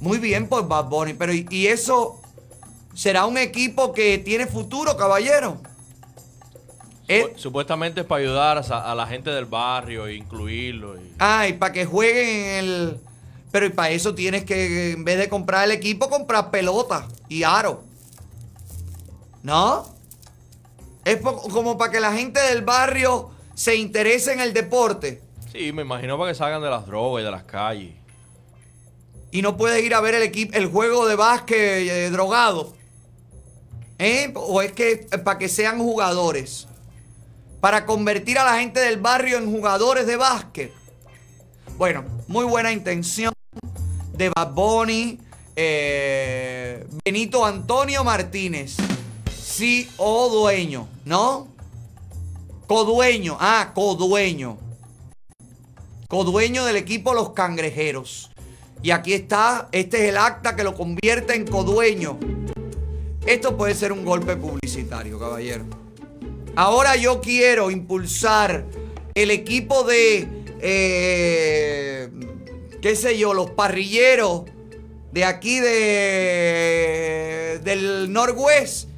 [0.00, 2.20] Muy bien por Bad Bunny, pero ¿y, y eso
[2.94, 5.58] será un equipo que tiene futuro, caballero?
[7.08, 10.96] Eh, Supuestamente es para ayudar a, a la gente del barrio e incluirlo.
[10.96, 13.00] y- Ay, para que jueguen en el.
[13.52, 17.42] Pero y para eso tienes que, en vez de comprar el equipo, comprar pelota y
[17.42, 17.82] aro.
[19.42, 19.86] ¿No?
[21.06, 25.22] Es como para que la gente del barrio se interese en el deporte.
[25.52, 27.94] Sí, me imagino para que salgan de las drogas y de las calles.
[29.30, 32.74] Y no puedes ir a ver el equipo, el juego de básquet eh, drogado.
[34.00, 34.32] ¿Eh?
[34.34, 36.66] O es que para que sean jugadores.
[37.60, 40.72] Para convertir a la gente del barrio en jugadores de básquet.
[41.78, 43.32] Bueno, muy buena intención
[44.12, 45.20] de Bad Bunny,
[45.54, 48.76] eh, Benito Antonio Martínez,
[49.56, 51.48] sí o dueño, ¿no?
[52.66, 54.58] Codueño, ah, codueño.
[56.08, 58.30] Codueño del equipo Los Cangrejeros.
[58.82, 62.18] Y aquí está, este es el acta que lo convierte en codueño.
[63.24, 65.64] Esto puede ser un golpe publicitario, caballero.
[66.54, 68.66] Ahora yo quiero impulsar
[69.14, 70.28] el equipo de,
[70.60, 72.10] eh,
[72.82, 74.42] qué sé yo, los parrilleros
[75.12, 78.90] de aquí de, del Northwest.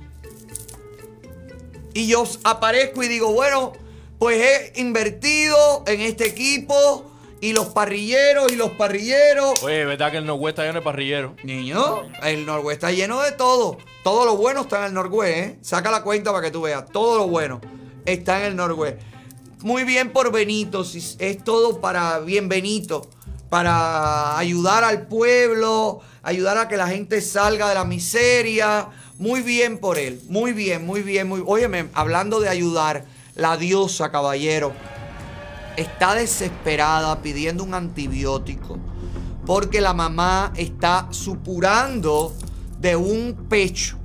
[1.98, 3.72] Y yo aparezco y digo, bueno,
[4.20, 7.10] pues he invertido en este equipo
[7.40, 9.60] y los parrilleros y los parrilleros.
[9.64, 11.32] Oye, ¿verdad que el Norwest está lleno de parrilleros?
[11.42, 13.78] Niño, el Norwest está lleno de todo.
[14.04, 15.58] Todo lo bueno está en el Norwest, ¿eh?
[15.60, 16.84] Saca la cuenta para que tú veas.
[16.86, 17.60] Todo lo bueno
[18.06, 19.00] está en el Norwest.
[19.62, 20.86] Muy bien por Benito.
[21.18, 23.10] Es todo para bien Benito.
[23.50, 25.98] Para ayudar al pueblo.
[26.22, 28.88] Ayudar a que la gente salga de la miseria.
[29.18, 30.22] Muy bien por él.
[30.28, 33.04] Muy bien, muy bien, muy Óyeme, hablando de ayudar.
[33.34, 34.72] La diosa, caballero.
[35.76, 38.78] Está desesperada pidiendo un antibiótico.
[39.44, 42.32] Porque la mamá está supurando
[42.78, 43.98] de un pecho.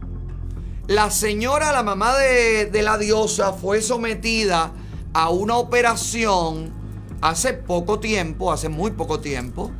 [0.88, 4.72] La señora, la mamá de, de la diosa, fue sometida
[5.14, 6.73] a una operación
[7.22, 9.72] hace poco tiempo, hace muy poco tiempo.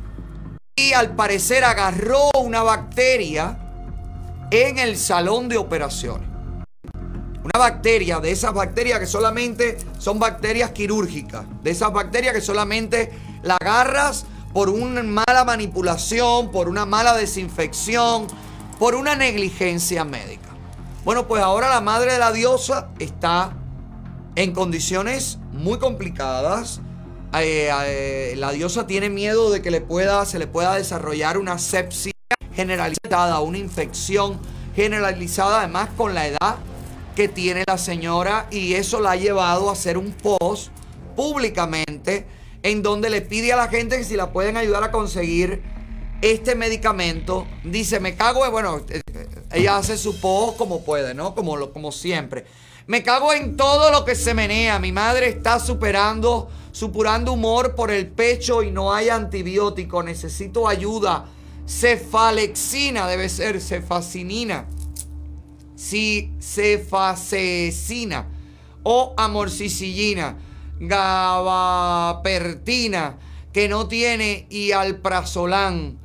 [0.76, 3.63] Y al parecer agarró una bacteria
[4.62, 6.28] en el salón de operaciones.
[7.42, 11.44] Una bacteria, de esas bacterias que solamente son bacterias quirúrgicas.
[11.62, 13.10] De esas bacterias que solamente
[13.42, 18.28] la agarras por una mala manipulación, por una mala desinfección,
[18.78, 20.48] por una negligencia médica.
[21.04, 23.52] Bueno, pues ahora la madre de la diosa está
[24.36, 26.80] en condiciones muy complicadas.
[27.36, 31.58] Eh, eh, la diosa tiene miedo de que le pueda, se le pueda desarrollar una
[31.58, 32.13] sepsia
[32.54, 34.38] generalizada, una infección
[34.76, 36.56] generalizada, además con la edad
[37.14, 40.70] que tiene la señora y eso la ha llevado a hacer un post
[41.14, 42.26] públicamente
[42.62, 45.62] en donde le pide a la gente que si la pueden ayudar a conseguir
[46.22, 47.46] este medicamento.
[47.62, 49.00] Dice, me cago en, bueno, eh,
[49.52, 51.34] ella hace su post como puede, ¿no?
[51.34, 52.46] Como, lo- como siempre.
[52.86, 54.78] Me cago en todo lo que se menea.
[54.78, 60.02] Mi madre está superando, supurando humor por el pecho y no hay antibiótico.
[60.02, 61.26] Necesito ayuda.
[61.66, 64.66] Cefalexina debe ser, cefacinina
[65.84, 68.26] si cefacecina
[68.82, 70.36] o amorcicillina,
[70.80, 73.18] gabapertina,
[73.52, 75.98] que no tiene y alprazolam.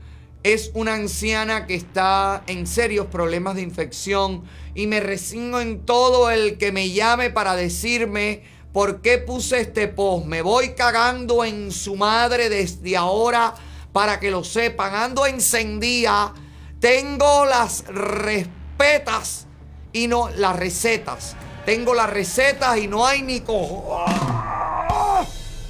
[0.44, 4.44] Es una anciana que está en serios problemas de infección
[4.76, 9.90] y me resigno en todo el que me llame para decirme por qué puse este
[9.90, 10.26] post.
[10.26, 13.56] Me voy cagando en su madre desde ahora
[13.92, 14.96] para que lo sepan.
[14.96, 16.34] Ando encendida.
[16.80, 19.48] Tengo las respetas
[19.92, 21.36] y no las recetas.
[21.66, 24.06] Tengo las recetas y no hay ni cojo.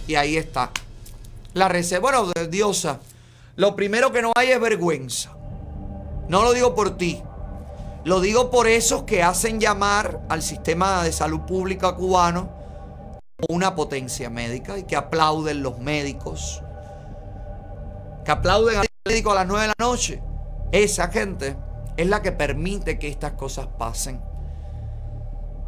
[0.07, 0.71] Y ahí está.
[1.53, 1.99] La receta.
[1.99, 2.99] Bueno, diosa.
[3.55, 5.31] Lo primero que no hay es vergüenza.
[6.27, 7.21] No lo digo por ti.
[8.05, 12.59] Lo digo por esos que hacen llamar al sistema de salud pública cubano
[13.47, 16.61] una potencia médica y que aplauden los médicos.
[18.23, 20.21] Que aplauden al médico a las 9 de la noche.
[20.71, 21.55] Esa gente
[21.97, 24.21] es la que permite que estas cosas pasen.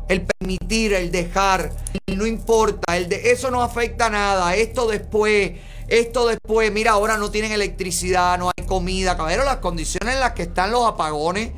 [0.08, 1.72] El permitir, el dejar,
[2.08, 4.56] no importa, el de eso no afecta nada.
[4.56, 5.54] Esto después,
[5.88, 9.18] esto después, mira, ahora no tienen electricidad, no hay comida.
[9.18, 11.52] Caballero, las condiciones en las que están los apagones.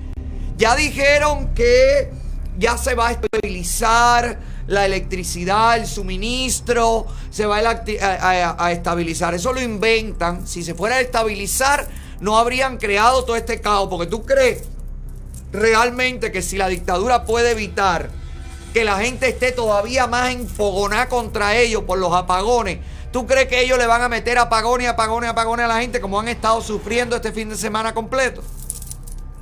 [0.57, 2.11] Ya dijeron que
[2.57, 9.34] ya se va a estabilizar la electricidad, el suministro, se va a, estabilizar.
[9.34, 10.48] Eso lo inventan.
[10.48, 11.88] Si se fuera a estabilizar,
[12.19, 13.90] no habrían creado todo este caos.
[13.90, 14.64] Porque tú crees
[15.52, 18.10] realmente que si la dictadura puede evitar
[18.73, 22.80] que la gente esté todavía más enfogonada contra ellos por los apagones,
[23.11, 26.19] ¿tú crees que ellos le van a meter apagones, apagones, apagones a la gente como
[26.19, 28.41] han estado sufriendo este fin de semana completo?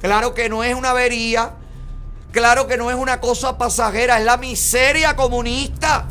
[0.01, 1.53] Claro que no es una avería.
[2.31, 6.07] Claro que no es una cosa pasajera, es la miseria comunista.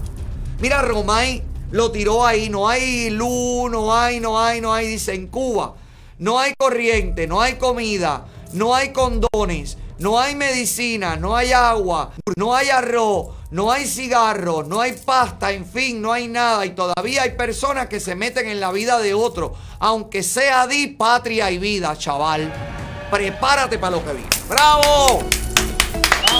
[0.60, 4.86] Mira, Romay lo tiró ahí, no hay luz, no hay, no hay, no hay.
[4.86, 5.74] Dice, en Cuba
[6.20, 12.12] no hay corriente, no hay comida, no hay condones, no hay medicina, no hay agua,
[12.36, 16.66] no hay arroz, no hay cigarros, no hay pasta, en fin, no hay nada.
[16.66, 20.88] Y todavía hay personas que se meten en la vida de otro, aunque sea di
[20.88, 22.52] patria y vida, chaval.
[23.10, 24.28] Prepárate para lo que viene.
[24.46, 25.24] ¡Bravo!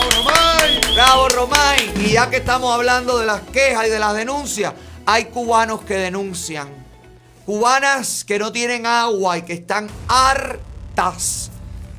[0.00, 0.80] ¡Bravo, Romay!
[0.94, 1.92] ¡Bravo, Romay!
[1.96, 4.72] Y ya que estamos hablando de las quejas y de las denuncias,
[5.04, 6.68] hay cubanos que denuncian.
[7.44, 11.50] Cubanas que no tienen agua y que están hartas.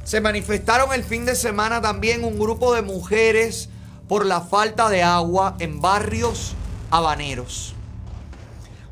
[0.03, 3.69] Se manifestaron el fin de semana también un grupo de mujeres
[4.07, 6.53] por la falta de agua en barrios
[6.89, 7.75] habaneros.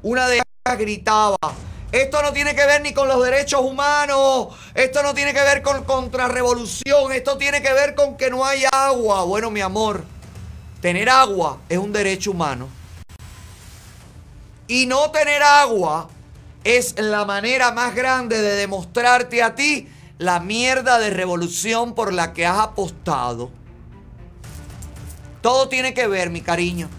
[0.03, 1.38] Una de ellas gritaba,
[1.91, 5.64] esto no tiene que ver ni con los derechos humanos, esto no tiene que ver
[5.64, 9.24] con contrarrevolución, esto tiene que ver con que no hay agua.
[9.24, 10.03] Bueno, mi amor,
[10.82, 12.70] tener agua es un derecho humano.
[14.68, 16.10] Y no tener agua
[16.64, 19.88] es la manera más grande de demostrarte a ti
[20.20, 23.49] la mierda de revolución por la que has apostado.
[25.41, 26.90] Todo tiene que ver, mi cariño.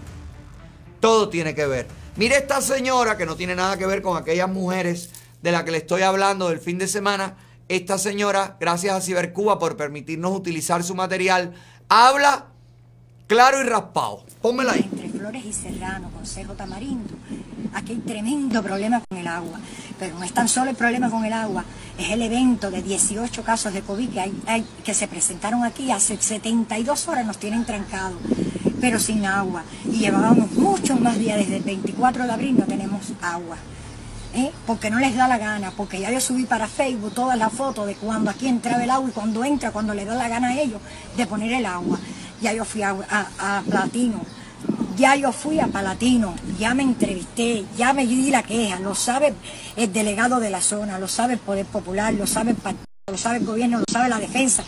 [0.99, 2.00] Todo tiene que ver.
[2.21, 5.09] Mire esta señora que no tiene nada que ver con aquellas mujeres
[5.41, 7.35] de las que le estoy hablando del fin de semana.
[7.67, 11.55] Esta señora, gracias a Cibercuba por permitirnos utilizar su material,
[11.89, 12.45] habla
[13.25, 14.23] claro y raspado.
[14.39, 14.87] Pónmela ahí.
[14.93, 17.15] Entre Flores y Serrano, Consejo Tamarindo,
[17.73, 19.59] aquí hay tremendo problema con el agua.
[19.97, 21.65] Pero no es tan solo el problema con el agua,
[21.97, 26.21] es el evento de 18 casos de COVID que, hay, que se presentaron aquí hace
[26.21, 28.19] 72 horas, nos tienen trancados,
[28.81, 29.63] pero sin agua.
[29.85, 33.55] Y llevábamos muchos más días, desde el 24 de abril no tenemos agua.
[34.33, 34.49] ¿eh?
[34.65, 37.85] porque no les da la gana, porque ya yo subí para Facebook todas las fotos
[37.85, 40.59] de cuando aquí entraba el agua y cuando entra, cuando le da la gana a
[40.61, 40.79] ellos
[41.17, 41.99] de poner el agua.
[42.41, 44.21] Ya yo fui a, a- Platino,
[44.97, 49.33] ya yo fui a Palatino, ya me entrevisté, ya me di la queja, lo sabe
[49.75, 53.17] el delegado de la zona, lo sabe el Poder Popular, lo sabe el partido, lo
[53.17, 54.63] sabe el gobierno, lo sabe la defensa,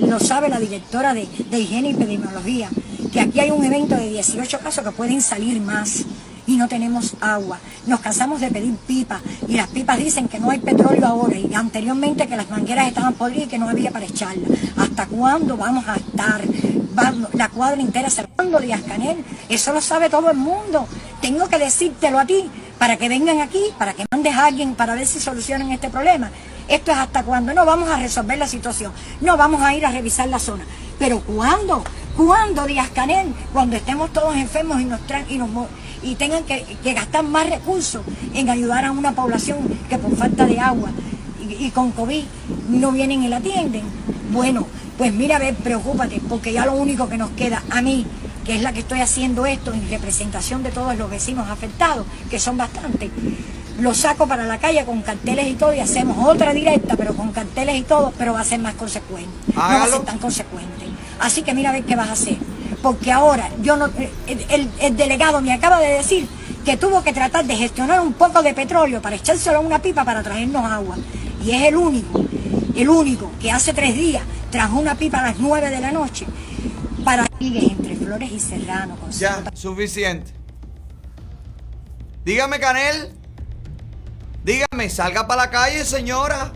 [0.00, 2.68] lo sabe la directora de, de higiene y epidemiología,
[3.12, 6.04] que aquí hay un evento de 18 casos que pueden salir más
[6.46, 7.58] y no tenemos agua.
[7.86, 11.52] Nos cansamos de pedir pipas y las pipas dicen que no hay petróleo ahora y
[11.54, 14.48] anteriormente que las mangueras estaban podridas y que no había para echarla.
[14.76, 16.42] ¿Hasta cuándo vamos a estar
[17.34, 19.24] la cuadra entera cerrando Díaz Canel?
[19.48, 20.86] Eso lo sabe todo el mundo.
[21.20, 22.44] Tengo que decírtelo a ti
[22.78, 26.30] para que vengan aquí, para que mandes a alguien para ver si solucionan este problema.
[26.72, 27.52] Esto es hasta cuándo.
[27.52, 28.92] No vamos a resolver la situación.
[29.20, 30.64] No vamos a ir a revisar la zona.
[30.98, 31.84] Pero ¿cuándo?
[32.16, 33.34] ¿Cuándo, Díaz Canel?
[33.52, 35.00] Cuando estemos todos enfermos y nos,
[36.02, 38.00] y tengan que, que gastar más recursos
[38.32, 39.58] en ayudar a una población
[39.90, 40.88] que por falta de agua
[41.46, 42.24] y, y con COVID
[42.70, 43.82] no vienen y la atienden.
[44.32, 44.66] Bueno,
[44.96, 48.06] pues mira, a ver, preocúpate, porque ya lo único que nos queda a mí,
[48.46, 52.38] que es la que estoy haciendo esto en representación de todos los vecinos afectados, que
[52.38, 53.10] son bastantes,
[53.80, 57.32] lo saco para la calle con carteles y todo y hacemos otra directa, pero con
[57.32, 59.30] carteles y todo, pero va a ser más consecuente.
[59.54, 60.86] No va a ser tan consecuente.
[61.20, 62.36] Así que mira a ver qué vas a hacer.
[62.82, 63.86] Porque ahora yo no,
[64.26, 66.26] el, el- el delegado me acaba de decir
[66.64, 70.04] que tuvo que tratar de gestionar un poco de petróleo para echárselo a una pipa
[70.04, 70.96] para traernos agua.
[71.44, 72.24] Y es el único,
[72.76, 76.26] el único que hace tres días trajo una pipa a las nueve de la noche
[77.04, 78.96] para entre Flores y Serrano.
[78.96, 80.32] con Ya, suficiente.
[82.24, 83.12] Dígame, Canel.
[84.44, 86.52] Dígame, salga para la calle, señora.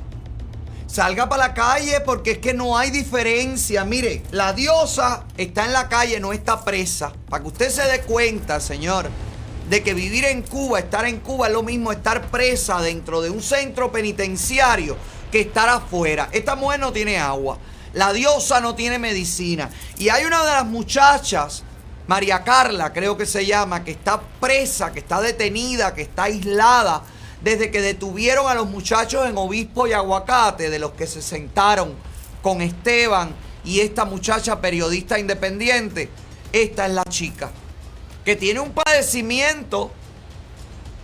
[0.89, 3.85] Salga para la calle porque es que no hay diferencia.
[3.85, 7.13] Mire, la diosa está en la calle, no está presa.
[7.29, 9.09] Para que usted se dé cuenta, señor,
[9.71, 13.31] de que vivir en Cuba, estar en Cuba es lo mismo estar presa dentro de
[13.31, 14.97] un centro penitenciario
[15.31, 16.29] que estar afuera.
[16.33, 17.57] Esta mujer no tiene agua.
[17.93, 19.71] La diosa no tiene medicina.
[19.97, 21.63] Y hay una de las muchachas,
[22.09, 27.05] María Carla, creo que se llama, que está presa, que está detenida, que está aislada
[27.47, 31.95] desde que detuvieron a los muchachos en Obispo y Aguacate, de los que se sentaron
[32.43, 36.11] con Esteban y esta muchacha periodista independiente.
[36.53, 37.53] Esta es la chica
[38.25, 39.93] que tiene un padecimiento,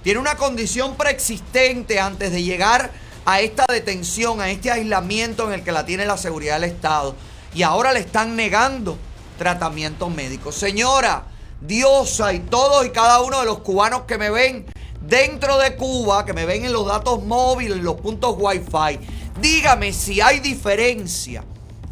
[0.03, 2.91] tiene una condición preexistente antes de llegar
[3.25, 7.15] a esta detención, a este aislamiento en el que la tiene la seguridad del Estado.
[7.55, 8.99] Y ahora le están negando
[9.39, 10.51] tratamiento médico.
[10.51, 11.27] Señora,
[11.61, 14.67] diosa y todos y cada uno de los cubanos que me ven
[15.07, 18.99] dentro de Cuba, que me ven en los datos móviles, en los puntos Wi-Fi,
[19.41, 21.45] dígame si hay diferencia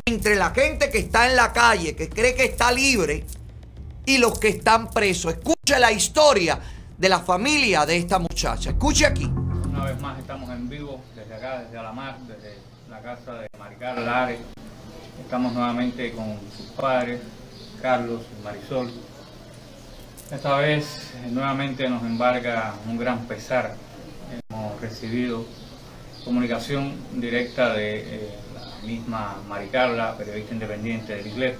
[0.06, 3.24] entre la gente que está en la calle, que cree que está libre,
[4.06, 5.34] y los que están presos.
[5.34, 6.58] Escuche la historia
[6.96, 8.70] de la familia de esta muchacha.
[8.70, 9.24] Escuche aquí.
[9.24, 12.58] Una vez más estamos en vivo desde acá, desde Alamar, desde
[12.88, 14.38] la casa de Maricar Lares.
[15.22, 17.20] Estamos nuevamente con sus padres,
[17.80, 18.90] Carlos y Marisol.
[20.30, 23.74] Esta vez eh, nuevamente nos embarga un gran pesar.
[24.48, 25.44] Hemos recibido
[26.24, 31.58] comunicación directa de eh, la misma Maricarla, periodista independiente del IGLEP,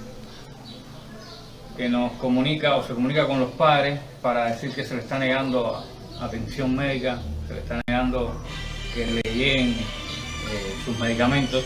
[1.75, 5.19] que nos comunica o se comunica con los padres para decir que se le está
[5.19, 5.85] negando
[6.21, 7.19] atención médica,
[7.49, 8.41] se le está negando
[8.93, 11.65] que le lleguen eh, sus medicamentos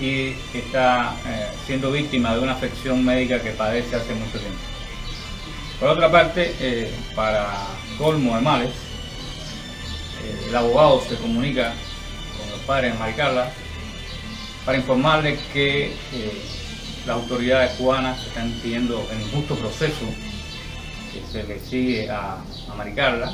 [0.00, 1.12] y está
[1.66, 4.79] siendo víctima de una afección médica que padece hace mucho tiempo.
[5.80, 7.48] Por otra parte, eh, para
[7.96, 8.68] colmo de males,
[10.22, 11.72] eh, el abogado se comunica
[12.38, 13.50] con los padres de Maricarla
[14.66, 16.42] para informarles que eh,
[17.06, 20.04] las autoridades cubanas están pidiendo el injusto proceso
[21.14, 23.32] que se le sigue a, a Maricarla,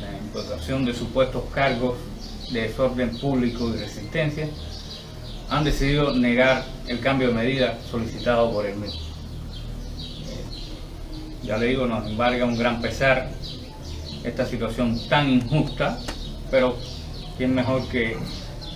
[0.00, 1.98] la imputación de supuestos cargos
[2.50, 4.48] de desorden público y resistencia,
[5.50, 9.09] han decidido negar el cambio de medida solicitado por el mismo.
[11.42, 13.30] Ya le digo, nos embarga un gran pesar
[14.24, 15.98] esta situación tan injusta,
[16.50, 16.76] pero
[17.38, 18.16] quién mejor que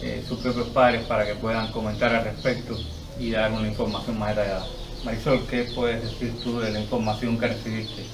[0.03, 2.77] eh, sus propios padres para que puedan comentar al respecto
[3.19, 4.67] y dar una información más detallada.
[5.05, 8.05] Marisol, ¿qué puedes decir tú de la información que recibiste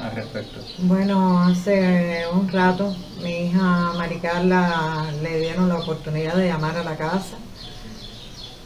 [0.00, 0.60] al respecto?
[0.78, 6.96] Bueno, hace un rato mi hija Maricarla le dieron la oportunidad de llamar a la
[6.96, 7.36] casa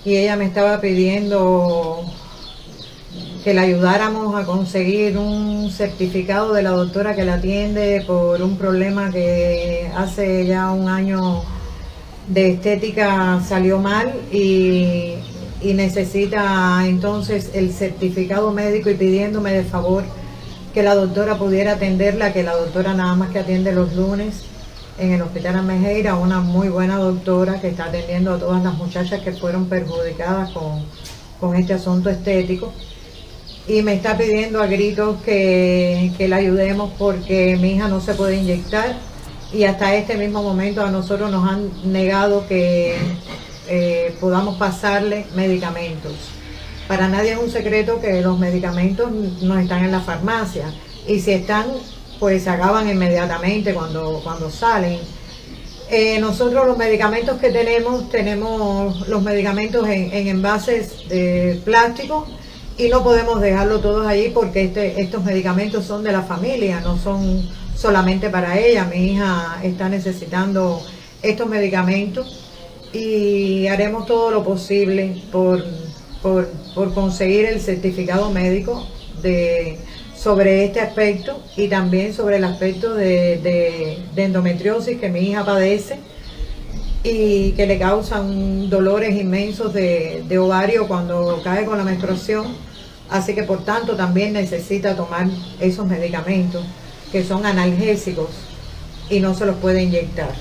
[0.04, 2.04] y ella me estaba pidiendo
[3.44, 8.56] que la ayudáramos a conseguir un certificado de la doctora que la atiende por un
[8.56, 11.42] problema que hace ya un año
[12.28, 15.14] de estética salió mal y,
[15.60, 20.04] y necesita entonces el certificado médico y pidiéndome de favor
[20.72, 24.44] que la doctora pudiera atenderla, que la doctora nada más que atiende los lunes
[24.98, 29.20] en el Hospital Amejeira, una muy buena doctora que está atendiendo a todas las muchachas
[29.20, 30.84] que fueron perjudicadas con,
[31.40, 32.72] con este asunto estético.
[33.66, 38.14] Y me está pidiendo a gritos que, que la ayudemos porque mi hija no se
[38.14, 38.96] puede inyectar
[39.52, 42.96] y hasta este mismo momento a nosotros nos han negado que
[43.68, 46.12] eh, podamos pasarle medicamentos.
[46.88, 49.10] Para nadie es un secreto que los medicamentos
[49.42, 50.72] no están en la farmacia
[51.06, 51.66] y si están,
[52.18, 54.98] pues se acaban inmediatamente cuando, cuando salen.
[55.90, 62.26] Eh, nosotros los medicamentos que tenemos, tenemos los medicamentos en, en envases de plástico
[62.84, 66.98] y no podemos dejarlo todos ahí porque este, estos medicamentos son de la familia, no
[66.98, 68.84] son solamente para ella.
[68.84, 70.82] Mi hija está necesitando
[71.22, 72.40] estos medicamentos
[72.92, 75.64] y haremos todo lo posible por,
[76.22, 78.86] por, por conseguir el certificado médico
[79.22, 79.78] de,
[80.16, 85.44] sobre este aspecto y también sobre el aspecto de, de- de endometriosis que mi hija
[85.44, 85.98] padece
[87.04, 92.71] y que le causan dolores inmensos de, de ovario cuando cae con la menstruación.
[93.12, 95.26] Así que por tanto también necesita tomar
[95.60, 96.64] esos medicamentos
[97.12, 98.30] que son analgésicos
[99.10, 100.32] y no se los puede inyectar.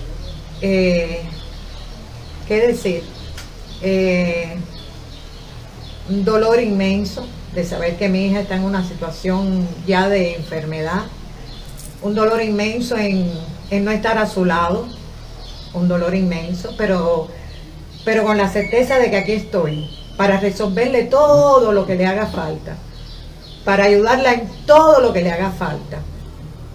[0.62, 1.20] Eh,
[2.48, 3.04] ¿Qué decir?
[3.82, 4.56] Eh,
[6.10, 11.02] un dolor inmenso de saber que mi hija está en una situación ya de enfermedad,
[12.02, 13.34] un dolor inmenso en,
[13.70, 14.88] en no estar a su lado,
[15.74, 17.28] un dolor inmenso, pero,
[18.06, 22.28] pero con la certeza de que aquí estoy para resolverle todo lo que le haga
[22.28, 22.76] falta,
[23.66, 26.00] para ayudarla en todo lo que le haga falta.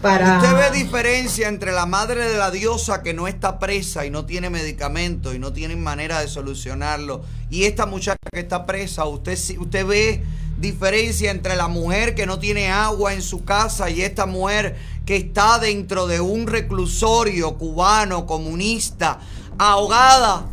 [0.02, 0.38] Para...
[0.38, 4.26] ¿Usted ve diferencia entre la madre de la diosa que no está presa y no
[4.26, 9.06] tiene medicamento y no tiene manera de solucionarlo y esta muchacha que está presa?
[9.06, 10.22] ¿Usted, usted ve
[10.58, 15.16] diferencia entre la mujer que no tiene agua en su casa y esta mujer que
[15.16, 19.18] está dentro de un reclusorio cubano comunista
[19.58, 20.46] ahogada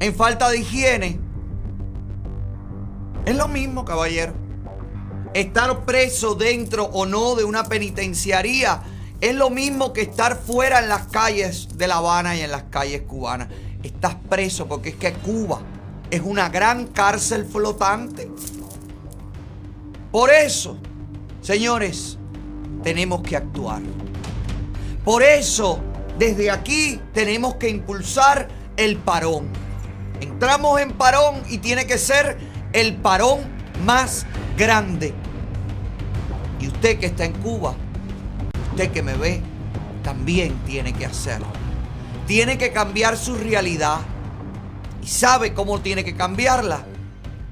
[0.00, 1.20] en falta de higiene?
[3.26, 4.44] Es lo mismo, caballero
[5.34, 8.82] estar preso dentro o no de una penitenciaría
[9.20, 12.64] es lo mismo que estar fuera en las calles de La Habana y en las
[12.64, 13.48] calles cubanas.
[13.82, 15.60] Estás preso porque es que Cuba
[16.10, 18.30] es una gran cárcel flotante.
[20.12, 20.76] Por eso,
[21.40, 22.18] señores,
[22.82, 23.82] tenemos que actuar.
[25.04, 25.80] Por eso,
[26.18, 29.48] desde aquí tenemos que impulsar el parón.
[30.20, 32.38] Entramos en parón y tiene que ser
[32.72, 33.40] el parón
[33.84, 34.26] más
[34.56, 35.14] grande.
[36.60, 37.74] Y usted que está en Cuba,
[38.70, 39.42] usted que me ve,
[40.02, 41.46] también tiene que hacerlo.
[42.26, 43.98] Tiene que cambiar su realidad.
[45.02, 46.84] ¿Y sabe cómo tiene que cambiarla?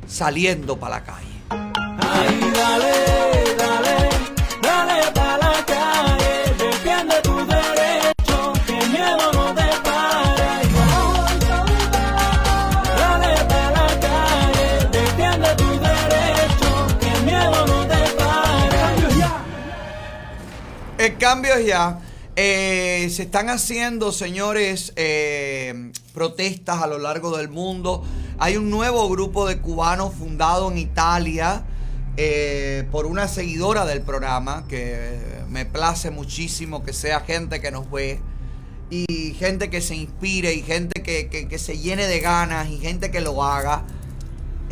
[0.06, 1.28] Saliendo para la calle.
[1.48, 3.91] dale, dale, dale
[21.10, 22.00] cambios ya.
[22.34, 28.04] Eh, se están haciendo, señores, eh, protestas a lo largo del mundo.
[28.38, 31.64] Hay un nuevo grupo de cubanos fundado en Italia
[32.16, 35.18] eh, por una seguidora del programa que
[35.48, 38.20] me place muchísimo que sea gente que nos ve
[38.88, 43.20] y gente que se inspire y gente que se llene de ganas y gente que
[43.20, 43.84] lo haga.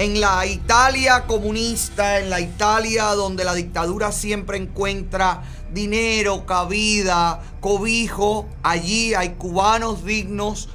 [0.00, 5.42] En la Italia comunista, en la Italia donde la dictadura siempre encuentra
[5.74, 10.70] dinero, cabida, cobijo, allí hay cubanos dignos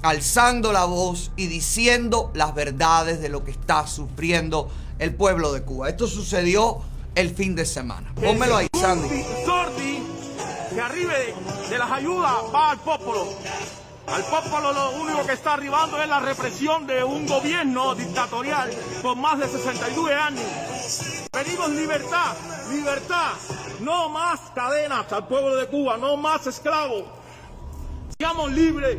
[0.00, 5.60] alzando la voz y diciendo las verdades de lo que está sufriendo el pueblo de
[5.60, 5.90] Cuba.
[5.90, 6.78] Esto sucedió
[7.14, 8.14] el fin de semana.
[8.14, 9.22] Pónmelo ahí, Sandy.
[9.44, 10.02] Sordi
[10.74, 11.12] que arriba
[11.68, 13.28] de, las ayudas va al popolo.
[14.12, 18.68] Al popolo lo único que está arribando es la represión de un gobierno dictatorial
[19.02, 21.28] por más de 62 años.
[21.30, 22.34] Pedimos libertad,
[22.70, 23.30] libertad,
[23.78, 27.04] no más cadenas al pueblo de Cuba, no más esclavos.
[28.18, 28.98] Seamos libres.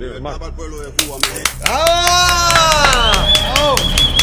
[0.00, 1.50] Libertad para el pueblo de Cuba, mi gente.
[1.68, 3.32] ¡Ah!
[3.60, 3.76] ¡Oh!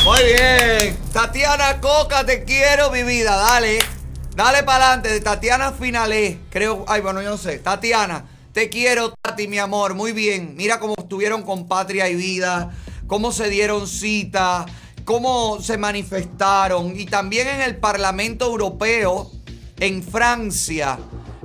[0.03, 0.99] Muy bien.
[1.13, 3.37] Tatiana Coca, te quiero, mi vida.
[3.37, 4.00] Dale.
[4.35, 5.09] Dale para adelante.
[5.09, 6.39] De Tatiana Finalé.
[6.49, 6.85] Creo.
[6.87, 7.59] Ay, bueno, yo no sé.
[7.59, 9.93] Tatiana, te quiero, Tati, mi amor.
[9.93, 10.55] Muy bien.
[10.55, 12.71] Mira cómo estuvieron con Patria y Vida.
[13.07, 14.65] Cómo se dieron cita.
[15.03, 16.97] Cómo se manifestaron.
[16.97, 19.31] Y también en el Parlamento Europeo,
[19.79, 20.97] en Francia,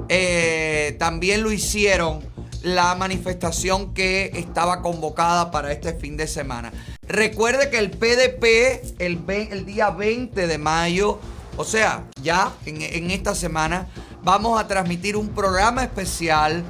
[0.09, 2.21] eh, también lo hicieron
[2.63, 6.73] la manifestación que estaba convocada para este fin de semana.
[7.09, 11.21] Recuerde que el PDP el día 20 de mayo,
[11.57, 13.89] o sea, ya en, esta semana,
[14.23, 16.65] vamos a transmitir un programa especial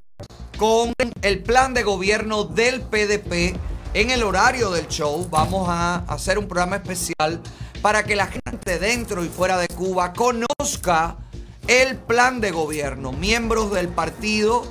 [0.59, 0.93] con
[1.23, 3.57] el plan de gobierno del PDP
[3.95, 5.27] en el horario del show.
[5.31, 7.43] Vamos a hacer un programa especial
[7.83, 11.17] para que la gente dentro y fuera de Cuba conozca
[11.67, 13.13] el plan de gobierno.
[13.13, 14.65] Miembros del partido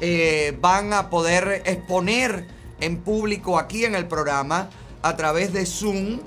[0.00, 2.46] eh, van a poder exponer
[2.80, 4.68] en público aquí en el programa
[5.02, 6.20] a través de Zoom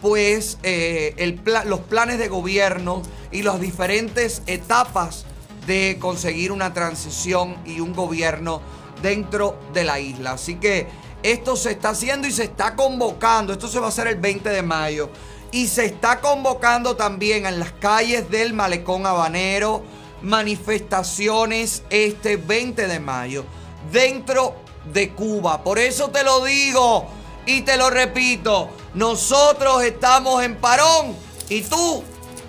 [0.00, 5.24] pues eh, los planes de gobierno y las diferentes etapas
[5.66, 8.60] de conseguir una transición y un gobierno
[9.02, 10.32] dentro de la isla.
[10.32, 10.88] Así que
[11.22, 13.52] esto se está haciendo y se está convocando.
[13.52, 15.10] Esto se va a hacer el 20 de mayo.
[15.52, 19.82] Y se está convocando también en las calles del Malecón Habanero
[20.22, 23.44] manifestaciones este 20 de mayo
[23.90, 24.54] dentro
[24.92, 25.62] de Cuba.
[25.62, 27.06] Por eso te lo digo
[27.46, 28.70] y te lo repito.
[28.94, 31.16] Nosotros estamos en parón
[31.48, 32.02] y tú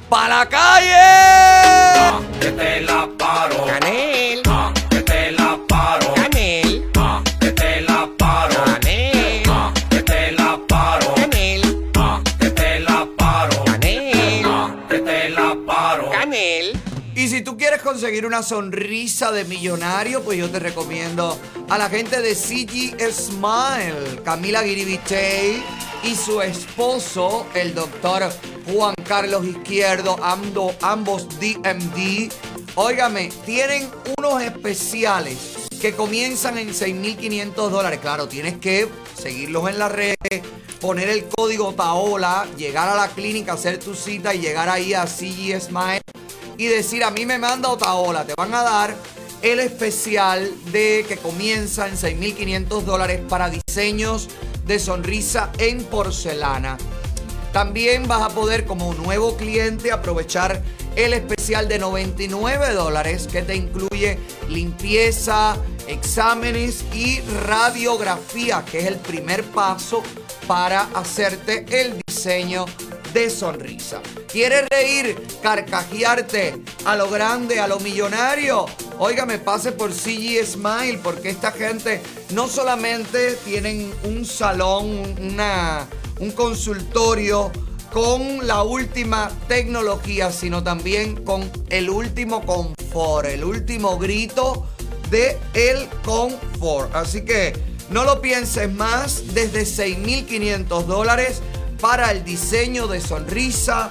[0.09, 2.21] para la calle.
[2.39, 3.65] que te la paro.
[3.65, 4.41] Canel.
[4.47, 4.73] Ah,
[17.91, 21.37] conseguir una sonrisa de millonario, pues yo te recomiendo
[21.69, 25.61] a la gente de CG Smile, Camila Guiribitey
[26.03, 28.31] y su esposo, el doctor
[28.71, 32.31] Juan Carlos Izquierdo, ando- ambos DMD.
[32.75, 35.37] Óigame, tienen unos especiales
[35.81, 37.99] que comienzan en 6.500 dólares.
[38.01, 38.87] Claro, tienes que
[39.21, 40.15] seguirlos en las redes,
[40.79, 45.05] poner el código TAOLA, llegar a la clínica, hacer tu cita y llegar ahí a
[45.07, 46.00] CG Smile
[46.61, 48.95] y decir a mí me manda Otaola, te van a dar
[49.41, 54.29] el especial de que comienza en 6.500 dólares para diseños
[54.67, 56.77] de sonrisa en porcelana.
[57.51, 60.61] También vas a poder como nuevo cliente aprovechar
[60.95, 65.57] el especial de 99 dólares que te incluye limpieza,
[65.87, 70.03] exámenes y radiografía, que es el primer paso
[70.45, 72.67] para hacerte el diseño
[73.13, 74.01] de sonrisa.
[74.31, 78.65] ¿Quieres reír, carcajearte a lo grande, a lo millonario?
[78.99, 82.01] Óigame, pase por CG Smile porque esta gente
[82.33, 85.87] no solamente tienen un salón, una,
[86.19, 87.51] un consultorio
[87.91, 94.65] con la última tecnología, sino también con el último confort, el último grito
[95.09, 96.95] de el confort.
[96.95, 97.53] Así que
[97.89, 101.41] no lo pienses más, desde 6.500 dólares
[101.81, 103.89] para el diseño de sonrisa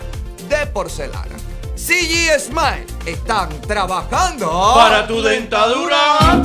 [0.48, 1.36] de porcelana.
[1.74, 6.40] CG Smile están trabajando Para tu dentadura.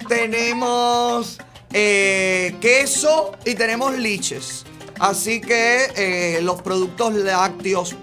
[0.08, 1.38] tenemos
[1.74, 4.66] eh, queso y tenemos liches
[5.00, 7.96] así que eh, los productos lácteos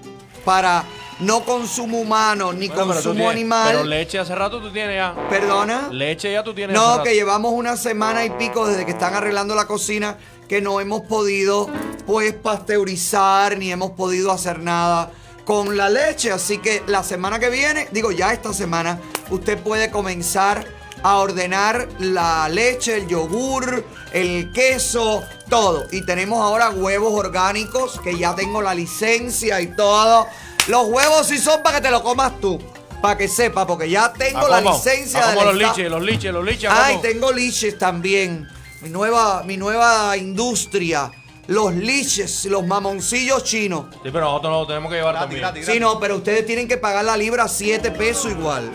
[0.45, 0.85] para
[1.21, 5.15] no consumo humano ni Bueno, consumo tienes- animal Pero leche hace rato tú tienes ya.
[5.29, 5.89] ¿Perdona?
[5.91, 6.77] Leche ya tú tienes.
[6.77, 7.03] hace No, rato.
[7.05, 10.17] que llevamos una semana y pico desde que están arreglando la cocina
[10.49, 11.69] que no hemos podido
[12.07, 15.11] pues pasteurizar ni hemos podido hacer nada
[15.45, 16.31] con la leche.
[16.31, 19.01] Así que la semana que viene, digo ya esta semana,
[19.31, 20.65] usted puede comenzar
[21.03, 25.87] a ordenar la leche, el yogur, el queso, todo.
[25.93, 30.27] Y tenemos ahora huevos orgánicos que ya tengo la licencia y todo.
[30.67, 32.61] Los huevos sí son para que te lo comas tú.
[33.01, 36.33] Para que sepa, porque ya tengo ¿A la licencia ¿A de los liches, los liches,
[36.33, 36.71] los liches.
[36.73, 38.49] Ay, tengo liches también.
[38.81, 41.11] Mi nueva, mi nueva industria.
[41.47, 43.87] Los liches, los mamoncillos chinos.
[44.03, 45.65] Sí, pero nosotros no lo tenemos que llevar también.
[45.65, 48.71] Sí, no, pero ustedes tienen que pagar la libra 7 pesos igual.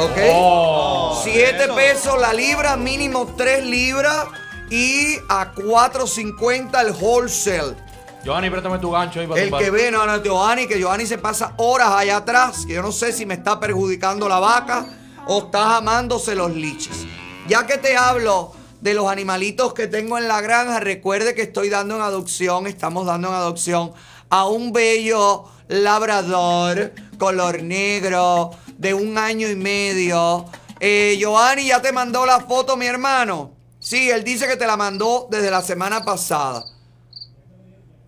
[0.00, 0.16] ¿Ok?
[0.32, 1.20] Oh.
[1.22, 4.26] 7 pesos la libra, mínimo 3 libras.
[4.70, 7.76] Y a 4.50 el wholesale.
[8.24, 11.18] Giovanni, préstame tu gancho ahí para El que ve, no, no, Giovanni, que Giovanni se
[11.18, 14.86] pasa horas allá atrás, que yo no sé si me está perjudicando la vaca
[15.26, 17.04] o está amándose los liches.
[17.48, 21.68] Ya que te hablo de los animalitos que tengo en la granja, recuerde que estoy
[21.68, 23.92] dando en adopción, estamos dando en adopción
[24.28, 28.50] a un bello labrador color negro
[28.80, 30.46] de un año y medio.
[30.80, 33.52] Eh, Giovanni ya te mandó la foto, mi hermano.
[33.78, 36.64] Sí, él dice que te la mandó desde la semana pasada.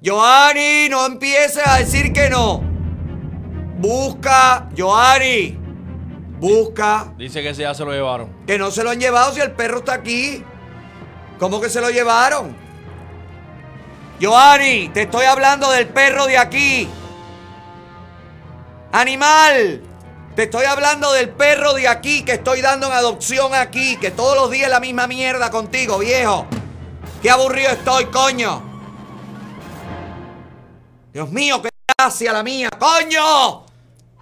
[0.03, 2.63] Joani, no empieces a decir que no.
[3.79, 5.59] Busca, Joani.
[6.41, 7.13] Busca.
[7.19, 8.35] Dice que ya se lo llevaron.
[8.47, 10.43] Que no se lo han llevado si el perro está aquí.
[11.39, 12.57] ¿Cómo que se lo llevaron?
[14.21, 16.89] Joani, te estoy hablando del perro de aquí.
[18.91, 19.92] Animal.
[20.35, 23.99] Te estoy hablando del perro de aquí que estoy dando en adopción aquí.
[23.99, 26.47] Que todos los días es la misma mierda contigo, viejo.
[27.21, 28.63] Qué aburrido estoy, coño.
[31.13, 31.69] Dios mío, qué
[31.99, 33.67] gracia la mía, coño.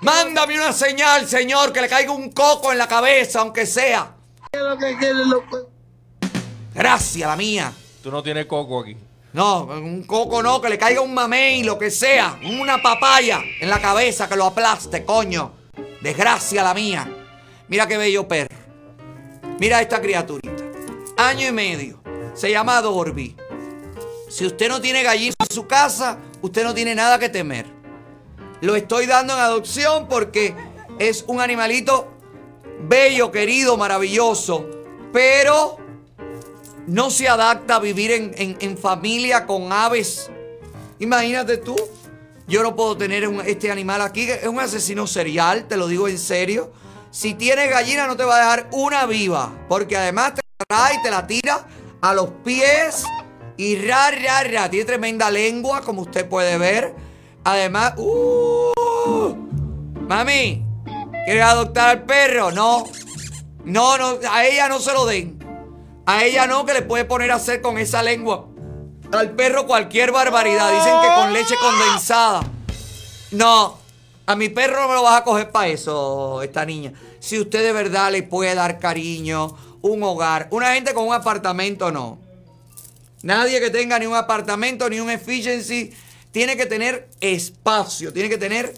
[0.01, 4.13] Mándame una señal, señor, que le caiga un coco en la cabeza, aunque sea.
[6.75, 7.73] Gracias la mía.
[8.03, 8.97] Tú no tienes coco aquí.
[9.33, 12.37] No, un coco no, que le caiga un mamey, lo que sea.
[12.43, 15.60] Una papaya en la cabeza que lo aplaste, coño.
[16.03, 17.09] Desgracia la mía.
[17.69, 18.55] Mira qué bello perro.
[19.59, 20.65] Mira esta criaturita.
[21.17, 22.01] Año y medio.
[22.35, 23.37] Se llama Dorby.
[24.29, 27.67] Si usted no tiene gallina en su casa, usted no tiene nada que temer.
[28.61, 30.55] Lo estoy dando en adopción porque
[30.99, 32.13] es un animalito
[32.89, 34.67] bello, querido, maravilloso,
[35.13, 35.79] pero
[36.87, 40.31] no se adapta a vivir en- en familia con aves.
[40.99, 41.77] Imagínate tú,
[42.51, 46.09] yo no puedo tener un- este animal aquí, es un asesino serial, te lo digo
[46.09, 46.73] en serio.
[47.11, 51.03] Si tienes gallina no te va a dejar una viva, porque además te trae y
[51.03, 51.67] te la tira
[52.03, 53.05] a los pies
[53.57, 54.69] y ra, ra, ra.
[54.71, 56.95] Tiene tremenda lengua, como usted puede ver.
[57.45, 59.35] Además, ¡uh!
[60.09, 60.65] Mami,
[61.25, 62.51] ¿quieres adoptar al perro?
[62.51, 62.85] No.
[63.65, 65.39] No, no, a ella no se lo den.
[66.07, 68.47] A ella no, que le puede poner a hacer con esa lengua.
[69.13, 70.73] Al perro cualquier barbaridad.
[70.73, 72.43] Dicen que con leche condensada.
[73.33, 73.79] No,
[74.27, 76.93] a mi perro no me lo vas a coger para eso, esta niña.
[77.21, 81.91] Si usted de verdad le puede dar cariño, un hogar, una gente con un apartamento
[81.91, 82.19] no.
[83.23, 85.93] Nadie que tenga ni un apartamento ni un efficiency
[86.33, 88.75] tiene que tener espacio, tiene que tener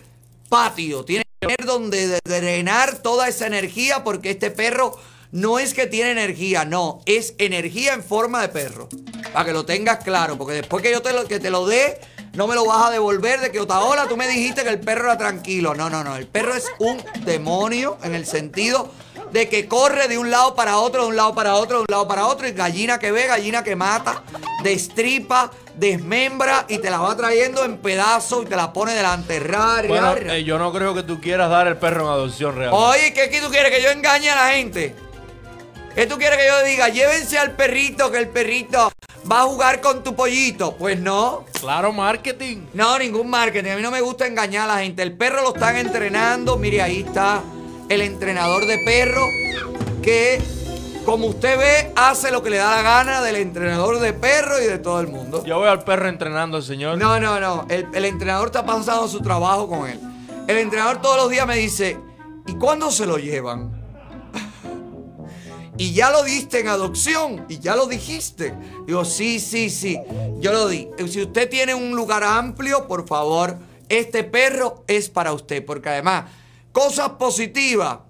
[0.49, 4.99] patio, tiene que tener donde drenar toda esa energía porque este perro
[5.33, 8.89] no es que tiene energía, no, es energía en forma de perro.
[9.33, 11.99] Para que lo tengas claro, porque después que yo te lo, que te lo dé,
[12.35, 15.05] no me lo vas a devolver de que Otaola, tú me dijiste que el perro
[15.05, 15.75] era tranquilo.
[15.75, 18.91] No, no, no, el perro es un demonio en el sentido
[19.33, 21.87] de que corre de un lado para otro, de un lado para otro, de un
[21.89, 24.23] lado para otro, y gallina que ve, gallina que mata,
[24.63, 29.41] destripa, desmembra y te la va trayendo en pedazos y te la pone delante.
[29.41, 30.31] Rar, Bueno, rar.
[30.31, 32.73] eh, yo no creo que tú quieras dar el perro en adopción real.
[32.75, 33.71] Oye, ¿qué, qué tú quieres?
[33.75, 34.95] ¿Que yo engañe a la gente?
[35.95, 36.89] ¿Qué tú quieres que yo diga?
[36.89, 38.91] Llévense al perrito, que el perrito
[39.31, 40.75] va a jugar con tu pollito.
[40.77, 41.45] Pues no.
[41.61, 42.63] Claro, marketing.
[42.73, 43.71] No, ningún marketing.
[43.73, 45.03] A mí no me gusta engañar a la gente.
[45.03, 46.57] El perro lo están entrenando.
[46.57, 47.43] Mire, ahí está
[47.91, 49.21] el entrenador de perro
[50.03, 50.41] que,
[51.05, 54.65] como usted ve, hace lo que le da la gana del entrenador de perro y
[54.65, 55.45] de todo el mundo.
[55.45, 56.97] Yo veo al perro entrenando al señor.
[56.97, 57.67] No, no, no.
[57.69, 60.01] El, el entrenador está pasando su trabajo con él.
[60.49, 61.99] El entrenador todos los días me dice,
[62.47, 63.82] ¿y cuándo se lo llevan?
[65.79, 67.47] Y ya lo diste en adopción.
[67.49, 68.55] Y ya lo dijiste.
[68.87, 69.99] Digo, sí, sí, sí.
[70.41, 70.89] Yo lo di.
[71.09, 73.57] Si usted tiene un lugar amplio, por favor,
[73.89, 75.65] este perro es para usted.
[75.65, 76.31] Porque además,
[76.73, 78.01] cosas positivas.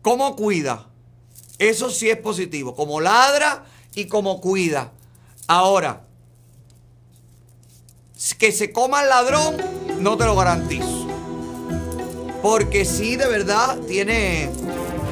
[0.00, 0.88] ¿Cómo cuida?
[1.58, 2.74] Eso sí es positivo.
[2.74, 3.64] Como ladra
[3.94, 4.92] y como cuida.
[5.46, 6.06] Ahora,
[8.38, 9.56] que se coma el ladrón,
[9.98, 11.01] no te lo garantizo.
[12.42, 14.50] Porque sí, de verdad, tiene,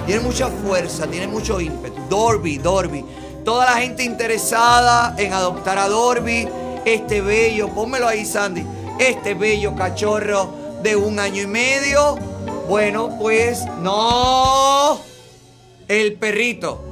[0.06, 2.00] tiene mucha fuerza, tiene mucho ímpetu.
[2.08, 3.04] Dorby, Dorby.
[3.44, 6.48] Toda la gente interesada en adoptar a Dorby,
[6.84, 8.66] este bello, pónmelo ahí, Sandy,
[8.98, 10.52] este bello cachorro
[10.82, 12.16] de un año y medio.
[12.68, 15.00] Bueno, pues no.
[15.88, 16.84] El perrito.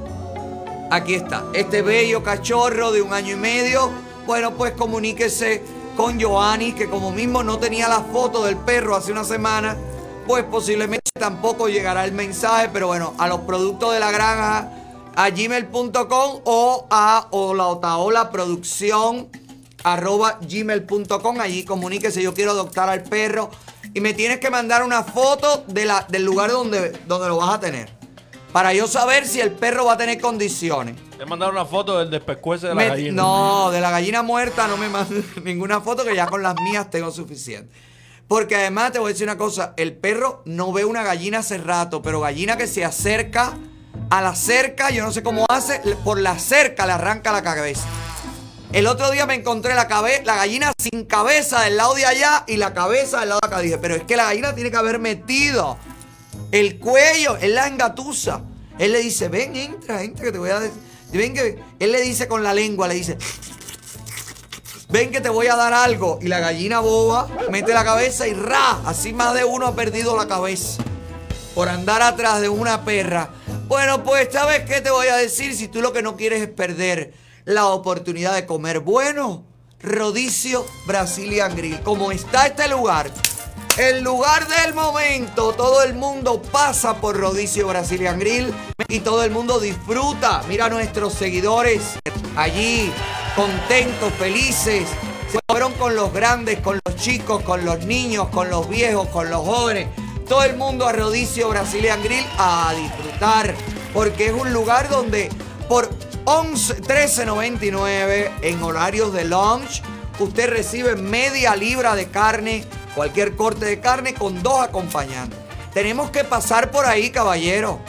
[0.89, 1.45] Aquí está.
[1.53, 3.91] Este bello cachorro de un año y medio.
[4.25, 5.61] Bueno, pues comuníquese
[5.95, 9.75] con Joanny, que como mismo no tenía la foto del perro hace una semana,
[10.29, 14.69] pues posiblemente tampoco llegará el mensaje, pero bueno, a los productos de la granja,
[15.15, 19.27] a gmail.com o a olaotaola producción
[19.83, 21.39] arroba gmail.com.
[21.39, 23.49] Allí comuníquese, yo quiero adoptar al perro.
[23.95, 27.55] Y me tienes que mandar una foto de la, del lugar donde, donde lo vas
[27.55, 27.89] a tener.
[28.53, 30.95] Para yo saber si el perro va a tener condiciones.
[31.17, 33.23] Te mandaron una foto del despescuece de la Me- gallina.
[33.23, 36.87] No, de la gallina muerta no me mandes ninguna foto que ya con las mías
[36.91, 37.88] tengo suficiente.
[38.29, 41.57] Porque además te voy a decir una cosa, el perro no ve una gallina hace
[41.57, 43.57] rato, pero gallina que se acerca
[44.11, 47.85] a la cerca, yo no sé cómo hace, por la cerca le arranca la cabeza.
[48.71, 52.43] El otro día me encontré la, cabe- la gallina sin cabeza del lado de allá
[52.47, 53.59] y la cabeza del lado de acá.
[53.61, 55.79] Dije, pero es que la gallina tiene que haber metido
[56.51, 58.43] el cuello, él la engatusa.
[58.77, 60.79] Él le dice, ven, entra, entra, que te voy a decir.
[61.11, 61.57] Ven que.
[61.79, 63.17] Él le dice con la lengua, le dice.
[64.89, 66.17] Ven que te voy a dar algo.
[66.21, 68.81] Y la gallina boba mete la cabeza y ra.
[68.85, 70.83] Así más de uno ha perdido la cabeza.
[71.53, 73.29] Por andar atrás de una perra.
[73.67, 75.55] Bueno, pues, ¿sabes qué te voy a decir?
[75.55, 77.13] Si tú lo que no quieres es perder
[77.45, 79.43] la oportunidad de comer bueno,
[79.79, 81.81] Rodicio Brazilian Grill.
[81.81, 83.11] Como está este lugar,
[83.77, 88.53] el lugar del momento, todo el mundo pasa por Rodicio Brazilian Grill
[88.87, 90.41] y todo el mundo disfruta.
[90.49, 91.97] Mira a nuestros seguidores
[92.35, 92.91] allí,
[93.35, 94.87] contentos, felices.
[95.31, 99.29] Se fueron con los grandes, con los chicos, con los niños, con los viejos, con
[99.29, 99.87] los jóvenes.
[100.27, 103.53] Todo el mundo a Rodicio Brazilian Grill a disfrutar.
[103.93, 105.29] Porque es un lugar donde
[105.67, 105.89] por
[106.25, 109.81] 11, 13.99 en horarios de lunch,
[110.19, 115.39] usted recibe media libra de carne, cualquier corte de carne con dos acompañantes.
[115.73, 117.79] Tenemos que pasar por ahí, caballero.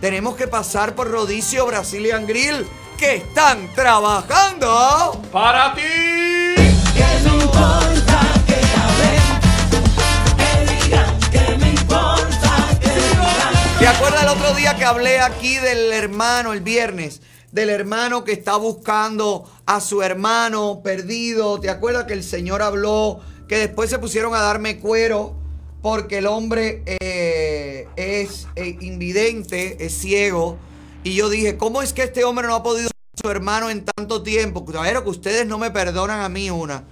[0.00, 2.66] Tenemos que pasar por Rodicio Brazilian Grill,
[2.98, 5.80] que están trabajando para ti.
[5.80, 13.78] Que me importa que hablen, que digan, que me importa que digan.
[13.78, 17.20] ¿Te acuerdas el otro día que hablé aquí del hermano, el viernes?
[17.52, 21.60] Del hermano que está buscando a su hermano perdido.
[21.60, 23.20] ¿Te acuerdas que el Señor habló?
[23.48, 25.36] Que después se pusieron a darme cuero
[25.82, 30.56] porque el hombre eh, es eh, invidente, es ciego.
[31.04, 33.84] Y yo dije, ¿cómo es que este hombre no ha podido a su hermano en
[33.84, 34.64] tanto tiempo?
[34.64, 36.84] Claro que ustedes no me perdonan a mí una.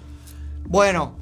[0.64, 1.16] Bueno,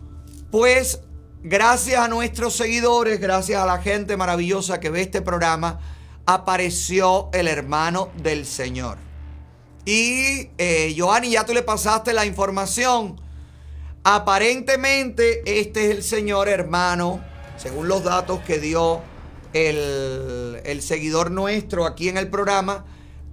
[0.51, 1.01] pues
[1.41, 5.79] gracias a nuestros seguidores, gracias a la gente maravillosa que ve este programa,
[6.27, 8.99] apareció el hermano del Señor.
[9.85, 13.21] Y eh, ya tú le pasaste la información.
[14.03, 17.21] Aparentemente, este es el señor hermano,
[17.57, 19.03] según los datos que dio
[19.52, 22.85] el, el seguidor nuestro aquí en el programa.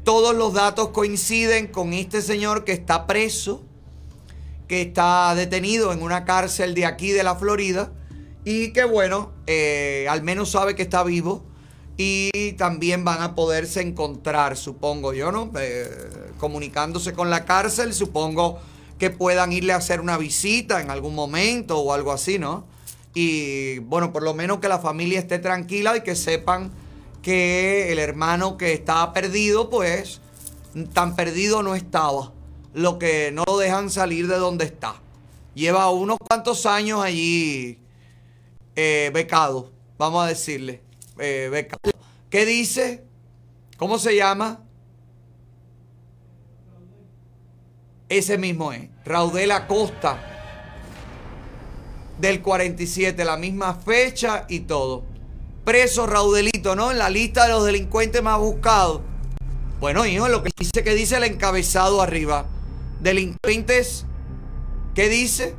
[0.04, 3.64] Todos los datos coinciden con este señor que está preso,
[4.68, 7.92] que está detenido en una cárcel de aquí de la Florida
[8.46, 11.44] y que bueno, eh, al menos sabe que está vivo
[11.98, 15.52] y también van a poderse encontrar, supongo yo, ¿no?
[15.60, 15.90] Eh,
[16.38, 18.60] comunicándose con la cárcel, supongo
[19.00, 22.66] que puedan irle a hacer una visita en algún momento o algo así, ¿no?
[23.20, 26.72] Y bueno, por lo menos que la familia esté tranquila y que sepan
[27.24, 30.22] que el hermano que estaba perdido, pues
[30.94, 32.32] tan perdido no estaba.
[32.76, 35.02] Lo que no lo dejan salir de donde está.
[35.56, 37.80] Lleva unos cuantos años allí
[38.76, 40.84] eh, becado, vamos a decirle.
[41.18, 41.80] Eh, becado.
[42.30, 43.04] ¿Qué dice?
[43.78, 44.60] ¿Cómo se llama?
[48.10, 48.90] Ese mismo es.
[49.06, 50.37] Raudel Acosta.
[52.20, 55.04] Del 47, la misma fecha y todo.
[55.64, 56.92] Preso Raudelito, ¿no?
[56.92, 59.02] En la lista de los delincuentes más buscados.
[59.80, 62.46] Bueno, hijo, lo que dice que dice el encabezado arriba.
[63.02, 64.06] Delincuentes.
[64.96, 65.56] ¿Qué dice?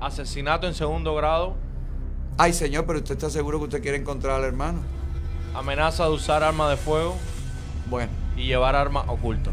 [0.00, 1.54] Asesinato en segundo grado.
[2.36, 4.80] Ay, señor, pero usted está seguro que usted quiere encontrar al hermano.
[5.54, 7.16] Amenaza de usar arma de fuego.
[7.88, 8.10] Bueno.
[8.36, 9.52] Y llevar arma oculta.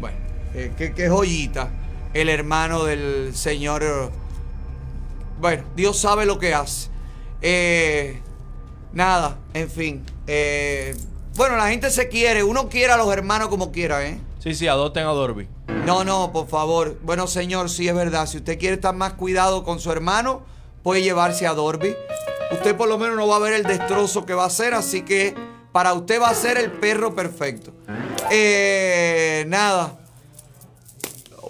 [0.00, 0.16] Bueno,
[0.54, 1.70] eh, qué, qué joyita.
[2.14, 4.10] El hermano del señor.
[5.40, 6.88] Bueno, Dios sabe lo que hace.
[7.42, 8.20] Eh,
[8.92, 10.04] nada, en fin.
[10.26, 10.96] eh,
[11.36, 12.42] bueno, la gente se quiere.
[12.42, 14.18] Uno quiere a los hermanos como quiera, ¿eh?
[14.38, 15.48] Sí, sí, adopten a Dorby.
[15.84, 16.96] No, no, por favor.
[17.02, 18.26] Bueno, señor, sí es verdad.
[18.26, 20.42] Si usted quiere estar más cuidado con su hermano,
[20.82, 21.94] puede llevarse a Dorby.
[22.52, 25.02] Usted por lo menos no va a ver el destrozo que va a hacer, así
[25.02, 25.34] que
[25.72, 27.72] para usted va a ser el perro perfecto.
[28.30, 29.98] Eh, nada.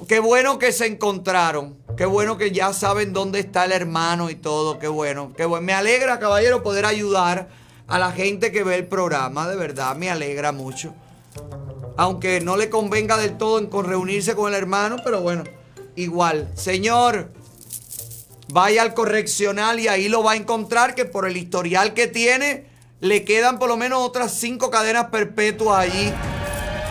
[0.08, 1.76] Qué bueno que se encontraron.
[1.96, 4.78] Qué bueno que ya saben dónde está el hermano y todo.
[4.78, 5.32] Qué bueno.
[5.34, 5.64] Qué bueno.
[5.64, 7.48] Me alegra, caballero, poder ayudar
[7.88, 9.48] a la gente que ve el programa.
[9.48, 10.92] De verdad, me alegra mucho.
[11.96, 15.44] Aunque no le convenga del todo en reunirse con el hermano, pero bueno,
[15.94, 16.50] igual.
[16.54, 17.30] Señor,
[18.52, 22.66] vaya al correccional y ahí lo va a encontrar que por el historial que tiene,
[23.00, 26.12] le quedan por lo menos otras cinco cadenas perpetuas allí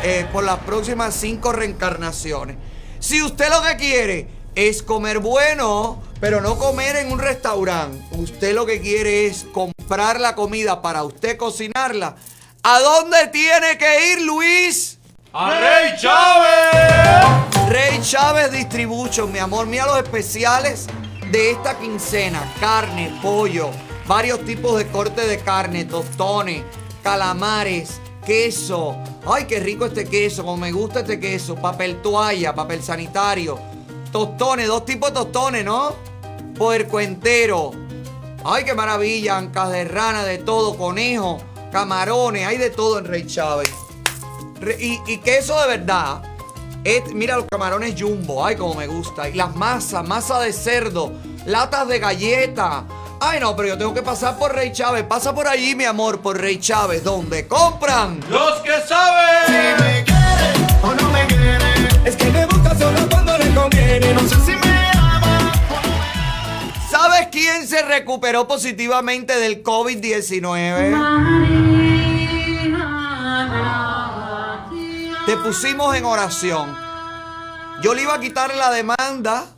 [0.03, 2.57] eh, por las próximas cinco reencarnaciones.
[2.99, 8.55] Si usted lo que quiere es comer bueno, pero no comer en un restaurante, usted
[8.55, 12.15] lo que quiere es comprar la comida para usted cocinarla.
[12.63, 14.97] ¿A dónde tiene que ir, Luis?
[15.33, 17.69] ¡A Rey Chávez!
[17.69, 19.67] Rey Chávez Distribution, mi amor.
[19.67, 20.87] Mira los especiales
[21.31, 22.41] de esta quincena.
[22.59, 23.69] Carne, pollo,
[24.07, 26.63] varios tipos de corte de carne, tostones,
[27.03, 28.95] calamares, queso.
[29.27, 31.55] Ay, qué rico este queso, como me gusta este queso.
[31.55, 33.74] Papel toalla, papel sanitario.
[34.25, 35.93] Tostones, dos tipos de tostones, ¿no?
[36.57, 37.71] Puerco entero.
[38.45, 39.35] Ay, qué maravilla.
[39.35, 43.69] Ancas de rana, de todo, conejo, camarones, hay de todo en Rey Chávez.
[44.61, 46.21] Re- y, y queso de verdad.
[47.13, 49.27] Mira los camarones jumbo, ay, como me gusta.
[49.27, 51.11] Y las masas, masa de cerdo,
[51.45, 52.85] latas de galleta.
[53.19, 55.03] Ay, no, pero yo tengo que pasar por Rey Chávez.
[55.03, 58.21] Pasa por allí, mi amor, por Rey Chávez, donde compran.
[58.29, 60.05] ¡Los que saben!
[60.81, 61.57] o no me quiere.
[62.05, 62.54] Es que me solo
[63.85, 65.53] No sé si me ama.
[66.89, 71.35] ¿Sabes quién se recuperó positivamente del COVID-19?
[75.25, 76.75] Te pusimos en oración.
[77.81, 79.55] Yo le iba a quitar la demanda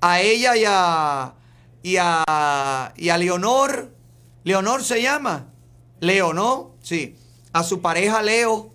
[0.00, 1.34] a ella y a,
[1.82, 3.92] y a, y a Leonor.
[4.44, 5.46] Leonor se llama.
[6.00, 6.76] Leo, ¿no?
[6.80, 7.16] Sí.
[7.52, 8.72] A su pareja Leo.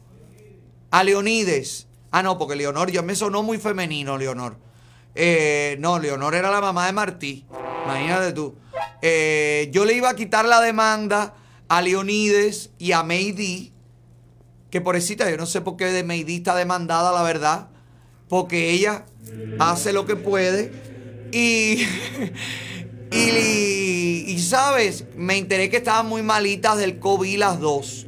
[0.91, 1.87] A Leonides.
[2.11, 4.68] Ah, no, porque Leonor ya me sonó muy femenino, Leonor.
[5.15, 7.45] Eh, no, Leonor era la mamá de Martí.
[7.85, 8.55] Imagínate tú.
[9.01, 11.33] Eh, yo le iba a quitar la demanda
[11.67, 13.73] a Leonides y a Meidi.
[14.69, 17.69] Que pobrecita, yo no sé por qué de Meidi está demandada, la verdad.
[18.27, 19.05] Porque ella
[19.59, 20.71] hace lo que puede.
[21.31, 21.83] Y.
[23.11, 28.05] y, y, sabes, me enteré que estaban muy malitas del COVID las dos.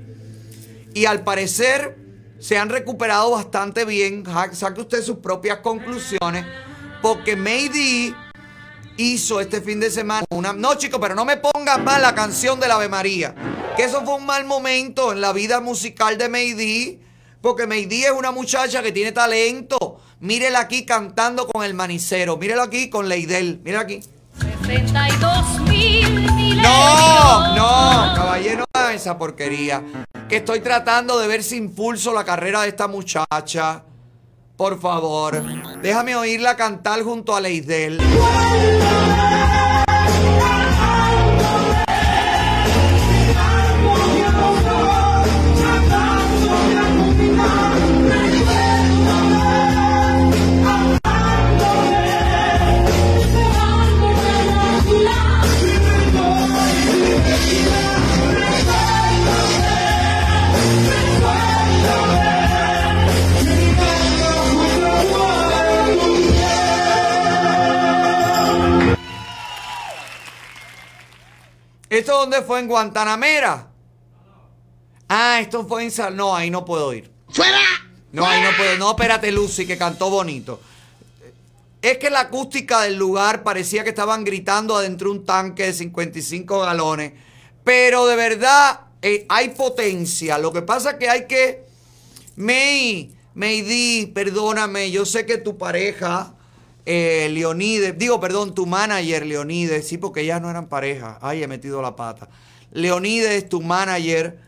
[0.94, 1.98] Y al parecer
[2.40, 4.24] se han recuperado bastante bien.
[4.54, 6.46] Saque usted sus propias conclusiones.
[7.02, 8.16] Porque Meidi
[8.98, 10.54] hizo este fin de semana una.
[10.54, 13.34] No, chicos, pero no me pongas más la canción del Ave María.
[13.76, 17.00] Que eso fue un mal momento en la vida musical de Meidi.
[17.42, 20.00] Porque Meidi es una muchacha que tiene talento.
[20.20, 22.38] Mírela aquí cantando con el manicero.
[22.38, 23.60] Mírelo aquí con Leidel.
[23.64, 24.02] Mírala aquí.
[24.64, 29.84] 32 mil No, no, caballero, esa porquería.
[30.30, 33.84] Que estoy tratando de ver si impulso la carrera de esta muchacha.
[34.61, 35.41] Por favor,
[35.81, 37.99] déjame oírla cantar junto a Leidel.
[71.92, 72.61] ¿Esto dónde fue?
[72.61, 73.68] ¿En Guantanamera?
[75.10, 76.16] Ah, esto fue en Sal...
[76.16, 77.11] No, ahí no puedo ir.
[77.28, 77.60] ¡Fuera!
[78.14, 78.78] No, ahí no puedo.
[78.78, 80.61] No, espérate, Lucy, que cantó bonito.
[81.82, 85.74] Es que la acústica del lugar parecía que estaban gritando adentro de un tanque de
[85.74, 87.11] 55 galones.
[87.66, 90.38] Pero de verdad eh, hay potencia.
[90.38, 91.66] Lo que pasa es que hay que...
[92.38, 96.36] May, Maydi, perdóname, yo sé que tu pareja,
[96.85, 101.19] eh, Leonides, digo, perdón, tu manager, Leonides, sí, porque ellas no eran pareja.
[101.22, 102.30] Ay, he metido la pata.
[102.72, 104.40] Leonides, tu manager,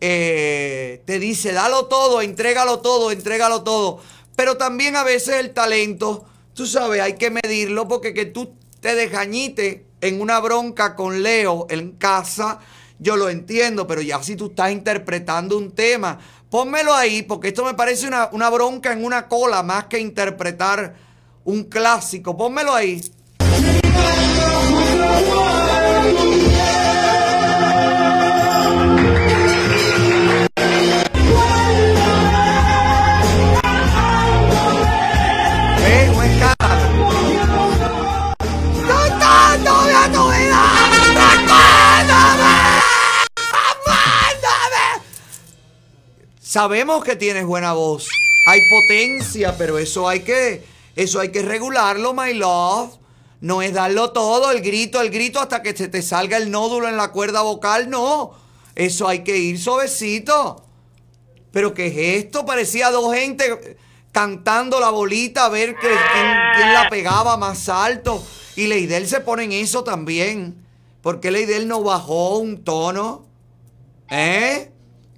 [0.00, 4.00] eh, te dice, dalo todo, entrégalo todo, entrégalo todo.
[4.34, 6.24] Pero también a veces el talento,
[6.54, 11.66] tú sabes, hay que medirlo porque que tú te desgañites en una bronca con Leo
[11.68, 12.60] en casa,
[12.98, 16.18] yo lo entiendo, pero ya si tú estás interpretando un tema,
[16.48, 21.09] pónmelo ahí porque esto me parece una, una bronca en una cola más que interpretar
[21.50, 22.36] un clásico.
[22.36, 23.00] Pónmelo ahí.
[46.40, 48.08] Sabemos que tienes buena voz.
[48.48, 50.64] Hay potencia, pero eso hay que,
[51.02, 52.96] eso hay que regularlo, my love.
[53.40, 56.88] No es darlo todo, el grito, el grito hasta que se te salga el nódulo
[56.88, 58.32] en la cuerda vocal, no.
[58.74, 60.62] Eso hay que ir suavecito.
[61.50, 62.44] Pero ¿qué es esto?
[62.44, 63.78] Parecía dos gente
[64.12, 68.22] cantando la bolita a ver que- quién, quién la pegaba más alto.
[68.56, 70.62] Y Leidel se pone en eso también.
[71.02, 73.24] ¿Por qué Leidel no bajó un tono?
[74.10, 74.70] ¿Eh?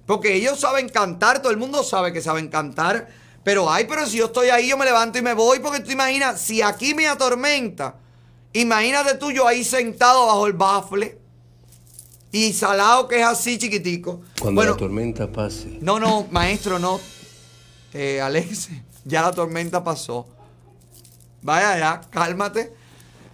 [0.05, 3.09] Porque ellos saben cantar, todo el mundo sabe que saben cantar.
[3.43, 5.59] Pero ay, pero si yo estoy ahí, yo me levanto y me voy.
[5.59, 7.95] Porque tú imaginas, si aquí me atormenta,
[8.53, 11.17] imagínate tú yo ahí sentado bajo el bafle.
[12.31, 14.21] Y salado que es así chiquitico.
[14.39, 15.77] Cuando bueno, la tormenta pase.
[15.81, 16.99] no, no, maestro, no.
[17.93, 18.69] Eh, Alex,
[19.05, 20.27] ya la tormenta pasó.
[21.41, 22.73] Vaya, ya, cálmate.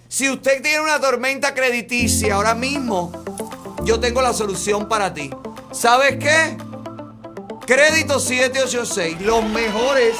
[0.09, 3.11] Si usted tiene una tormenta crediticia ahora mismo,
[3.83, 5.29] yo tengo la solución para ti.
[5.71, 6.57] ¿Sabes qué?
[7.69, 10.15] Crédito 786, los mejores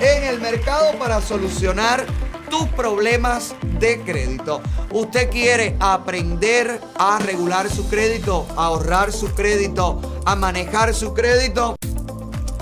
[0.00, 2.06] en el mercado para solucionar
[2.48, 4.62] tus problemas de crédito.
[4.92, 11.74] Usted quiere aprender a regular su crédito, a ahorrar su crédito, a manejar su crédito.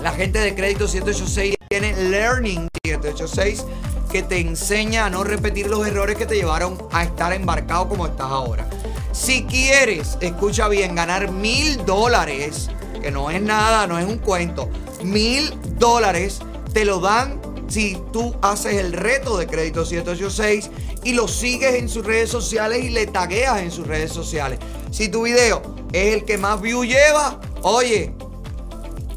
[0.01, 3.63] La gente de Crédito 786 tiene Learning 786
[4.11, 8.07] que te enseña a no repetir los errores que te llevaron a estar embarcado como
[8.07, 8.67] estás ahora.
[9.11, 12.71] Si quieres, escucha bien, ganar mil dólares,
[13.01, 14.69] que no es nada, no es un cuento,
[15.03, 16.39] mil dólares
[16.73, 20.69] te lo dan si tú haces el reto de Crédito 786
[21.03, 24.59] y lo sigues en sus redes sociales y le tagueas en sus redes sociales.
[24.91, 25.61] Si tu video
[25.93, 28.13] es el que más view lleva, oye,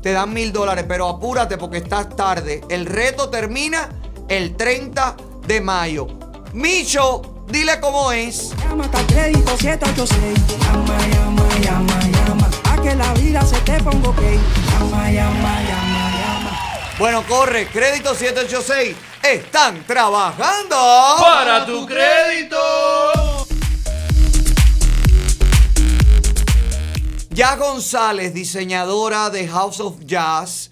[0.02, 2.62] te dan mil dólares, pero apúrate porque estás tarde.
[2.68, 3.88] El reto termina
[4.28, 6.06] el 30 de mayo.
[6.52, 8.52] Micho, dile cómo es.
[8.68, 10.58] Llama crédito 786.
[10.60, 12.53] Llama, llama, llama, llama.
[12.84, 14.20] Que la vida se te ponga ok.
[14.20, 16.60] Llama, llama, llama, llama.
[16.98, 18.94] Bueno, corre, crédito 786.
[19.22, 20.76] Están trabajando
[21.18, 22.58] Para tu crédito.
[27.30, 30.70] Ya González, diseñadora de House of Jazz.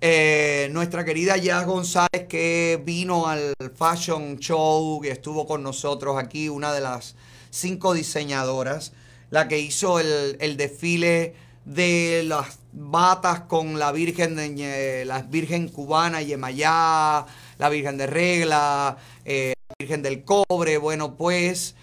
[0.00, 6.48] eh, nuestra querida Jazz González que vino al Fashion Show y estuvo con nosotros aquí,
[6.48, 7.16] una de las
[7.50, 8.92] cinco diseñadoras,
[9.28, 15.68] la que hizo el, el desfile de las batas con la Virgen de la Virgen
[15.68, 17.26] cubana Yemayá,
[17.58, 20.78] la Virgen de Regla, eh, la Virgen del Cobre.
[20.78, 21.74] Bueno, pues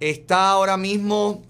[0.00, 1.42] está ahora mismo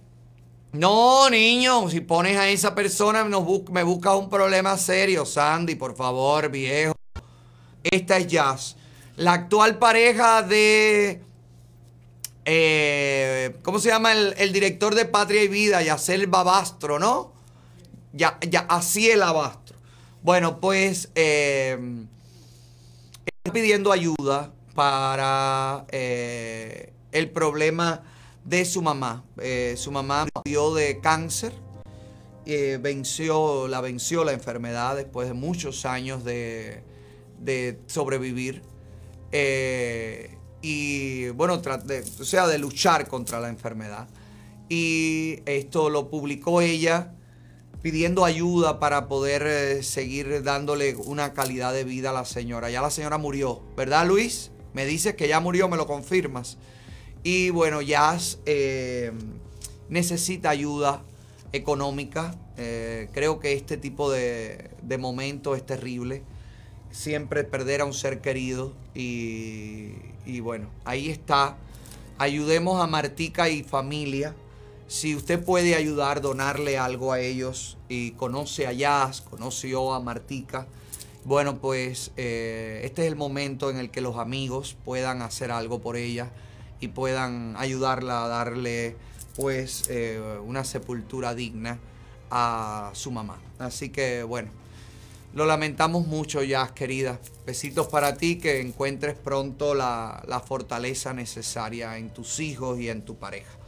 [0.73, 5.95] no, niño, si pones a esa persona nos me buscas un problema serio, Sandy, por
[5.95, 6.95] favor, viejo.
[7.85, 8.77] Esta es Jazz.
[9.17, 11.21] La actual pareja de...
[12.47, 15.83] eh, ¿Cómo se llama el, el director de Patria y Vida?
[15.83, 17.32] Yacel Babastro, ¿no?
[18.13, 19.77] Ya, ya, así el Abastro.
[20.23, 21.11] Bueno, pues...
[21.15, 22.07] eh,
[23.53, 28.03] pidiendo ayuda para eh, el problema
[28.45, 29.25] de su mamá.
[29.39, 31.53] Eh, su mamá murió de cáncer,
[32.81, 36.83] venció, la venció la enfermedad después de muchos años de,
[37.41, 38.63] de sobrevivir.
[39.33, 44.09] Eh, y bueno, de- o sea, de luchar contra la enfermedad.
[44.69, 47.13] Y esto lo publicó ella
[47.83, 52.71] pidiendo ayuda para poder eh, seguir dándole una calidad de vida a la señora.
[52.71, 54.53] Ya la señora murió, ¿verdad Luis?
[54.73, 56.59] Me dices que ya murió, me lo confirmas.
[57.25, 59.13] Y bueno, Jazz eh,
[59.89, 61.03] necesita ayuda
[61.53, 62.37] económica.
[62.57, 66.23] Eh, creo que este tipo de, de momento es terrible.
[66.91, 68.73] Siempre perder a un ser querido.
[68.95, 69.93] Y,
[70.25, 71.57] y bueno, ahí está.
[72.19, 74.35] Ayudemos a Martica y familia.
[74.93, 80.67] Si usted puede ayudar, donarle algo a ellos y conoce a Jazz, conoció a Martica,
[81.25, 85.81] bueno, pues eh, este es el momento en el que los amigos puedan hacer algo
[85.81, 86.31] por ella
[86.79, 88.95] y puedan ayudarla a darle
[89.35, 91.79] pues eh, una sepultura digna
[92.31, 93.41] a su mamá.
[93.59, 94.51] Así que bueno,
[95.33, 97.19] lo lamentamos mucho, Jazz, querida.
[97.47, 103.01] Besitos para ti, que encuentres pronto la, la fortaleza necesaria en tus hijos y en
[103.07, 103.62] tu pareja.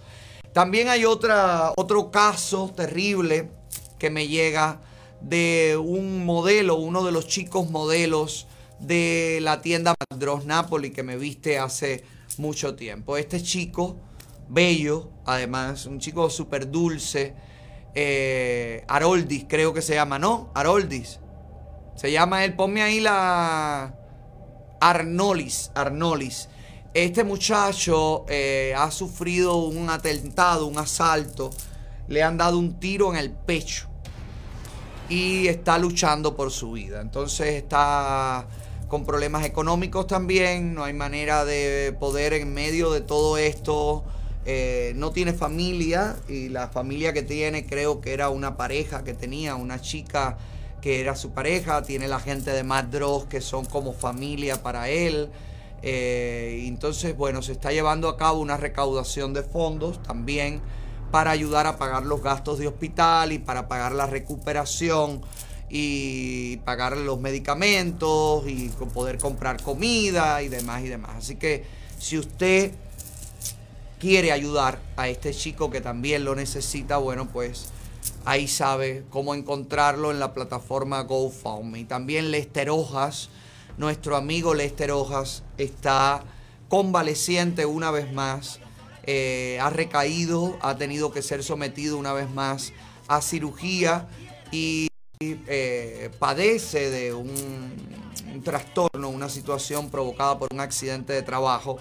[0.55, 3.51] También hay otra, otro caso terrible
[3.99, 4.81] que me llega
[5.21, 8.47] de un modelo, uno de los chicos modelos
[8.79, 12.05] de la tienda Madros Napoli que me viste hace
[12.39, 13.17] mucho tiempo.
[13.17, 13.97] Este chico,
[14.49, 17.35] bello, además, un chico súper dulce,
[17.97, 20.53] eh, Haroldis creo que se llama, ¿no?
[20.55, 21.19] Haroldis.
[21.97, 23.99] Se llama él, ponme ahí la...
[24.81, 26.49] Arnolis, Arnolis.
[26.95, 31.51] Este muchacho eh, ha sufrido un atentado, un asalto.
[32.07, 33.89] Le han dado un tiro en el pecho.
[35.09, 37.01] Y está luchando por su vida.
[37.01, 38.47] Entonces está
[38.87, 40.73] con problemas económicos también.
[40.73, 44.05] No hay manera de poder en medio de todo esto.
[44.47, 46.15] eh, no tiene familia.
[46.29, 50.39] Y la familia que tiene creo que era una pareja que tenía, una chica
[50.81, 51.83] que era su pareja.
[51.83, 55.29] Tiene la gente de Mad Dross que son como familia para él.
[55.87, 60.63] Eh, entonces, bueno, se está llevando a cabo una recaudación de fondos también
[61.11, 65.21] para ayudar a pagar los gastos de hospital y para pagar la recuperación
[65.69, 71.17] y pagar los medicamentos y poder comprar comida y demás y demás.
[71.19, 71.65] Así que
[71.99, 72.73] si usted
[73.99, 77.67] quiere ayudar a este chico que también lo necesita, bueno, pues
[78.25, 81.85] ahí sabe cómo encontrarlo en la plataforma GoFundMe.
[81.85, 83.29] También Lester Hojas,
[83.77, 86.23] nuestro amigo Lester Hojas, está
[86.69, 88.61] convaleciente una vez más.
[89.07, 92.73] eh, ha recaído, ha tenido que ser sometido una vez más
[93.07, 94.09] a cirugía
[94.51, 94.89] y
[95.21, 97.31] eh, padece de un,
[98.33, 101.79] un trastorno, una situación provocada por un accidente de trabajo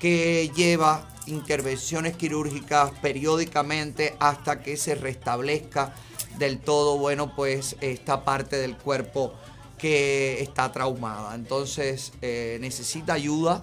[0.00, 5.94] que lleva intervenciones quirúrgicas periódicamente hasta que se restablezca
[6.38, 9.34] del todo, bueno, pues esta parte del cuerpo
[9.82, 11.34] que está traumada.
[11.34, 13.62] Entonces eh, necesita ayuda,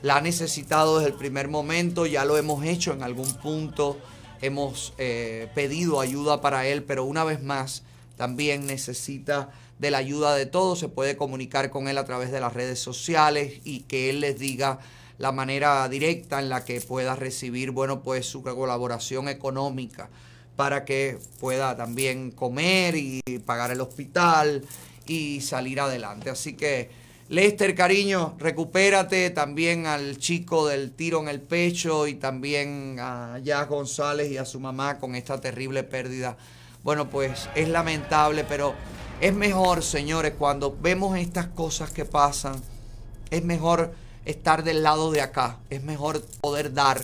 [0.00, 3.98] la ha necesitado desde el primer momento, ya lo hemos hecho en algún punto,
[4.40, 7.82] hemos eh, pedido ayuda para él, pero una vez más
[8.16, 12.40] también necesita de la ayuda de todos, se puede comunicar con él a través de
[12.40, 14.78] las redes sociales y que él les diga
[15.18, 20.08] la manera directa en la que pueda recibir, bueno, pues su colaboración económica
[20.56, 24.64] para que pueda también comer y pagar el hospital
[25.06, 26.30] y salir adelante.
[26.30, 26.90] Así que,
[27.28, 33.68] Lester, cariño, recupérate también al chico del tiro en el pecho y también a Jazz
[33.68, 36.36] González y a su mamá con esta terrible pérdida.
[36.82, 38.74] Bueno, pues es lamentable, pero
[39.20, 42.60] es mejor, señores, cuando vemos estas cosas que pasan,
[43.30, 47.00] es mejor estar del lado de acá, es mejor poder dar,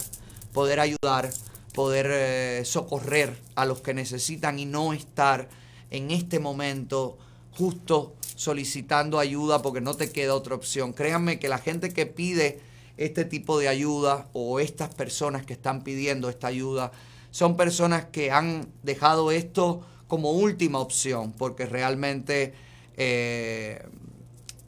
[0.52, 1.30] poder ayudar,
[1.74, 5.48] poder eh, socorrer a los que necesitan y no estar
[5.90, 7.18] en este momento
[7.56, 10.92] justo solicitando ayuda porque no te queda otra opción.
[10.92, 12.60] Créanme que la gente que pide
[12.96, 16.92] este tipo de ayuda o estas personas que están pidiendo esta ayuda
[17.30, 22.54] son personas que han dejado esto como última opción porque realmente
[22.96, 23.82] eh,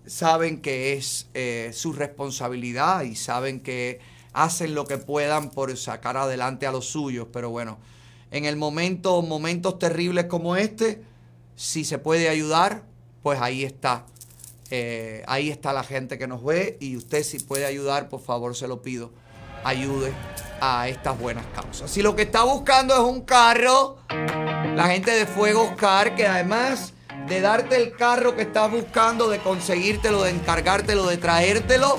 [0.06, 4.00] saben que es eh, su responsabilidad y saben que
[4.32, 7.28] hacen lo que puedan por sacar adelante a los suyos.
[7.32, 7.78] Pero bueno,
[8.30, 11.02] en el momento, momentos terribles como este,
[11.58, 12.84] si se puede ayudar,
[13.24, 14.06] pues ahí está.
[14.70, 18.54] Eh, ahí está la gente que nos ve y usted si puede ayudar, por favor
[18.54, 19.10] se lo pido,
[19.64, 20.12] ayude
[20.60, 21.90] a estas buenas causas.
[21.90, 23.98] Si lo que está buscando es un carro,
[24.76, 26.92] la gente de Fuego Car, que además
[27.26, 31.98] de darte el carro que estás buscando, de conseguírtelo, de encargártelo, de traértelo,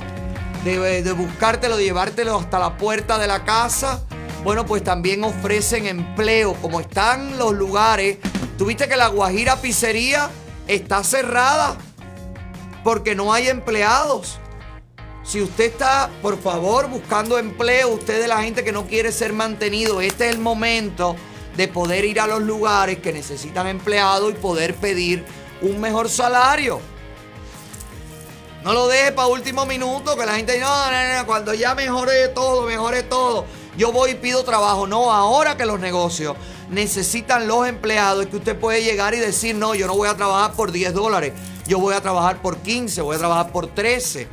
[0.64, 4.06] de, de buscártelo, de llevártelo hasta la puerta de la casa.
[4.42, 6.54] Bueno, pues también ofrecen empleo.
[6.62, 8.20] Como están los lugares,
[8.60, 10.30] tuviste que la Guajira Pizzería
[10.68, 11.78] está cerrada
[12.84, 14.38] porque no hay empleados.
[15.24, 19.32] Si usted está, por favor, buscando empleo, usted de la gente que no quiere ser
[19.32, 21.16] mantenido, este es el momento
[21.56, 25.24] de poder ir a los lugares que necesitan empleados y poder pedir
[25.62, 26.82] un mejor salario.
[28.64, 31.76] No lo deje para último minuto, que la gente dice, no, no, no, cuando ya
[31.76, 33.46] mejore todo, mejore todo,
[33.78, 34.86] yo voy y pido trabajo.
[34.86, 36.36] No, ahora que los negocios
[36.70, 40.16] necesitan los empleados, es que usted puede llegar y decir, no, yo no voy a
[40.16, 41.34] trabajar por 10 dólares,
[41.68, 44.28] yo voy a trabajar por 15, voy a trabajar por 13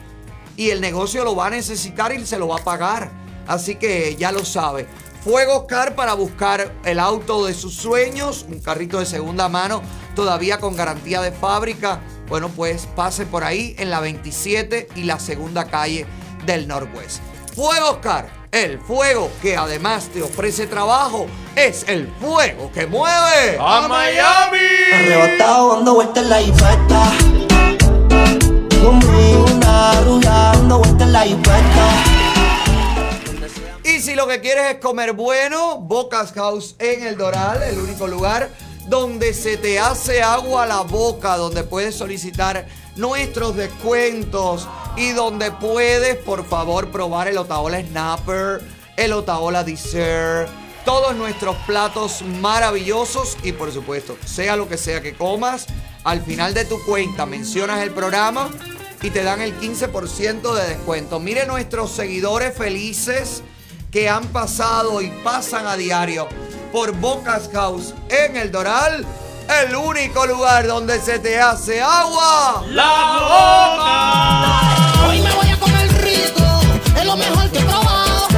[0.57, 3.11] y el negocio lo va a necesitar y se lo va a pagar.
[3.47, 4.87] Así que ya lo sabe.
[5.23, 9.83] Fuego Car para buscar el auto de sus sueños, un carrito de segunda mano,
[10.15, 12.01] todavía con garantía de fábrica.
[12.29, 16.07] Bueno, pues pase por ahí en la 27 y la segunda calle
[16.45, 17.21] del Northwest.
[17.55, 23.87] Fuego Car, el fuego que además te ofrece trabajo, es el fuego que mueve ¡A
[23.89, 24.59] Miami!
[24.93, 27.13] Arrebatado dando vueltas en la infesta.
[28.83, 32.05] Conmigo una rubia dando vueltas en la infesta.
[33.85, 38.07] Y si lo que quieres es comer bueno, Bocas House en el Doral, el único
[38.07, 38.51] lugar
[38.87, 42.67] donde se te hace agua a la boca, donde puedes solicitar
[42.97, 48.63] nuestros descuentos y donde puedes, por favor, probar el Otaola Snapper,
[48.97, 50.51] el Otaola Dessert,
[50.85, 55.67] todos nuestros platos maravillosos y, por supuesto, sea lo que sea que comas,
[56.05, 58.51] al final de tu cuenta mencionas el programa
[59.03, 61.21] y te dan el 15% de descuento.
[61.21, 63.43] Mire nuestros seguidores felices
[63.91, 66.29] que han pasado y pasan a diario
[66.73, 69.05] por Bocas House en el Doral,
[69.49, 72.65] el único lugar donde se te hace agua.
[72.69, 74.27] ¡La
[75.09, 76.43] Hoy me voy a comer rico,
[76.99, 78.29] es lo mejor que he probado.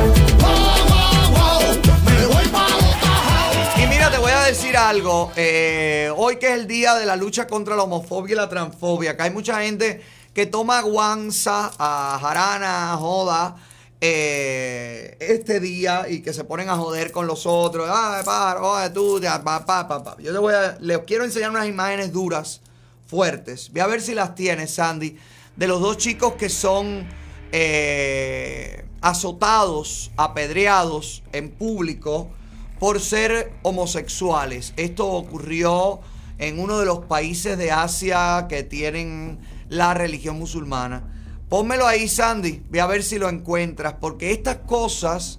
[0.41, 0.51] Wow,
[0.89, 1.61] wow, wow,
[2.05, 5.33] me voy pa' Y mira, te voy a decir algo.
[5.37, 9.17] eh, hoy que es el día de la lucha contra la homofobia y la transfobia,
[9.17, 10.05] que hay mucha gente
[10.35, 13.57] que toma guanza, a jarana, joda,
[14.01, 17.89] eh, este día y que se ponen a joder con los otros.
[17.93, 20.17] Ay, para, tú, ya, pa, pa, pa.
[20.19, 22.61] Yo les voy a, les quiero enseñar unas imágenes duras,
[23.07, 23.71] fuertes.
[23.73, 25.17] Voy a ver si las tienes, Sandy,
[25.57, 27.07] de los dos chicos que son
[27.51, 32.31] eh, azotados, apedreados en público
[32.79, 34.75] por ser homosexuales.
[34.77, 36.01] Esto ocurrió
[36.39, 41.18] en uno de los países de Asia que tienen la religión musulmana.
[41.49, 42.63] Pónmelo ahí, Sandy.
[42.69, 43.95] Ve a ver si lo encuentras.
[44.01, 45.39] Porque estas cosas,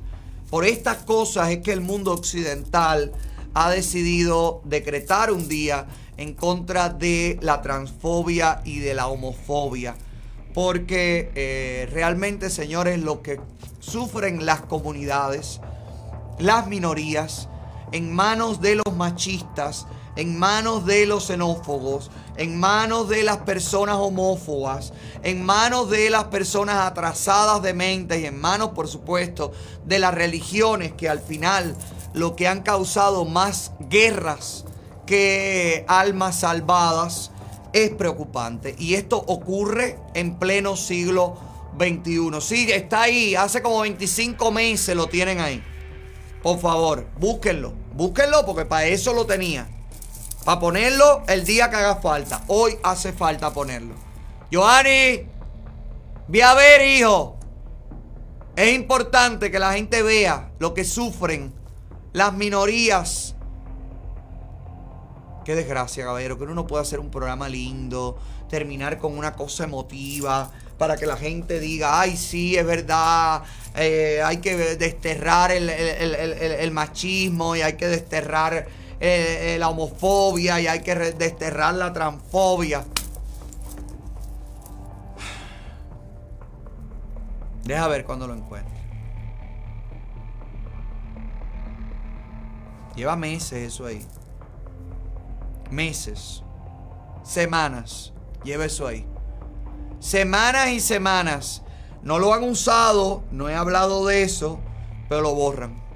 [0.49, 3.11] por estas cosas es que el mundo occidental
[3.53, 5.85] ha decidido decretar un día
[6.17, 9.95] en contra de la transfobia y de la homofobia.
[10.53, 13.39] Porque eh, realmente, señores, lo que
[13.79, 15.61] sufren las comunidades,
[16.39, 17.49] las minorías,
[17.91, 19.85] en manos de los machistas,
[20.19, 24.91] en manos de los xenófobos, en manos de las personas homófobas,
[25.23, 29.53] en manos de las personas atrasadas de mente y en manos, por supuesto,
[29.85, 31.73] de las religiones que al final
[32.14, 34.65] lo que han causado más guerras
[35.06, 37.31] que almas salvadas
[37.72, 38.75] es preocupante.
[38.77, 41.38] Y esto ocurre en pleno siglo
[41.77, 42.41] XXI.
[42.41, 45.64] Sí, está ahí, hace como 25 meses lo tienen ahí.
[46.43, 47.72] Por favor, búsquenlo.
[47.93, 49.78] Búsquenlo porque para eso lo tenía.
[50.49, 52.41] Para ponerlo el día que haga falta.
[52.47, 53.93] Hoy hace falta ponerlo.
[54.51, 55.27] Johanny,
[56.27, 57.37] ve a ver, hijo.
[58.55, 61.53] Es importante que la gente vea lo que sufren
[62.13, 63.35] las minorías.
[65.45, 68.17] Qué desgracia, caballero, que uno no pueda hacer un programa lindo,
[68.49, 73.43] terminar con una cosa emotiva, para que la gente diga, ay, sí, es verdad,
[73.75, 79.69] eh, hay que desterrar el- el- el- el machismo y hay que desterrar eh, la
[79.69, 82.83] homofobia y hay que desterrar la transfobia.
[87.63, 88.79] Deja ver cuando lo encuentre.
[92.95, 94.05] Lleva meses eso ahí.
[95.69, 96.43] Meses.
[97.23, 98.11] Semanas.
[98.43, 99.05] Lleva eso ahí.
[99.99, 101.61] Semanas y semanas.
[102.01, 103.23] No lo han usado.
[103.31, 104.59] No he hablado de eso.
[105.07, 105.89] Pero lo borran.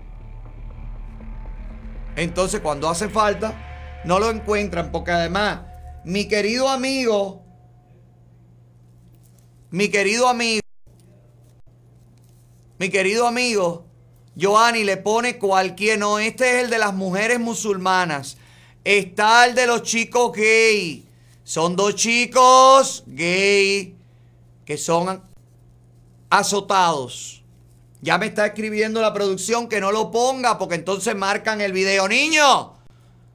[2.15, 4.01] Entonces cuando hace falta.
[4.05, 4.91] No lo encuentran.
[4.91, 5.61] Porque además.
[6.03, 7.43] Mi querido amigo.
[9.69, 10.61] Mi querido amigo.
[12.77, 13.85] Mi querido amigo.
[14.39, 15.99] Joanny le pone cualquier.
[15.99, 18.37] No, este es el de las mujeres musulmanas.
[18.83, 21.07] está el de los chicos gay.
[21.43, 23.95] Son dos chicos gay
[24.65, 25.21] que son
[26.29, 27.42] azotados.
[28.03, 32.05] Ya me está escribiendo la producción que no lo ponga porque entonces marcan el video.
[32.09, 32.73] Niño,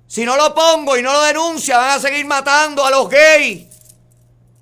[0.06, 3.66] si no lo pongo y no lo denuncia, van a seguir matando a los gays.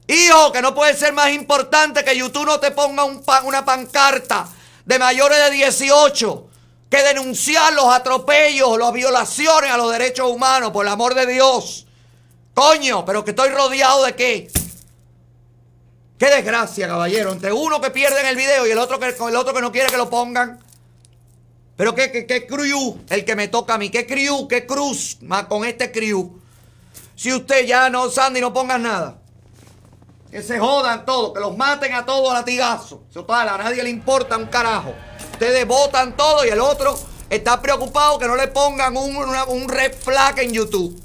[0.07, 4.47] Hijo, que no puede ser más importante que YouTube no te ponga una pancarta
[4.85, 6.51] de mayores de 18
[6.89, 11.85] que denunciar los atropellos, las violaciones a los derechos humanos, por el amor de Dios.
[12.55, 14.53] Coño, pero que estoy rodeado de qué?
[16.19, 17.33] Qué desgracia, caballero.
[17.33, 19.71] Entre uno que pierde en el video y el otro que, el otro que no
[19.73, 20.61] quiere que lo pongan.
[21.77, 23.91] Pero qué, qué, qué crew el que me toca a mí.
[23.91, 26.41] Qué crew, qué cruz más con este crew.
[27.15, 29.19] Si usted ya no, Sandy, no pongas nada.
[30.31, 33.03] Que se jodan todos, que los maten a todos a latigazo.
[33.13, 34.95] Total, a nadie le importa un carajo.
[35.33, 39.69] Ustedes votan todo y el otro está preocupado que no le pongan un, una- un
[39.69, 40.99] red flag en YouTube.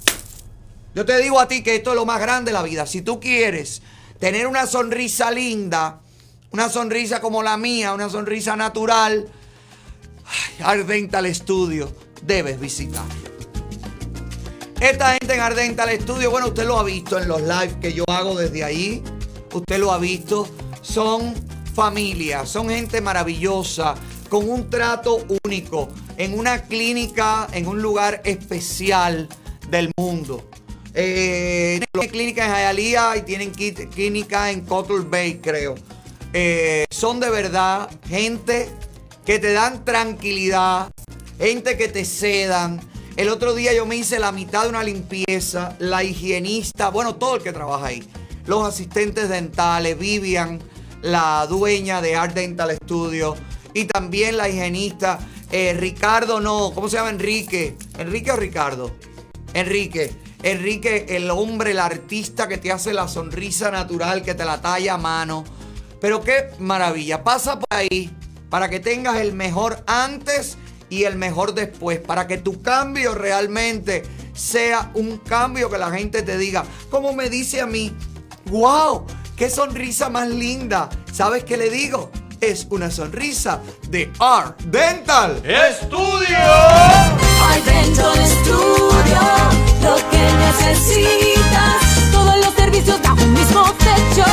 [0.95, 2.85] Yo te digo a ti que esto es lo más grande de la vida.
[2.85, 3.81] Si tú quieres
[4.21, 5.99] tener una sonrisa linda,
[6.51, 9.27] una sonrisa como la mía, una sonrisa natural,
[10.63, 11.91] Ardental Studio,
[12.21, 13.03] debes visitar.
[14.79, 18.03] Esta gente en Ardental Studio, bueno, usted lo ha visto en los lives que yo
[18.07, 19.03] hago desde ahí.
[19.53, 20.47] Usted lo ha visto.
[20.81, 21.33] Son
[21.73, 23.95] familias, son gente maravillosa,
[24.29, 29.27] con un trato único, en una clínica, en un lugar especial
[29.69, 30.47] del mundo.
[30.93, 35.75] Eh, tienen clínica en Hialeah y tienen clínica en Cottle Bay, creo.
[36.33, 38.69] Eh, son de verdad gente
[39.25, 40.91] que te dan tranquilidad,
[41.37, 42.81] gente que te sedan.
[43.17, 47.35] El otro día yo me hice la mitad de una limpieza, la higienista, bueno, todo
[47.35, 48.03] el que trabaja ahí,
[48.45, 50.59] los asistentes dentales, Vivian,
[51.01, 53.35] la dueña de Art Dental Studio,
[53.73, 55.19] y también la higienista,
[55.51, 57.75] eh, Ricardo, no, ¿cómo se llama Enrique?
[57.97, 58.95] ¿Enrique o Ricardo?
[59.53, 60.11] Enrique.
[60.43, 64.95] Enrique, el hombre, el artista que te hace la sonrisa natural, que te la talla
[64.95, 65.43] a mano.
[65.99, 67.23] Pero qué maravilla.
[67.23, 68.09] Pasa por ahí
[68.49, 70.57] para que tengas el mejor antes
[70.89, 71.99] y el mejor después.
[71.99, 74.03] Para que tu cambio realmente
[74.33, 76.63] sea un cambio que la gente te diga.
[76.89, 77.95] Como me dice a mí,
[78.45, 79.05] wow,
[79.35, 80.89] qué sonrisa más linda.
[81.11, 82.11] ¿Sabes qué le digo?
[82.41, 85.39] Es una sonrisa de Art Dental
[85.83, 86.39] Studio.
[87.45, 89.21] Hay Dental Studio,
[89.83, 92.09] lo que necesitas.
[92.11, 94.25] Todos los servicios bajo un mismo techo.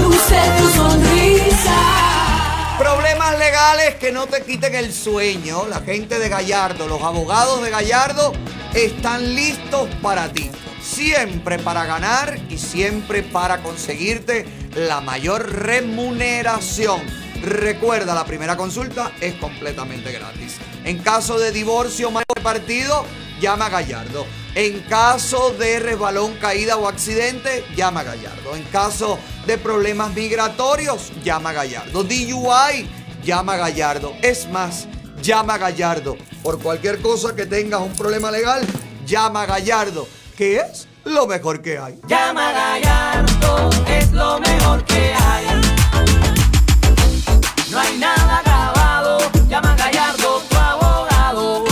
[0.00, 2.76] Luce tu sonrisa.
[2.78, 5.66] Problemas legales que no te quiten el sueño.
[5.66, 8.32] La gente de Gallardo, los abogados de Gallardo
[8.74, 10.52] están listos para ti.
[10.80, 14.46] Siempre para ganar y siempre para conseguirte
[14.76, 17.25] la mayor remuneración.
[17.46, 20.56] Recuerda, la primera consulta es completamente gratis.
[20.84, 23.04] En caso de divorcio mal partido,
[23.40, 24.26] llama a Gallardo.
[24.56, 28.56] En caso de resbalón, caída o accidente, llama a Gallardo.
[28.56, 32.02] En caso de problemas migratorios, llama a Gallardo.
[32.02, 32.90] DUI,
[33.22, 34.12] llama a Gallardo.
[34.22, 34.88] Es más,
[35.22, 36.16] llama a Gallardo.
[36.42, 38.66] Por cualquier cosa que tengas un problema legal,
[39.06, 42.00] llama a Gallardo, que es lo mejor que hay.
[42.08, 45.65] Llama Gallardo, es lo mejor que hay.
[47.98, 48.42] Nada
[50.16, 51.64] tu abogado.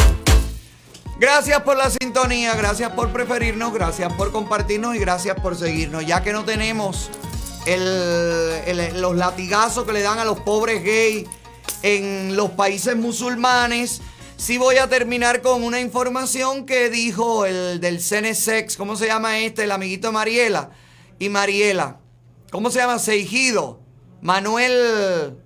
[1.19, 6.07] Gracias por la sintonía, gracias por preferirnos, gracias por compartirnos y gracias por seguirnos.
[6.07, 7.11] Ya que no tenemos
[7.67, 11.27] el- los latigazos que le dan a los pobres gays
[11.83, 14.01] en los países musulmanes,
[14.37, 19.39] sí voy a terminar con una información que dijo el del CNSEX, ¿cómo se llama
[19.39, 19.65] este?
[19.65, 20.71] El amiguito Mariela.
[21.19, 21.99] Y Mariela,
[22.51, 22.99] ¿cómo se llama?
[22.99, 23.81] Seijido.
[24.21, 25.39] Manuel,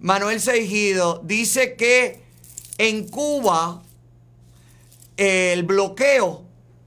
[0.00, 2.22] Manuel Seijido dice que
[2.78, 3.82] en Cuba
[5.18, 6.44] el bloqueo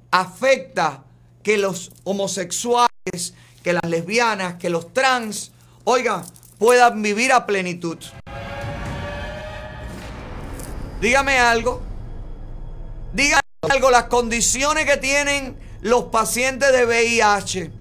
[0.10, 1.04] afecta
[1.44, 5.52] que los homosexuales, que las lesbianas, que los trans,
[5.84, 6.26] oigan,
[6.58, 8.00] puedan vivir a plenitud.
[11.00, 11.84] Dígame algo.
[13.14, 17.72] Dígame algo, las condiciones que tienen los pacientes de VIH,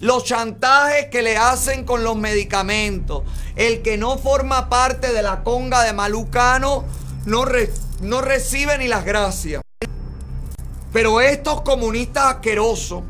[0.00, 3.22] los chantajes que le hacen con los medicamentos,
[3.56, 6.84] el que no forma parte de la conga de Malucano
[7.26, 7.44] no,
[8.00, 9.62] no recibe ni las gracias.
[10.92, 13.02] Pero estos comunistas asquerosos,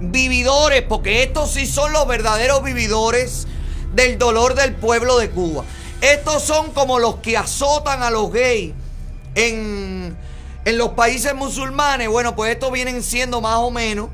[0.00, 3.46] vividores, porque estos sí son los verdaderos vividores
[3.94, 5.64] del dolor del pueblo de Cuba.
[6.00, 8.72] Estos son como los que azotan a los gays
[9.34, 10.16] en,
[10.64, 12.08] en los países musulmanes.
[12.08, 14.08] Bueno, pues estos vienen siendo más o menos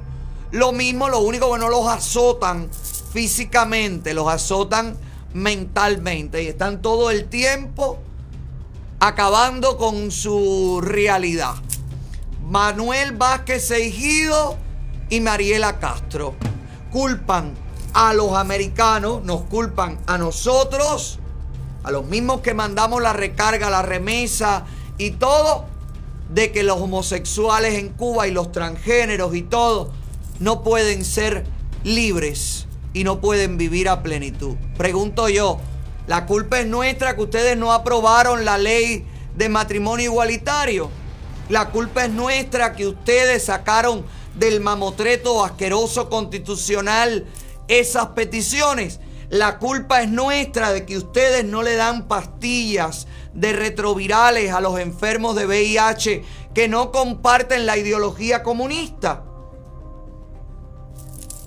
[0.52, 2.70] lo mismo, lo único que no los azotan
[3.12, 4.96] físicamente, los azotan
[5.34, 7.98] mentalmente y están todo el tiempo
[9.00, 11.54] acabando con su realidad.
[12.48, 14.56] Manuel Vázquez Seijido
[15.10, 16.34] y Mariela Castro.
[16.92, 17.54] Culpan
[17.92, 21.18] a los americanos, nos culpan a nosotros,
[21.82, 24.64] a los mismos que mandamos la recarga, la remesa
[24.96, 25.66] y todo,
[26.32, 29.90] de que los homosexuales en Cuba y los transgéneros y todo
[30.38, 31.44] no pueden ser
[31.84, 34.56] libres y no pueden vivir a plenitud.
[34.76, 35.58] Pregunto yo,
[36.06, 40.90] la culpa es nuestra que ustedes no aprobaron la ley de matrimonio igualitario.
[41.48, 47.26] La culpa es nuestra que ustedes sacaron del mamotreto asqueroso constitucional
[47.68, 49.00] esas peticiones.
[49.28, 54.78] La culpa es nuestra de que ustedes no le dan pastillas de retrovirales a los
[54.78, 56.24] enfermos de VIH
[56.54, 59.24] que no comparten la ideología comunista.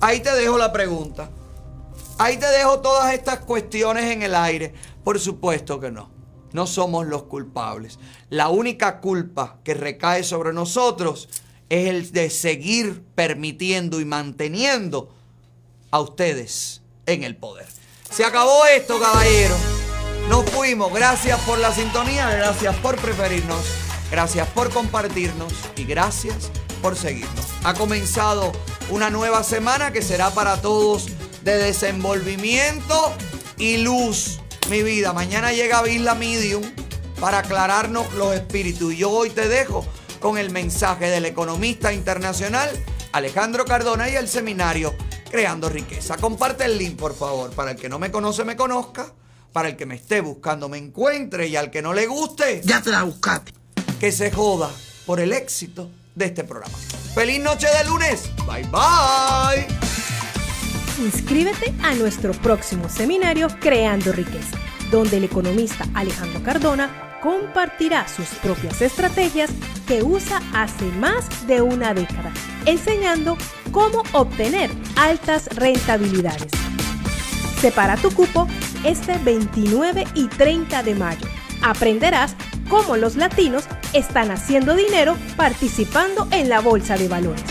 [0.00, 1.30] Ahí te dejo la pregunta.
[2.18, 4.74] Ahí te dejo todas estas cuestiones en el aire.
[5.04, 6.10] Por supuesto que no.
[6.52, 7.98] No somos los culpables.
[8.28, 11.28] La única culpa que recae sobre nosotros
[11.68, 15.14] es el de seguir permitiendo y manteniendo
[15.90, 17.66] a ustedes en el poder.
[18.10, 19.54] Se acabó esto, caballero.
[20.28, 20.92] Nos fuimos.
[20.92, 23.64] Gracias por la sintonía, gracias por preferirnos,
[24.10, 27.46] gracias por compartirnos y gracias por seguirnos.
[27.64, 28.52] Ha comenzado
[28.90, 31.06] una nueva semana que será para todos
[31.44, 33.12] de desenvolvimiento
[33.58, 35.12] y luz, mi vida.
[35.12, 36.62] Mañana llega Villa Medium
[37.20, 38.92] para aclararnos los espíritus.
[38.94, 39.86] Y yo hoy te dejo
[40.20, 42.68] con el mensaje del economista internacional
[43.12, 44.94] Alejandro Cardona y el seminario
[45.30, 46.16] Creando Riqueza.
[46.16, 49.12] Comparte el link, por favor, para el que no me conoce me conozca,
[49.52, 52.80] para el que me esté buscando me encuentre y al que no le guste, Ya
[52.82, 53.52] te la buscaste.
[53.98, 54.70] que se joda
[55.06, 56.76] por el éxito de este programa.
[57.14, 58.30] Feliz noche de lunes.
[58.46, 59.66] Bye bye.
[61.04, 64.56] Inscríbete a nuestro próximo seminario Creando Riqueza,
[64.90, 69.50] donde el economista Alejandro Cardona compartirá sus propias estrategias
[69.86, 72.32] que usa hace más de una década,
[72.66, 73.36] enseñando
[73.72, 76.52] cómo obtener altas rentabilidades.
[77.60, 78.46] Separa tu cupo
[78.84, 81.26] este 29 y 30 de mayo.
[81.62, 82.34] Aprenderás
[82.70, 87.44] cómo los latinos están haciendo dinero participando en la bolsa de valores.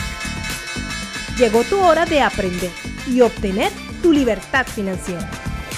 [1.38, 2.72] Llegó tu hora de aprender
[3.08, 5.30] y obtener tu libertad financiera.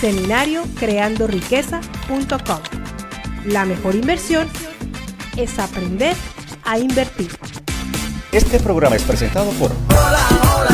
[0.00, 2.89] Seminariocreandoriqueza.com.
[3.46, 4.48] La mejor inversión
[5.36, 6.14] es aprender
[6.64, 7.30] a invertir.
[8.32, 9.72] Este programa es presentado por...
[9.88, 10.70] Hola, hola.